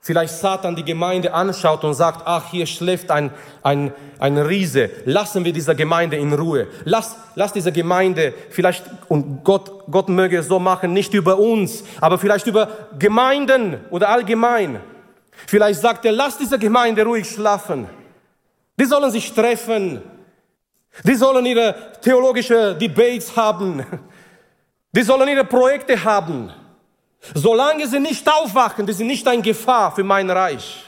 vielleicht 0.00 0.34
Satan 0.34 0.76
die 0.76 0.84
Gemeinde 0.84 1.32
anschaut 1.32 1.82
und 1.84 1.94
sagt, 1.94 2.22
ach, 2.24 2.50
hier 2.50 2.66
schläft 2.66 3.10
ein, 3.10 3.30
ein, 3.62 3.92
ein 4.18 4.38
Riese, 4.38 4.90
lassen 5.04 5.44
wir 5.44 5.52
diese 5.52 5.74
Gemeinde 5.74 6.16
in 6.16 6.32
Ruhe. 6.32 6.66
Lass, 6.84 7.16
lass 7.34 7.52
diese 7.52 7.72
Gemeinde 7.72 8.34
vielleicht, 8.50 8.84
und 9.08 9.44
Gott, 9.44 9.84
Gott 9.90 10.08
möge 10.08 10.38
es 10.38 10.48
so 10.48 10.58
machen, 10.58 10.92
nicht 10.92 11.14
über 11.14 11.38
uns, 11.38 11.84
aber 12.00 12.18
vielleicht 12.18 12.46
über 12.46 12.68
Gemeinden 12.98 13.78
oder 13.90 14.10
allgemein. 14.10 14.80
Vielleicht 15.46 15.80
sagt 15.80 16.04
er, 16.04 16.12
lass 16.12 16.36
diese 16.36 16.58
Gemeinde 16.58 17.04
ruhig 17.04 17.28
schlafen. 17.28 17.86
Die 18.78 18.84
sollen 18.84 19.10
sich 19.10 19.32
treffen. 19.32 20.02
Die 21.04 21.14
sollen 21.14 21.44
ihre 21.46 21.74
theologische 22.00 22.74
Debates 22.74 23.36
haben. 23.36 23.84
Die 24.92 25.02
sollen 25.02 25.28
ihre 25.28 25.44
Projekte 25.44 26.02
haben. 26.02 26.52
Solange 27.34 27.86
sie 27.86 28.00
nicht 28.00 28.28
aufwachen, 28.28 28.86
die 28.86 28.92
sind 28.92 29.08
nicht 29.08 29.26
eine 29.26 29.42
Gefahr 29.42 29.94
für 29.94 30.04
mein 30.04 30.30
Reich. 30.30 30.84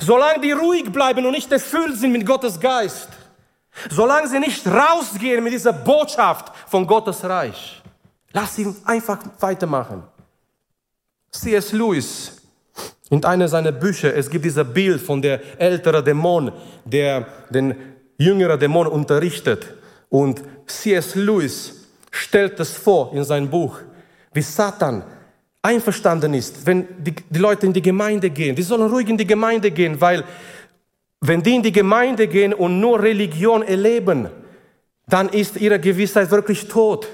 Solange 0.00 0.40
die 0.40 0.52
ruhig 0.52 0.92
bleiben 0.92 1.24
und 1.24 1.32
nicht 1.32 1.50
erfüllt 1.50 1.96
sind 1.96 2.12
mit 2.12 2.24
Gottes 2.24 2.60
Geist. 2.60 3.08
Solange 3.90 4.28
sie 4.28 4.38
nicht 4.38 4.66
rausgehen 4.66 5.42
mit 5.42 5.52
dieser 5.52 5.72
Botschaft 5.72 6.52
von 6.68 6.86
Gottes 6.86 7.24
Reich. 7.24 7.82
Lass 8.32 8.56
sie 8.56 8.74
einfach 8.84 9.18
weitermachen. 9.40 10.04
C.S. 11.30 11.72
Lewis 11.72 12.42
in 13.10 13.24
einer 13.24 13.48
seiner 13.48 13.72
Bücher, 13.72 14.14
es 14.14 14.30
gibt 14.30 14.44
dieses 14.44 14.72
Bild 14.72 15.00
von 15.00 15.20
der 15.20 15.60
älteren 15.60 16.04
Dämon, 16.04 16.52
der 16.84 17.26
den 17.50 17.74
jüngeren 18.16 18.58
Dämon 18.58 18.86
unterrichtet. 18.86 19.66
Und 20.08 20.42
C.S. 20.66 21.14
Lewis 21.14 21.81
stellt 22.12 22.60
es 22.60 22.72
vor 22.72 23.12
in 23.12 23.24
seinem 23.24 23.50
Buch, 23.50 23.78
wie 24.32 24.42
Satan 24.42 25.02
einverstanden 25.60 26.34
ist, 26.34 26.64
wenn 26.66 26.86
die, 27.02 27.14
die 27.14 27.38
Leute 27.38 27.66
in 27.66 27.72
die 27.72 27.82
Gemeinde 27.82 28.30
gehen. 28.30 28.54
Die 28.54 28.62
sollen 28.62 28.88
ruhig 28.88 29.08
in 29.08 29.18
die 29.18 29.26
Gemeinde 29.26 29.72
gehen, 29.72 30.00
weil 30.00 30.22
wenn 31.20 31.42
die 31.42 31.56
in 31.56 31.62
die 31.62 31.72
Gemeinde 31.72 32.28
gehen 32.28 32.54
und 32.54 32.78
nur 32.78 33.02
Religion 33.02 33.62
erleben, 33.62 34.28
dann 35.08 35.28
ist 35.28 35.56
ihre 35.56 35.80
Gewissheit 35.80 36.30
wirklich 36.30 36.68
tot. 36.68 37.08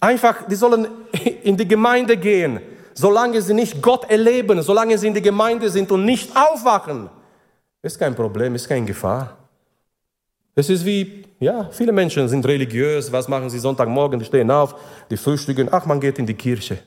Einfach, 0.00 0.46
die 0.46 0.54
sollen 0.54 0.88
in 1.42 1.56
die 1.56 1.68
Gemeinde 1.68 2.16
gehen 2.16 2.60
solange 2.94 3.40
sie 3.42 3.54
nicht 3.54 3.82
Gott 3.82 4.10
erleben, 4.10 4.62
solange 4.62 4.96
sie 4.98 5.08
in 5.08 5.14
der 5.14 5.22
Gemeinde 5.22 5.68
sind 5.70 5.90
und 5.90 6.04
nicht 6.04 6.34
aufwachen, 6.36 7.08
ist 7.82 7.98
kein 7.98 8.14
Problem, 8.14 8.54
ist 8.54 8.68
keine 8.68 8.86
Gefahr. 8.86 9.36
Es 10.54 10.68
ist 10.68 10.84
wie, 10.84 11.24
ja, 11.40 11.68
viele 11.72 11.92
Menschen 11.92 12.28
sind 12.28 12.44
religiös. 12.46 13.10
Was 13.10 13.28
machen 13.28 13.48
sie 13.48 13.58
Sonntagmorgen? 13.58 14.18
Die 14.18 14.24
stehen 14.24 14.50
auf, 14.50 14.74
die 15.10 15.16
frühstücken. 15.16 15.68
Ach, 15.70 15.86
man 15.86 16.00
geht 16.00 16.18
in 16.18 16.26
die 16.26 16.34
Kirche. 16.34 16.78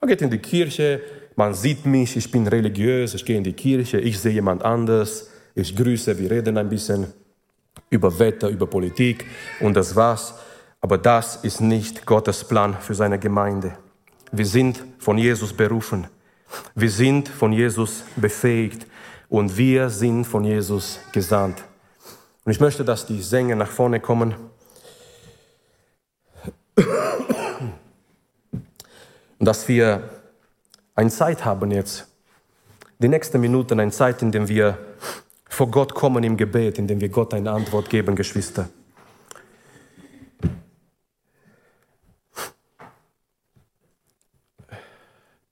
Man 0.00 0.08
geht 0.08 0.22
in 0.22 0.30
die 0.30 0.38
Kirche, 0.38 1.00
man 1.36 1.54
sieht 1.54 1.86
mich, 1.86 2.16
ich 2.16 2.30
bin 2.30 2.46
religiös, 2.46 3.14
ich 3.14 3.24
gehe 3.24 3.36
in 3.36 3.44
die 3.44 3.52
Kirche, 3.52 4.00
ich 4.00 4.18
sehe 4.18 4.32
jemand 4.32 4.64
anders, 4.64 5.30
ich 5.54 5.76
grüße, 5.76 6.18
wir 6.18 6.30
reden 6.30 6.58
ein 6.58 6.68
bisschen 6.68 7.06
über 7.88 8.18
Wetter, 8.18 8.48
über 8.48 8.66
Politik 8.66 9.24
und 9.60 9.74
das 9.74 9.94
war's. 9.94 10.34
Aber 10.80 10.98
das 10.98 11.36
ist 11.36 11.60
nicht 11.60 12.04
Gottes 12.04 12.42
Plan 12.42 12.76
für 12.80 12.94
seine 12.94 13.18
Gemeinde. 13.18 13.78
Wir 14.32 14.46
sind 14.46 14.82
von 14.98 15.16
Jesus 15.18 15.52
berufen. 15.52 16.08
Wir 16.74 16.90
sind 16.90 17.28
von 17.28 17.52
Jesus 17.52 18.02
befähigt 18.16 18.86
und 19.28 19.56
wir 19.56 19.88
sind 19.88 20.24
von 20.24 20.44
Jesus 20.44 20.98
gesandt. 21.12 21.62
Und 22.44 22.52
ich 22.52 22.60
möchte, 22.60 22.84
dass 22.84 23.06
die 23.06 23.22
Sänger 23.22 23.56
nach 23.56 23.70
vorne 23.70 24.00
kommen. 24.00 24.34
Und 29.38 29.46
dass 29.46 29.68
wir 29.68 30.08
eine 30.94 31.10
Zeit 31.10 31.44
haben 31.44 31.70
jetzt, 31.70 32.08
die 32.98 33.08
nächsten 33.08 33.40
Minuten, 33.40 33.80
eine 33.80 33.90
Zeit, 33.90 34.22
in 34.22 34.30
der 34.30 34.48
wir 34.48 34.78
vor 35.48 35.70
Gott 35.70 35.94
kommen 35.94 36.24
im 36.24 36.36
Gebet, 36.36 36.78
in 36.78 36.86
dem 36.86 37.00
wir 37.00 37.08
Gott 37.08 37.34
eine 37.34 37.50
Antwort 37.50 37.90
geben, 37.90 38.16
Geschwister. 38.16 38.68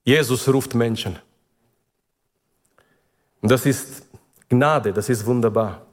Jesus 0.05 0.49
ruft 0.49 0.75
Menschen. 0.75 1.19
Und 3.41 3.51
das 3.51 3.67
ist 3.67 4.03
Gnade, 4.49 4.93
das 4.93 5.09
ist 5.09 5.25
wunderbar. 5.27 5.87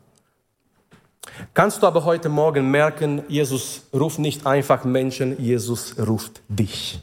Kannst 1.53 1.81
du 1.81 1.87
aber 1.87 2.05
heute 2.05 2.29
Morgen 2.29 2.69
merken, 2.71 3.23
Jesus 3.27 3.83
ruft 3.93 4.19
nicht 4.19 4.45
einfach 4.45 4.83
Menschen, 4.83 5.39
Jesus 5.39 5.95
ruft 5.99 6.41
dich. 6.47 6.99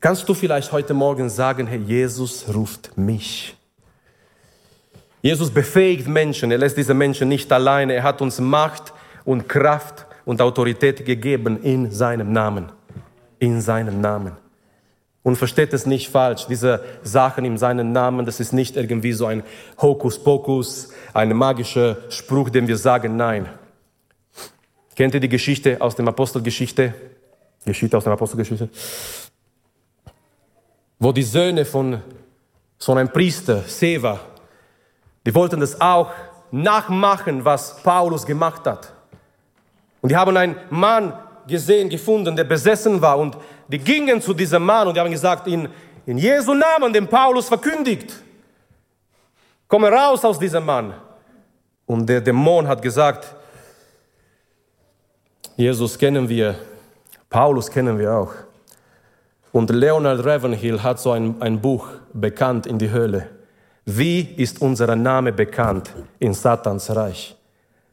Kannst 0.00 0.28
du 0.28 0.34
vielleicht 0.34 0.70
heute 0.72 0.94
Morgen 0.94 1.28
sagen, 1.28 1.66
Herr, 1.66 1.78
Jesus 1.78 2.44
ruft 2.54 2.96
mich. 2.96 3.56
Jesus 5.20 5.50
befähigt 5.50 6.06
Menschen, 6.06 6.50
er 6.52 6.58
lässt 6.58 6.76
diese 6.76 6.94
Menschen 6.94 7.28
nicht 7.28 7.50
alleine, 7.52 7.94
er 7.94 8.04
hat 8.04 8.22
uns 8.22 8.38
Macht 8.38 8.92
und 9.24 9.48
Kraft 9.48 10.06
und 10.24 10.40
Autorität 10.40 11.04
gegeben 11.04 11.60
in 11.62 11.90
seinem 11.90 12.32
Namen. 12.32 12.70
In 13.40 13.60
seinem 13.60 14.00
Namen. 14.00 14.36
Und 15.28 15.36
versteht 15.36 15.74
es 15.74 15.84
nicht 15.84 16.08
falsch, 16.08 16.46
diese 16.46 16.82
Sachen 17.02 17.44
in 17.44 17.58
seinem 17.58 17.92
Namen, 17.92 18.24
das 18.24 18.40
ist 18.40 18.54
nicht 18.54 18.76
irgendwie 18.76 19.12
so 19.12 19.26
ein 19.26 19.42
Hokuspokus, 19.78 20.88
ein 21.12 21.36
magischer 21.36 21.98
Spruch, 22.08 22.48
den 22.48 22.66
wir 22.66 22.78
sagen, 22.78 23.14
nein. 23.18 23.46
Kennt 24.96 25.12
ihr 25.12 25.20
die 25.20 25.28
Geschichte 25.28 25.82
aus 25.82 25.96
dem 25.96 26.08
Apostelgeschichte? 26.08 26.94
Geschichte 27.62 27.98
aus 27.98 28.04
der 28.04 28.14
Apostelgeschichte? 28.14 28.70
Wo 30.98 31.12
die 31.12 31.22
Söhne 31.22 31.66
von 31.66 32.00
so 32.78 32.92
einem 32.92 33.10
Priester, 33.10 33.64
Seva, 33.66 34.20
die 35.26 35.34
wollten 35.34 35.60
das 35.60 35.78
auch 35.78 36.10
nachmachen, 36.50 37.44
was 37.44 37.82
Paulus 37.82 38.24
gemacht 38.24 38.64
hat. 38.64 38.94
Und 40.00 40.10
die 40.10 40.16
haben 40.16 40.34
einen 40.34 40.56
Mann 40.70 41.12
gesehen, 41.46 41.90
gefunden, 41.90 42.34
der 42.34 42.44
besessen 42.44 43.02
war 43.02 43.18
und 43.18 43.36
die 43.68 43.78
gingen 43.78 44.20
zu 44.20 44.34
diesem 44.34 44.64
Mann 44.64 44.88
und 44.88 44.94
die 44.94 45.00
haben 45.00 45.10
gesagt, 45.10 45.46
in, 45.46 45.68
in 46.06 46.18
Jesu 46.18 46.54
Namen, 46.54 46.92
den 46.92 47.06
Paulus 47.06 47.48
verkündigt, 47.48 48.12
komme 49.66 49.90
raus 49.90 50.24
aus 50.24 50.38
diesem 50.38 50.64
Mann. 50.64 50.94
Und 51.86 52.08
der 52.08 52.20
Dämon 52.20 52.66
hat 52.66 52.82
gesagt, 52.82 53.34
Jesus 55.56 55.98
kennen 55.98 56.28
wir, 56.28 56.54
Paulus 57.28 57.70
kennen 57.70 57.98
wir 57.98 58.12
auch. 58.12 58.32
Und 59.52 59.70
Leonard 59.70 60.24
Ravenhill 60.24 60.82
hat 60.82 61.00
so 61.00 61.12
ein, 61.12 61.40
ein 61.40 61.60
Buch 61.60 61.88
bekannt 62.12 62.66
in 62.66 62.78
die 62.78 62.90
Höhle. 62.90 63.28
Wie 63.84 64.20
ist 64.20 64.60
unser 64.60 64.94
Name 64.94 65.32
bekannt 65.32 65.90
in 66.18 66.34
Satans 66.34 66.94
Reich? 66.94 67.34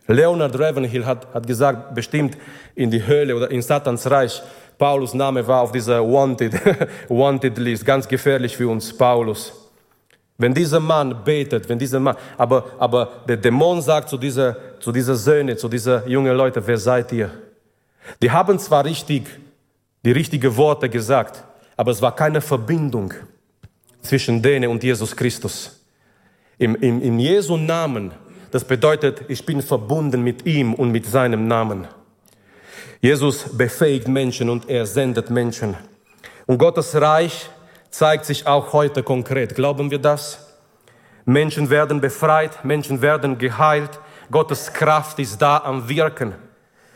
Leonard 0.07 0.59
Ravenhill 0.59 1.05
hat, 1.05 1.33
hat 1.33 1.47
gesagt, 1.47 1.95
bestimmt 1.95 2.37
in 2.75 2.91
die 2.91 3.05
Höhle 3.05 3.35
oder 3.35 3.49
in 3.49 3.61
Satans 3.61 4.09
Reich 4.09 4.43
Paulus 4.77 5.13
Name 5.13 5.45
war 5.47 5.61
auf 5.61 5.71
dieser 5.71 6.01
Wanted, 6.01 6.53
Wanted 7.09 7.57
List. 7.57 7.85
Ganz 7.85 8.07
gefährlich 8.07 8.55
für 8.55 8.67
uns, 8.67 8.95
Paulus. 8.95 9.53
Wenn 10.37 10.53
dieser 10.53 10.81
Mann 10.81 11.23
betet, 11.23 11.69
wenn 11.69 11.79
dieser 11.79 11.99
Mann, 11.99 12.17
aber, 12.37 12.65
aber 12.77 13.23
der 13.27 13.37
Dämon 13.37 13.81
sagt 13.81 14.09
zu 14.09 14.17
dieser, 14.17 14.57
zu 14.79 14.91
dieser 14.91 15.15
Söhne, 15.15 15.55
zu 15.55 15.69
dieser 15.69 16.05
jungen 16.07 16.35
Leute, 16.35 16.65
wer 16.65 16.77
seid 16.77 17.11
ihr? 17.13 17.31
Die 18.21 18.29
haben 18.29 18.59
zwar 18.59 18.83
richtig, 18.83 19.27
die 20.03 20.11
richtigen 20.11 20.55
Worte 20.57 20.89
gesagt, 20.89 21.43
aber 21.77 21.91
es 21.91 22.01
war 22.01 22.13
keine 22.13 22.41
Verbindung 22.41 23.13
zwischen 24.01 24.41
denen 24.41 24.69
und 24.69 24.83
Jesus 24.83 25.15
Christus. 25.15 25.81
Im, 26.57 26.75
im, 26.75 27.01
im 27.01 27.17
Jesu 27.17 27.55
Namen, 27.55 28.11
das 28.51 28.63
bedeutet, 28.63 29.23
ich 29.29 29.45
bin 29.45 29.61
verbunden 29.61 30.21
mit 30.21 30.45
ihm 30.45 30.73
und 30.73 30.91
mit 30.91 31.05
seinem 31.05 31.47
Namen. 31.47 31.87
Jesus 33.05 33.55
befähigt 33.55 34.07
Menschen 34.07 34.49
und 34.49 34.67
er 34.67 34.83
sendet 34.87 35.29
Menschen. 35.29 35.75
Und 36.47 36.57
Gottes 36.57 36.95
Reich 36.99 37.47
zeigt 37.91 38.25
sich 38.25 38.47
auch 38.47 38.73
heute 38.73 39.03
konkret. 39.03 39.53
Glauben 39.53 39.91
wir 39.91 39.99
das? 39.99 40.39
Menschen 41.23 41.69
werden 41.69 42.01
befreit, 42.01 42.65
Menschen 42.65 43.03
werden 43.03 43.37
geheilt. 43.37 43.99
Gottes 44.31 44.73
Kraft 44.73 45.19
ist 45.19 45.39
da 45.39 45.59
am 45.59 45.87
Wirken. 45.87 46.33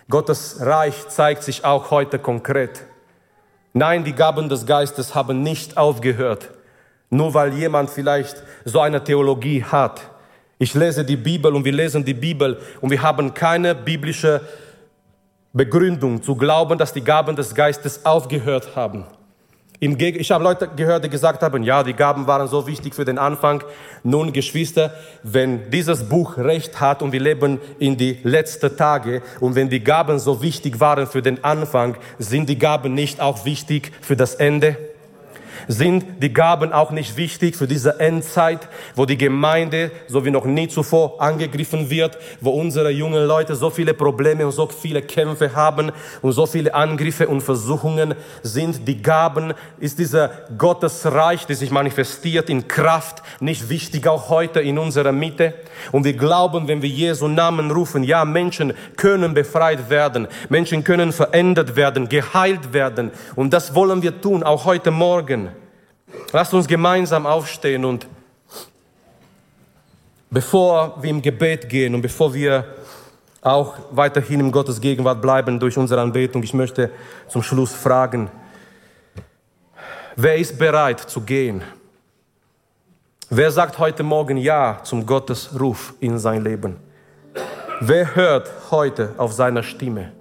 Gottes 0.10 0.58
Reich 0.60 1.08
zeigt 1.10 1.44
sich 1.44 1.64
auch 1.64 1.92
heute 1.92 2.18
konkret. 2.18 2.88
Nein, 3.74 4.04
die 4.04 4.14
Gaben 4.14 4.50
des 4.50 4.66
Geistes 4.66 5.14
haben 5.14 5.44
nicht 5.44 5.78
aufgehört, 5.78 6.50
nur 7.12 7.36
weil 7.36 7.54
jemand 7.54 7.92
vielleicht 7.92 8.42
so 8.66 8.80
eine 8.80 9.04
Theologie 9.04 9.64
hat. 9.64 10.02
Ich 10.58 10.74
lese 10.74 11.06
die 11.06 11.18
Bibel 11.18 11.54
und 11.54 11.64
wir 11.66 11.72
lesen 11.72 12.04
die 12.04 12.16
Bibel 12.16 12.60
und 12.82 12.90
wir 12.90 13.04
haben 13.04 13.32
keine 13.36 13.76
biblische 13.76 14.42
Begründung 15.54 16.22
zu 16.22 16.36
glauben, 16.36 16.78
dass 16.78 16.94
die 16.94 17.04
Gaben 17.04 17.36
des 17.36 17.56
Geistes 17.56 18.06
aufgehört 18.06 18.76
haben. 18.76 19.06
Ich 19.82 20.30
habe 20.30 20.44
Leute 20.44 20.68
gehört, 20.76 21.06
die 21.06 21.10
gesagt 21.10 21.42
haben, 21.42 21.64
ja, 21.64 21.84
die 21.84 21.94
Gaben 21.94 22.28
waren 22.28 22.50
so 22.50 22.68
wichtig 22.68 22.94
für 22.94 23.06
den 23.06 23.18
Anfang. 23.18 23.64
Nun, 24.04 24.34
Geschwister, 24.34 24.94
wenn 25.24 25.72
dieses 25.72 26.04
Buch 26.04 26.38
Recht 26.38 26.82
hat 26.82 27.02
und 27.02 27.14
wir 27.14 27.22
leben 27.22 27.60
in 27.80 27.96
die 27.96 28.20
letzten 28.24 28.76
Tage 28.76 29.22
und 29.40 29.56
wenn 29.56 29.70
die 29.70 29.82
Gaben 29.82 30.20
so 30.20 30.42
wichtig 30.42 30.82
waren 30.82 31.08
für 31.08 31.22
den 31.22 31.44
Anfang, 31.46 31.96
sind 32.18 32.50
die 32.50 32.60
Gaben 32.60 32.94
nicht 32.94 33.22
auch 33.22 33.46
wichtig 33.46 33.94
für 34.02 34.18
das 34.18 34.36
Ende? 34.36 34.89
Sind 35.70 36.24
die 36.24 36.34
Gaben 36.34 36.74
auch 36.74 36.90
nicht 36.90 37.16
wichtig 37.16 37.56
für 37.56 37.68
diese 37.68 38.00
Endzeit, 38.00 38.68
wo 38.96 39.06
die 39.06 39.20
Gemeinde 39.20 39.92
so 40.08 40.26
wie 40.26 40.32
noch 40.32 40.46
nie 40.46 40.68
zuvor 40.68 41.22
angegriffen 41.22 41.92
wird, 41.92 42.18
wo 42.42 42.50
unsere 42.50 42.90
jungen 42.90 43.24
Leute 43.26 43.56
so 43.56 43.70
viele 43.70 43.94
Probleme 43.94 44.48
und 44.48 44.52
so 44.52 44.68
viele 44.68 45.04
Kämpfe 45.04 45.56
haben 45.56 45.92
und 46.24 46.32
so 46.32 46.48
viele 46.48 46.74
Angriffe 46.74 47.28
und 47.28 47.42
Versuchungen 47.42 48.16
sind. 48.42 48.88
Die 48.88 49.00
Gaben 49.00 49.54
ist 49.80 50.00
dieser 50.00 50.32
Gottesreich, 50.58 51.46
das 51.46 51.60
sich 51.60 51.70
manifestiert 51.70 52.50
in 52.50 52.68
Kraft, 52.68 53.22
nicht 53.40 53.70
wichtig 53.70 54.08
auch 54.08 54.30
heute 54.30 54.62
in 54.62 54.80
unserer 54.80 55.12
Mitte. 55.12 55.54
Und 55.92 56.04
wir 56.04 56.14
glauben, 56.14 56.68
wenn 56.68 56.82
wir 56.82 56.90
Jesu 56.90 57.28
Namen 57.28 57.70
rufen, 57.70 58.04
ja, 58.04 58.26
Menschen 58.26 58.74
können 58.98 59.36
befreit 59.36 59.92
werden, 59.92 60.28
Menschen 60.50 60.84
können 60.84 61.12
verändert 61.12 61.76
werden, 61.76 62.10
geheilt 62.10 62.74
werden. 62.74 63.12
Und 63.36 63.54
das 63.54 63.76
wollen 63.76 64.02
wir 64.02 64.20
tun, 64.20 64.42
auch 64.42 64.66
heute 64.66 64.90
Morgen. 64.90 65.59
Lasst 66.32 66.54
uns 66.54 66.68
gemeinsam 66.68 67.26
aufstehen 67.26 67.86
und 67.86 68.08
bevor 70.30 71.02
wir 71.02 71.10
im 71.10 71.22
Gebet 71.22 71.68
gehen 71.70 71.96
und 71.96 72.02
bevor 72.02 72.34
wir 72.34 72.66
auch 73.42 73.76
weiterhin 73.92 74.40
in 74.42 74.52
Gottes 74.52 74.80
Gegenwart 74.80 75.22
bleiben 75.22 75.60
durch 75.60 75.78
unsere 75.78 76.02
Anbetung, 76.02 76.44
ich 76.44 76.54
möchte 76.54 76.92
zum 77.28 77.42
Schluss 77.42 77.74
fragen, 77.74 78.30
wer 80.16 80.36
ist 80.36 80.58
bereit 80.58 81.00
zu 81.00 81.22
gehen? 81.22 81.64
Wer 83.30 83.52
sagt 83.52 83.78
heute 83.78 84.04
Morgen 84.04 84.38
Ja 84.38 84.80
zum 84.84 85.06
Gottesruf 85.06 85.94
in 86.00 86.18
sein 86.18 86.44
Leben? 86.44 86.78
Wer 87.80 88.16
hört 88.16 88.52
heute 88.72 89.14
auf 89.18 89.34
seine 89.34 89.64
Stimme? 89.64 90.12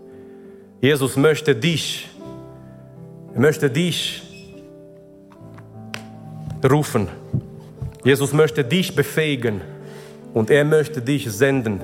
Jesus 0.80 1.16
möchte 1.16 1.56
dich, 1.56 2.08
möchte 3.34 3.68
dich 3.68 4.27
rufen. 6.64 7.08
Jesus 8.04 8.32
möchte 8.32 8.64
dich 8.64 8.94
befähigen 8.94 9.60
und 10.34 10.50
er 10.50 10.64
möchte 10.64 11.02
dich 11.02 11.30
senden. 11.30 11.82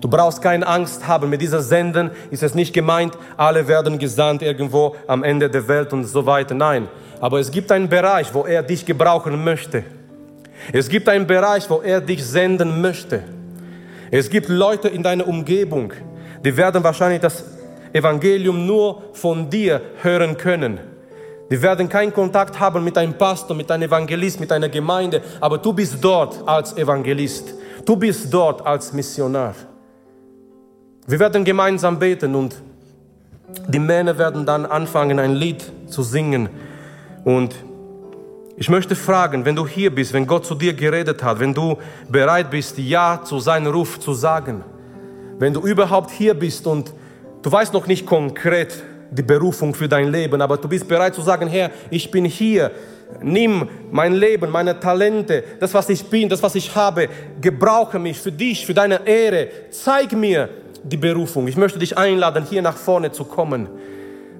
Du 0.00 0.08
brauchst 0.08 0.42
keine 0.42 0.66
Angst 0.66 1.06
haben. 1.06 1.30
Mit 1.30 1.40
dieser 1.40 1.62
Senden 1.62 2.10
ist 2.30 2.42
es 2.42 2.56
nicht 2.56 2.72
gemeint, 2.72 3.16
alle 3.36 3.68
werden 3.68 3.98
gesandt 3.98 4.42
irgendwo 4.42 4.96
am 5.06 5.22
Ende 5.22 5.48
der 5.48 5.68
Welt 5.68 5.92
und 5.92 6.04
so 6.04 6.26
weiter. 6.26 6.54
Nein, 6.54 6.88
aber 7.20 7.38
es 7.38 7.50
gibt 7.50 7.70
einen 7.70 7.88
Bereich, 7.88 8.34
wo 8.34 8.44
er 8.44 8.64
dich 8.64 8.84
gebrauchen 8.84 9.44
möchte. 9.44 9.84
Es 10.72 10.88
gibt 10.88 11.08
einen 11.08 11.26
Bereich, 11.26 11.70
wo 11.70 11.80
er 11.82 12.00
dich 12.00 12.24
senden 12.24 12.80
möchte. 12.80 13.22
Es 14.10 14.28
gibt 14.28 14.48
Leute 14.48 14.88
in 14.88 15.02
deiner 15.02 15.26
Umgebung, 15.26 15.92
die 16.44 16.56
werden 16.56 16.82
wahrscheinlich 16.82 17.20
das 17.20 17.44
Evangelium 17.92 18.66
nur 18.66 19.04
von 19.12 19.48
dir 19.48 19.80
hören 20.02 20.36
können. 20.36 20.80
Die 21.52 21.60
werden 21.60 21.86
keinen 21.86 22.14
Kontakt 22.14 22.58
haben 22.58 22.82
mit 22.82 22.96
einem 22.96 23.12
Pastor, 23.12 23.54
mit 23.54 23.70
einem 23.70 23.82
Evangelist, 23.82 24.40
mit 24.40 24.50
einer 24.50 24.70
Gemeinde, 24.70 25.20
aber 25.38 25.58
du 25.58 25.74
bist 25.74 25.98
dort 26.00 26.48
als 26.48 26.74
Evangelist. 26.78 27.52
Du 27.84 27.94
bist 27.94 28.32
dort 28.32 28.66
als 28.66 28.94
Missionar. 28.94 29.54
Wir 31.06 31.18
werden 31.18 31.44
gemeinsam 31.44 31.98
beten 31.98 32.34
und 32.34 32.54
die 33.68 33.78
Männer 33.78 34.16
werden 34.16 34.46
dann 34.46 34.64
anfangen, 34.64 35.18
ein 35.18 35.34
Lied 35.34 35.62
zu 35.88 36.02
singen. 36.02 36.48
Und 37.22 37.54
ich 38.56 38.70
möchte 38.70 38.96
fragen, 38.96 39.44
wenn 39.44 39.54
du 39.54 39.66
hier 39.66 39.94
bist, 39.94 40.14
wenn 40.14 40.26
Gott 40.26 40.46
zu 40.46 40.54
dir 40.54 40.72
geredet 40.72 41.22
hat, 41.22 41.38
wenn 41.38 41.52
du 41.52 41.76
bereit 42.08 42.50
bist, 42.50 42.78
Ja 42.78 43.20
zu 43.22 43.40
seinem 43.40 43.70
Ruf 43.70 44.00
zu 44.00 44.14
sagen, 44.14 44.64
wenn 45.38 45.52
du 45.52 45.60
überhaupt 45.60 46.12
hier 46.12 46.32
bist 46.32 46.66
und 46.66 46.94
du 47.42 47.52
weißt 47.52 47.74
noch 47.74 47.86
nicht 47.86 48.06
konkret, 48.06 48.82
die 49.12 49.22
Berufung 49.22 49.74
für 49.74 49.88
dein 49.88 50.10
Leben, 50.10 50.40
aber 50.40 50.56
du 50.56 50.68
bist 50.68 50.88
bereit 50.88 51.14
zu 51.14 51.20
sagen, 51.20 51.46
Herr, 51.46 51.70
ich 51.90 52.10
bin 52.10 52.24
hier, 52.24 52.70
nimm 53.20 53.68
mein 53.90 54.14
Leben, 54.14 54.50
meine 54.50 54.78
Talente, 54.80 55.44
das, 55.60 55.74
was 55.74 55.88
ich 55.90 56.04
bin, 56.04 56.28
das, 56.28 56.42
was 56.42 56.54
ich 56.54 56.74
habe, 56.74 57.08
gebrauche 57.40 57.98
mich 57.98 58.18
für 58.18 58.32
dich, 58.32 58.64
für 58.64 58.72
deine 58.72 59.06
Ehre, 59.06 59.48
zeig 59.70 60.12
mir 60.12 60.48
die 60.82 60.96
Berufung. 60.96 61.46
Ich 61.46 61.56
möchte 61.56 61.78
dich 61.78 61.96
einladen, 61.96 62.46
hier 62.48 62.62
nach 62.62 62.76
vorne 62.76 63.12
zu 63.12 63.24
kommen. 63.24 63.68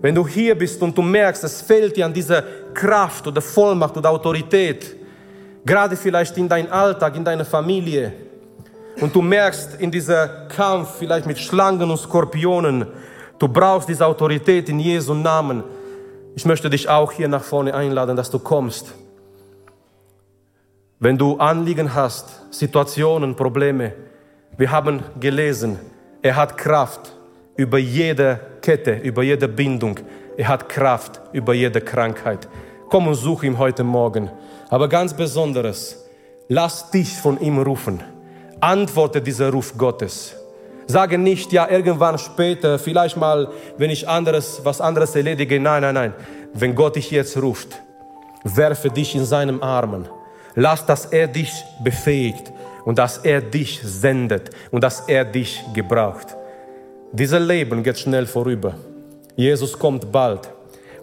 Wenn 0.00 0.14
du 0.14 0.26
hier 0.26 0.56
bist 0.56 0.80
und 0.82 0.96
du 0.96 1.02
merkst, 1.02 1.44
es 1.44 1.60
fehlt 1.60 1.96
dir 1.96 2.06
an 2.06 2.12
dieser 2.12 2.42
Kraft 2.72 3.26
oder 3.26 3.42
Vollmacht 3.42 3.96
oder 3.96 4.10
Autorität, 4.10 4.96
gerade 5.64 5.96
vielleicht 5.96 6.36
in 6.38 6.48
deinem 6.48 6.72
Alltag, 6.72 7.14
in 7.14 7.24
deiner 7.24 7.44
Familie, 7.44 8.12
und 9.00 9.14
du 9.14 9.22
merkst 9.22 9.80
in 9.80 9.90
dieser 9.90 10.46
Kampf 10.48 10.96
vielleicht 10.98 11.26
mit 11.26 11.38
Schlangen 11.38 11.90
und 11.90 11.96
Skorpionen, 11.96 12.86
Du 13.42 13.48
brauchst 13.48 13.88
diese 13.88 14.06
Autorität 14.06 14.68
in 14.68 14.78
Jesu 14.78 15.14
Namen. 15.14 15.64
Ich 16.36 16.44
möchte 16.44 16.70
dich 16.70 16.88
auch 16.88 17.10
hier 17.10 17.26
nach 17.26 17.42
vorne 17.42 17.74
einladen, 17.74 18.16
dass 18.16 18.30
du 18.30 18.38
kommst. 18.38 18.94
Wenn 21.00 21.18
du 21.18 21.38
Anliegen 21.38 21.92
hast, 21.92 22.40
Situationen, 22.54 23.34
Probleme, 23.34 23.94
wir 24.56 24.70
haben 24.70 25.02
gelesen, 25.18 25.80
er 26.22 26.36
hat 26.36 26.56
Kraft 26.56 27.16
über 27.56 27.78
jede 27.78 28.38
Kette, 28.60 28.92
über 28.98 29.24
jede 29.24 29.48
Bindung. 29.48 29.98
Er 30.36 30.46
hat 30.46 30.68
Kraft 30.68 31.20
über 31.32 31.52
jede 31.52 31.80
Krankheit. 31.80 32.48
Komm 32.90 33.08
und 33.08 33.16
such 33.16 33.42
ihn 33.42 33.58
heute 33.58 33.82
Morgen. 33.82 34.30
Aber 34.70 34.88
ganz 34.88 35.14
Besonderes, 35.14 36.06
lass 36.46 36.92
dich 36.92 37.12
von 37.12 37.40
ihm 37.40 37.58
rufen. 37.58 38.04
Antworte 38.60 39.20
dieser 39.20 39.50
Ruf 39.50 39.76
Gottes. 39.76 40.36
Sage 40.86 41.18
nicht, 41.18 41.52
ja, 41.52 41.68
irgendwann 41.68 42.18
später, 42.18 42.78
vielleicht 42.78 43.16
mal, 43.16 43.48
wenn 43.78 43.90
ich 43.90 44.08
anderes, 44.08 44.60
was 44.64 44.80
anderes 44.80 45.14
erledige. 45.14 45.60
Nein, 45.60 45.82
nein, 45.82 45.94
nein. 45.94 46.14
Wenn 46.54 46.74
Gott 46.74 46.96
dich 46.96 47.10
jetzt 47.10 47.36
ruft, 47.40 47.80
werfe 48.44 48.90
dich 48.90 49.14
in 49.14 49.24
seinen 49.24 49.62
Armen. 49.62 50.08
Lass, 50.54 50.84
dass 50.84 51.06
er 51.06 51.28
dich 51.28 51.52
befähigt 51.82 52.52
und 52.84 52.98
dass 52.98 53.18
er 53.18 53.40
dich 53.40 53.80
sendet 53.82 54.50
und 54.70 54.82
dass 54.84 55.08
er 55.08 55.24
dich 55.24 55.62
gebraucht. 55.72 56.36
Dieses 57.12 57.40
Leben 57.40 57.82
geht 57.82 57.98
schnell 57.98 58.26
vorüber. 58.26 58.74
Jesus 59.36 59.78
kommt 59.78 60.10
bald. 60.12 60.50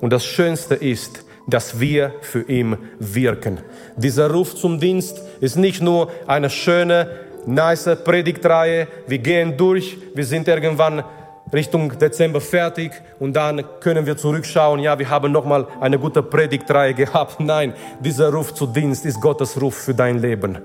Und 0.02 0.12
das 0.12 0.26
Schönste 0.26 0.76
ist, 0.76 1.24
dass 1.48 1.80
wir 1.80 2.14
für 2.22 2.42
ihn 2.44 2.78
wirken. 3.00 3.60
Dieser 3.96 4.30
Ruf 4.30 4.56
zum 4.56 4.80
Dienst 4.80 5.22
ist 5.40 5.56
nicht 5.56 5.82
nur 5.82 6.12
eine 6.28 6.50
schöne 6.50 7.10
nice 7.46 7.98
Predigtreihe. 8.04 8.88
Wir 9.08 9.18
gehen 9.18 9.56
durch. 9.58 9.98
Wir 10.14 10.26
sind 10.26 10.48
irgendwann 10.48 11.04
Richtung 11.52 11.98
Dezember 11.98 12.42
fertig 12.42 12.92
und 13.20 13.34
dann 13.34 13.64
können 13.80 14.06
wir 14.06 14.18
zurückschauen. 14.18 14.80
Ja, 14.80 15.00
wir 15.00 15.10
haben 15.10 15.32
nochmal 15.32 15.68
eine 15.80 15.98
gute 15.98 16.22
Predigtreihe 16.22 16.94
gehabt. 16.94 17.40
Nein, 17.40 17.74
dieser 18.00 18.32
Ruf 18.32 18.54
zu 18.54 18.68
Dienst 18.68 19.06
ist 19.06 19.20
Gottes 19.20 19.60
Ruf 19.60 19.76
für 19.76 19.94
dein 19.94 20.20
Leben. 20.20 20.60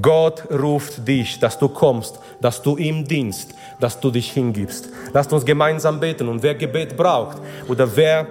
Gott 0.00 0.44
ruft 0.50 1.06
dich, 1.06 1.38
dass 1.38 1.58
du 1.58 1.68
kommst, 1.68 2.18
dass 2.40 2.62
du 2.62 2.76
ihm 2.78 3.04
dienst, 3.04 3.54
dass 3.78 4.00
du 4.00 4.10
dich 4.10 4.32
hingibst. 4.32 4.88
Lasst 5.12 5.32
uns 5.32 5.44
gemeinsam 5.44 6.00
beten 6.00 6.28
und 6.28 6.42
wer 6.42 6.54
Gebet 6.54 6.96
braucht 6.96 7.38
oder 7.68 7.94
wer 7.94 8.26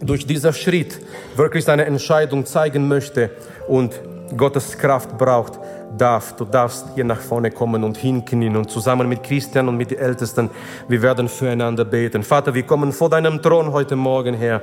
durch 0.00 0.26
diesen 0.26 0.52
Schritt 0.52 1.00
wirklich 1.34 1.64
seine 1.64 1.86
Entscheidung 1.86 2.46
zeigen 2.46 2.86
möchte 2.86 3.30
und 3.66 4.00
Gottes 4.36 4.76
Kraft 4.76 5.16
braucht, 5.18 5.58
darf, 5.96 6.34
du 6.36 6.44
darfst 6.44 6.86
hier 6.94 7.04
nach 7.04 7.20
vorne 7.20 7.50
kommen 7.50 7.84
und 7.84 7.96
hinknien 7.96 8.56
und 8.56 8.70
zusammen 8.70 9.08
mit 9.08 9.22
Christian 9.22 9.68
und 9.68 9.76
mit 9.76 9.90
den 9.90 9.98
Ältesten, 9.98 10.50
wir 10.88 11.02
werden 11.02 11.28
füreinander 11.28 11.84
beten. 11.84 12.22
Vater, 12.22 12.54
wir 12.54 12.62
kommen 12.62 12.92
vor 12.92 13.10
deinem 13.10 13.40
Thron 13.42 13.72
heute 13.72 13.96
Morgen 13.96 14.34
her. 14.34 14.62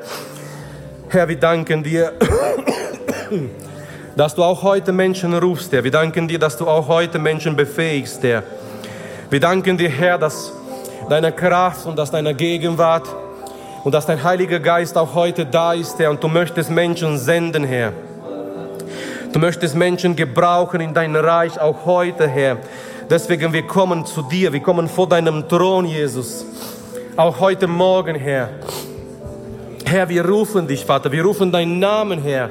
Herr, 1.09 1.27
wir 1.27 1.39
danken 1.39 1.83
dir, 1.83 2.13
dass 4.15 4.35
du 4.35 4.43
auch 4.43 4.61
heute 4.63 4.91
Menschen 4.91 5.33
rufst, 5.33 5.71
Herr. 5.71 5.83
Wir 5.83 5.91
danken 5.91 6.27
dir, 6.27 6.39
dass 6.39 6.57
du 6.57 6.67
auch 6.67 6.87
heute 6.87 7.19
Menschen 7.19 7.55
befähigst, 7.55 8.23
Herr. 8.23 8.43
Wir 9.29 9.39
danken 9.39 9.77
dir, 9.77 9.89
Herr, 9.89 10.17
dass 10.17 10.51
deine 11.09 11.31
Kraft 11.31 11.85
und 11.85 11.97
dass 11.97 12.11
deine 12.11 12.33
Gegenwart 12.33 13.07
und 13.83 13.93
dass 13.93 14.05
dein 14.05 14.23
Heiliger 14.23 14.59
Geist 14.59 14.97
auch 14.97 15.13
heute 15.13 15.45
da 15.45 15.73
ist, 15.73 15.99
Herr, 15.99 16.11
und 16.11 16.23
du 16.23 16.27
möchtest 16.27 16.69
Menschen 16.69 17.17
senden, 17.17 17.63
Herr. 17.63 17.93
Du 19.31 19.37
möchtest 19.37 19.75
Menschen 19.75 20.15
gebrauchen 20.15 20.81
in 20.81 20.91
dein 20.91 21.15
Reich, 21.15 21.59
auch 21.59 21.85
heute, 21.85 22.27
Herr. 22.27 22.57
Deswegen, 23.11 23.53
wir 23.53 23.61
kommen 23.61 24.03
zu 24.03 24.23
dir, 24.23 24.51
wir 24.51 24.59
kommen 24.59 24.87
vor 24.87 25.07
deinem 25.07 25.47
Thron, 25.47 25.85
Jesus. 25.85 26.45
Auch 27.15 27.39
heute 27.39 27.67
Morgen, 27.67 28.15
Herr. 28.15 28.49
Herr, 29.85 30.09
wir 30.09 30.25
rufen 30.25 30.67
dich, 30.67 30.83
Vater, 30.83 31.11
wir 31.11 31.23
rufen 31.23 31.51
deinen 31.51 31.77
Namen, 31.77 32.23
Herr. 32.23 32.49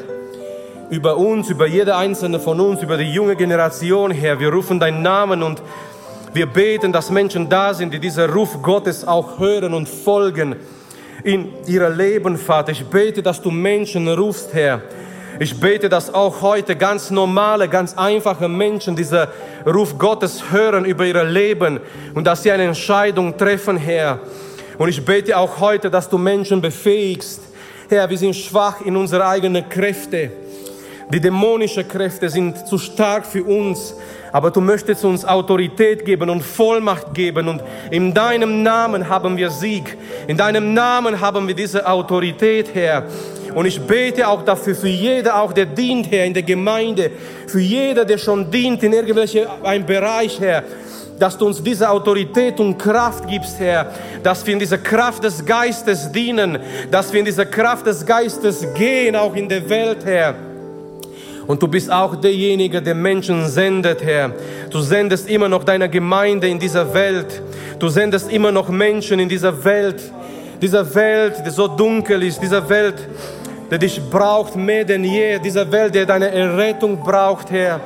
Über 0.89 1.17
uns, 1.17 1.51
über 1.51 1.67
jede 1.67 1.97
einzelne 1.97 2.39
von 2.39 2.61
uns, 2.61 2.81
über 2.81 2.97
die 2.97 3.13
junge 3.13 3.35
Generation, 3.35 4.13
Herr. 4.13 4.39
Wir 4.39 4.53
rufen 4.53 4.79
deinen 4.79 5.03
Namen 5.03 5.43
und 5.43 5.61
wir 6.33 6.47
beten, 6.47 6.93
dass 6.93 7.11
Menschen 7.11 7.49
da 7.49 7.75
sind, 7.75 7.93
die 7.93 7.99
diesen 7.99 8.31
Ruf 8.31 8.63
Gottes 8.63 9.05
auch 9.07 9.41
hören 9.41 9.75
und 9.75 9.89
folgen 9.89 10.55
in 11.25 11.49
ihr 11.67 11.89
Leben, 11.89 12.37
Vater. 12.37 12.71
Ich 12.71 12.87
bete, 12.87 13.21
dass 13.21 13.43
du 13.43 13.51
Menschen 13.51 14.09
rufst, 14.09 14.55
Herr. 14.55 14.81
Ich 15.41 15.61
bete, 15.61 15.89
dass 15.89 16.13
auch 16.13 16.43
heute 16.43 16.75
ganz 16.75 17.11
normale, 17.11 17.69
ganz 17.69 17.97
einfache 17.97 18.49
Menschen 18.49 18.97
diesen 18.97 19.29
Ruf 19.65 19.97
Gottes 19.97 20.51
hören 20.51 20.85
über 20.85 21.07
ihr 21.07 21.23
Leben 21.23 21.79
und 22.15 22.27
dass 22.27 22.43
sie 22.43 22.51
eine 22.51 22.65
Entscheidung 22.65 23.37
treffen, 23.37 23.77
Herr. 23.77 24.19
Und 24.79 24.89
ich 24.89 25.05
bete 25.05 25.37
auch 25.37 25.61
heute, 25.61 25.91
dass 25.91 26.09
du 26.09 26.19
Menschen 26.19 26.61
befähigst. 26.61 27.41
Herr, 27.89 28.11
wir 28.11 28.19
sind 28.19 28.35
schwach 28.35 28.81
in 28.81 28.97
unsere 28.97 29.25
eigenen 29.27 29.69
Kräfte. 29.69 30.33
Die 31.13 31.21
dämonischen 31.21 31.87
Kräfte 31.87 32.29
sind 32.29 32.67
zu 32.67 32.77
stark 32.77 33.25
für 33.25 33.45
uns. 33.45 33.95
Aber 34.33 34.51
du 34.51 34.61
möchtest 34.61 35.05
uns 35.05 35.25
Autorität 35.25 36.05
geben 36.05 36.31
und 36.31 36.43
Vollmacht 36.43 37.15
geben. 37.15 37.49
Und 37.49 37.63
in 37.93 38.13
deinem 38.13 38.65
Namen 38.65 39.09
haben 39.09 39.37
wir 39.37 39.51
Sieg. 39.51 39.97
In 40.27 40.37
deinem 40.37 40.75
Namen 40.75 41.21
haben 41.21 41.47
wir 41.47 41.55
diese 41.55 41.87
Autorität, 41.87 42.75
Herr. 42.75 43.05
Und 43.59 43.67
ich 43.67 43.81
bete 43.81 44.29
auch 44.29 44.45
dafür, 44.45 44.73
für 44.77 44.87
jeder, 44.87 45.43
auch 45.43 45.53
der 45.53 45.67
dient, 45.67 46.13
Herr, 46.13 46.25
in 46.25 46.33
der 46.33 46.45
Gemeinde, 46.45 47.11
für 47.49 47.59
jeder, 47.59 48.05
der 48.05 48.17
schon 48.17 48.49
dient 48.49 48.85
in 48.85 48.93
irgendwelchem 48.93 49.49
Bereich, 49.85 50.39
Herr, 50.39 50.63
dass 51.19 51.37
du 51.37 51.47
uns 51.47 51.61
diese 51.61 51.91
Autorität 51.91 52.61
und 52.61 52.79
Kraft 52.79 53.27
gibst, 53.27 53.59
Herr, 53.59 53.93
dass 54.23 54.47
wir 54.47 54.53
in 54.53 54.61
dieser 54.61 54.79
Kraft 54.79 55.25
des 55.25 55.45
Geistes 55.45 56.13
dienen, 56.13 56.61
dass 56.93 57.13
wir 57.13 57.19
in 57.19 57.27
dieser 57.27 57.47
Kraft 57.47 57.85
des 57.85 58.07
Geistes 58.07 58.65
gehen, 58.75 59.17
auch 59.17 59.35
in 59.35 59.49
der 59.49 59.69
Welt, 59.69 60.05
Herr. 60.05 60.37
Und 61.49 61.61
du 61.61 61.67
bist 61.67 61.91
auch 61.91 62.15
derjenige, 62.15 62.81
der 62.81 62.95
Menschen 62.95 63.45
sendet, 63.49 64.05
Herr. 64.05 64.31
Du 64.71 64.79
sendest 64.79 65.29
immer 65.29 65.49
noch 65.49 65.65
deine 65.65 65.89
Gemeinde 65.89 66.47
in 66.47 66.61
dieser 66.61 66.95
Welt. 66.95 67.43
Du 67.81 67.89
sendest 67.89 68.31
immer 68.31 68.53
noch 68.53 68.69
Menschen 68.69 69.19
in 69.19 69.29
dieser 69.29 69.65
Welt. 69.65 70.01
Dieser 70.63 70.95
Welt, 70.95 71.43
die 71.45 71.51
so 71.51 71.67
dunkel 71.67 72.23
ist, 72.23 72.41
dieser 72.41 72.69
Welt, 72.69 72.97
der 73.71 73.79
dich 73.79 74.01
braucht 74.11 74.57
mehr 74.57 74.85
denn 74.85 75.05
je. 75.05 75.39
Dieser 75.39 75.71
Welt, 75.71 75.95
der 75.95 76.07
deine 76.07 76.31
Errettung 76.31 76.99
braucht, 76.99 77.51
Herr. 77.51 77.81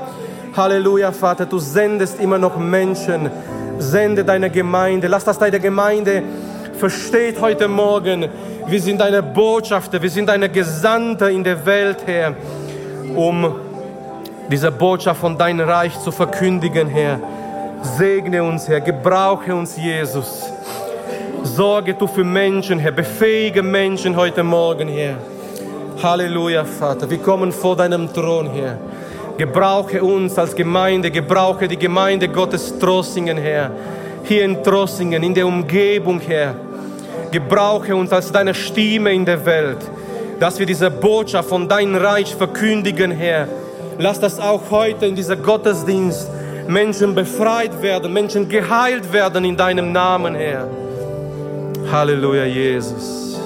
Halleluja, 0.57 1.13
Vater, 1.13 1.47
du 1.47 1.59
sendest 1.59 2.21
immer 2.21 2.39
noch 2.39 2.57
Menschen. 2.57 3.31
Sende 3.79 4.25
deine 4.25 4.51
Gemeinde. 4.51 5.09
Lass 5.09 5.25
das 5.25 5.39
deine 5.39 5.59
Gemeinde 5.59 6.23
versteht 6.79 7.41
heute 7.41 7.69
Morgen. 7.69 8.29
Wir 8.67 8.81
sind 8.81 9.01
deine 9.01 9.23
Botschafter, 9.23 10.01
wir 10.01 10.11
sind 10.11 10.29
deine 10.29 10.49
Gesandte 10.49 11.31
in 11.31 11.43
der 11.43 11.65
Welt, 11.65 11.99
Herr 12.07 12.35
um 13.17 13.55
diese 14.51 14.71
Botschaft 14.71 15.21
von 15.21 15.37
deinem 15.37 15.69
Reich 15.69 15.99
zu 16.01 16.11
verkündigen, 16.11 16.89
Herr. 16.89 17.21
Segne 17.83 18.43
uns, 18.43 18.69
Herr, 18.69 18.81
gebrauche 18.81 19.55
uns, 19.55 19.77
Jesus. 19.77 20.51
Sorge 21.43 21.95
du 21.95 22.07
für 22.07 22.25
Menschen, 22.25 22.79
Herr, 22.79 22.93
befähige 22.93 23.63
Menschen 23.63 24.17
heute 24.17 24.43
Morgen, 24.43 24.89
Herr. 24.89 25.17
Halleluja, 26.03 26.65
Vater. 26.65 27.09
Wir 27.09 27.19
kommen 27.19 27.53
vor 27.53 27.77
deinem 27.77 28.13
Thron, 28.13 28.51
Herr. 28.51 28.79
Gebrauche 29.39 30.03
uns 30.03 30.39
als 30.39 30.55
Gemeinde, 30.55 31.11
gebrauche 31.11 31.69
die 31.69 31.79
Gemeinde 31.79 32.29
Gottes 32.29 32.79
Trossingen, 32.79 33.39
Herr. 33.39 33.71
Hier 34.25 34.45
in 34.45 34.63
Trossingen, 34.63 35.23
in 35.23 35.35
der 35.35 35.47
Umgebung, 35.47 36.21
Herr. 36.21 36.55
Gebrauche 37.31 37.95
uns 37.95 38.13
als 38.13 38.31
deine 38.31 38.55
Stimme 38.55 39.13
in 39.13 39.25
der 39.25 39.45
Welt 39.45 39.79
dass 40.43 40.59
wir 40.59 40.67
diese 40.67 40.91
Botschaft 40.91 41.49
von 41.49 41.69
deinem 41.69 41.95
Reich 41.95 42.35
verkündigen, 42.35 43.13
Herr. 43.13 43.47
Lass 43.99 44.19
das 44.19 44.41
auch 44.41 44.63
heute 44.73 45.07
in 45.07 45.15
dieser 45.15 45.37
Gottesdienst 45.37 46.29
Menschen 46.67 47.15
befreit 47.15 47.81
werden, 47.81 48.13
Menschen 48.13 48.49
geheilt 48.49 49.13
werden 49.13 49.45
in 49.45 49.57
deinem 49.57 49.93
Namen, 49.93 50.35
Herr. 50.35 50.67
Halleluja, 51.93 52.45
Jesus. 52.45 53.39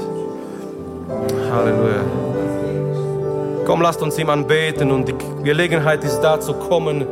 Halleluja. 1.53 2.26
Komm, 3.67 3.83
lasst 3.83 4.01
uns 4.01 4.17
ihm 4.17 4.31
anbeten 4.31 4.93
und 4.93 5.09
die 5.09 5.14
Gelegenheit 5.43 6.05
ist 6.05 6.21
da 6.21 6.39
zu 6.39 6.53
kommen, 6.55 7.05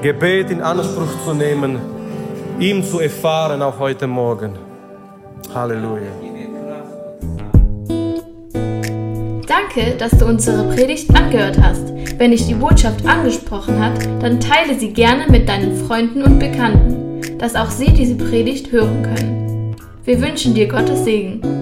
Gebet 0.00 0.48
in 0.48 0.62
Anspruch 0.62 1.24
zu 1.24 1.34
nehmen, 1.34 1.80
ihm 2.60 2.84
zu 2.84 3.00
erfahren, 3.00 3.60
auch 3.62 3.80
heute 3.80 4.06
Morgen. 4.06 4.52
Halleluja. 5.52 6.12
Danke, 9.48 9.96
dass 9.98 10.12
du 10.12 10.26
unsere 10.26 10.72
Predigt 10.72 11.12
angehört 11.16 11.58
hast. 11.60 11.92
Wenn 12.16 12.30
dich 12.30 12.46
die 12.46 12.54
Botschaft 12.54 13.04
angesprochen 13.04 13.84
hat, 13.84 13.98
dann 14.22 14.38
teile 14.38 14.78
sie 14.78 14.92
gerne 14.92 15.26
mit 15.28 15.48
deinen 15.48 15.84
Freunden 15.84 16.22
und 16.22 16.38
Bekannten, 16.38 17.38
dass 17.38 17.56
auch 17.56 17.70
sie 17.70 17.92
diese 17.92 18.14
Predigt 18.14 18.70
hören 18.70 19.02
können. 19.02 19.74
Wir 20.04 20.22
wünschen 20.22 20.54
dir 20.54 20.68
Gottes 20.68 21.02
Segen. 21.04 21.57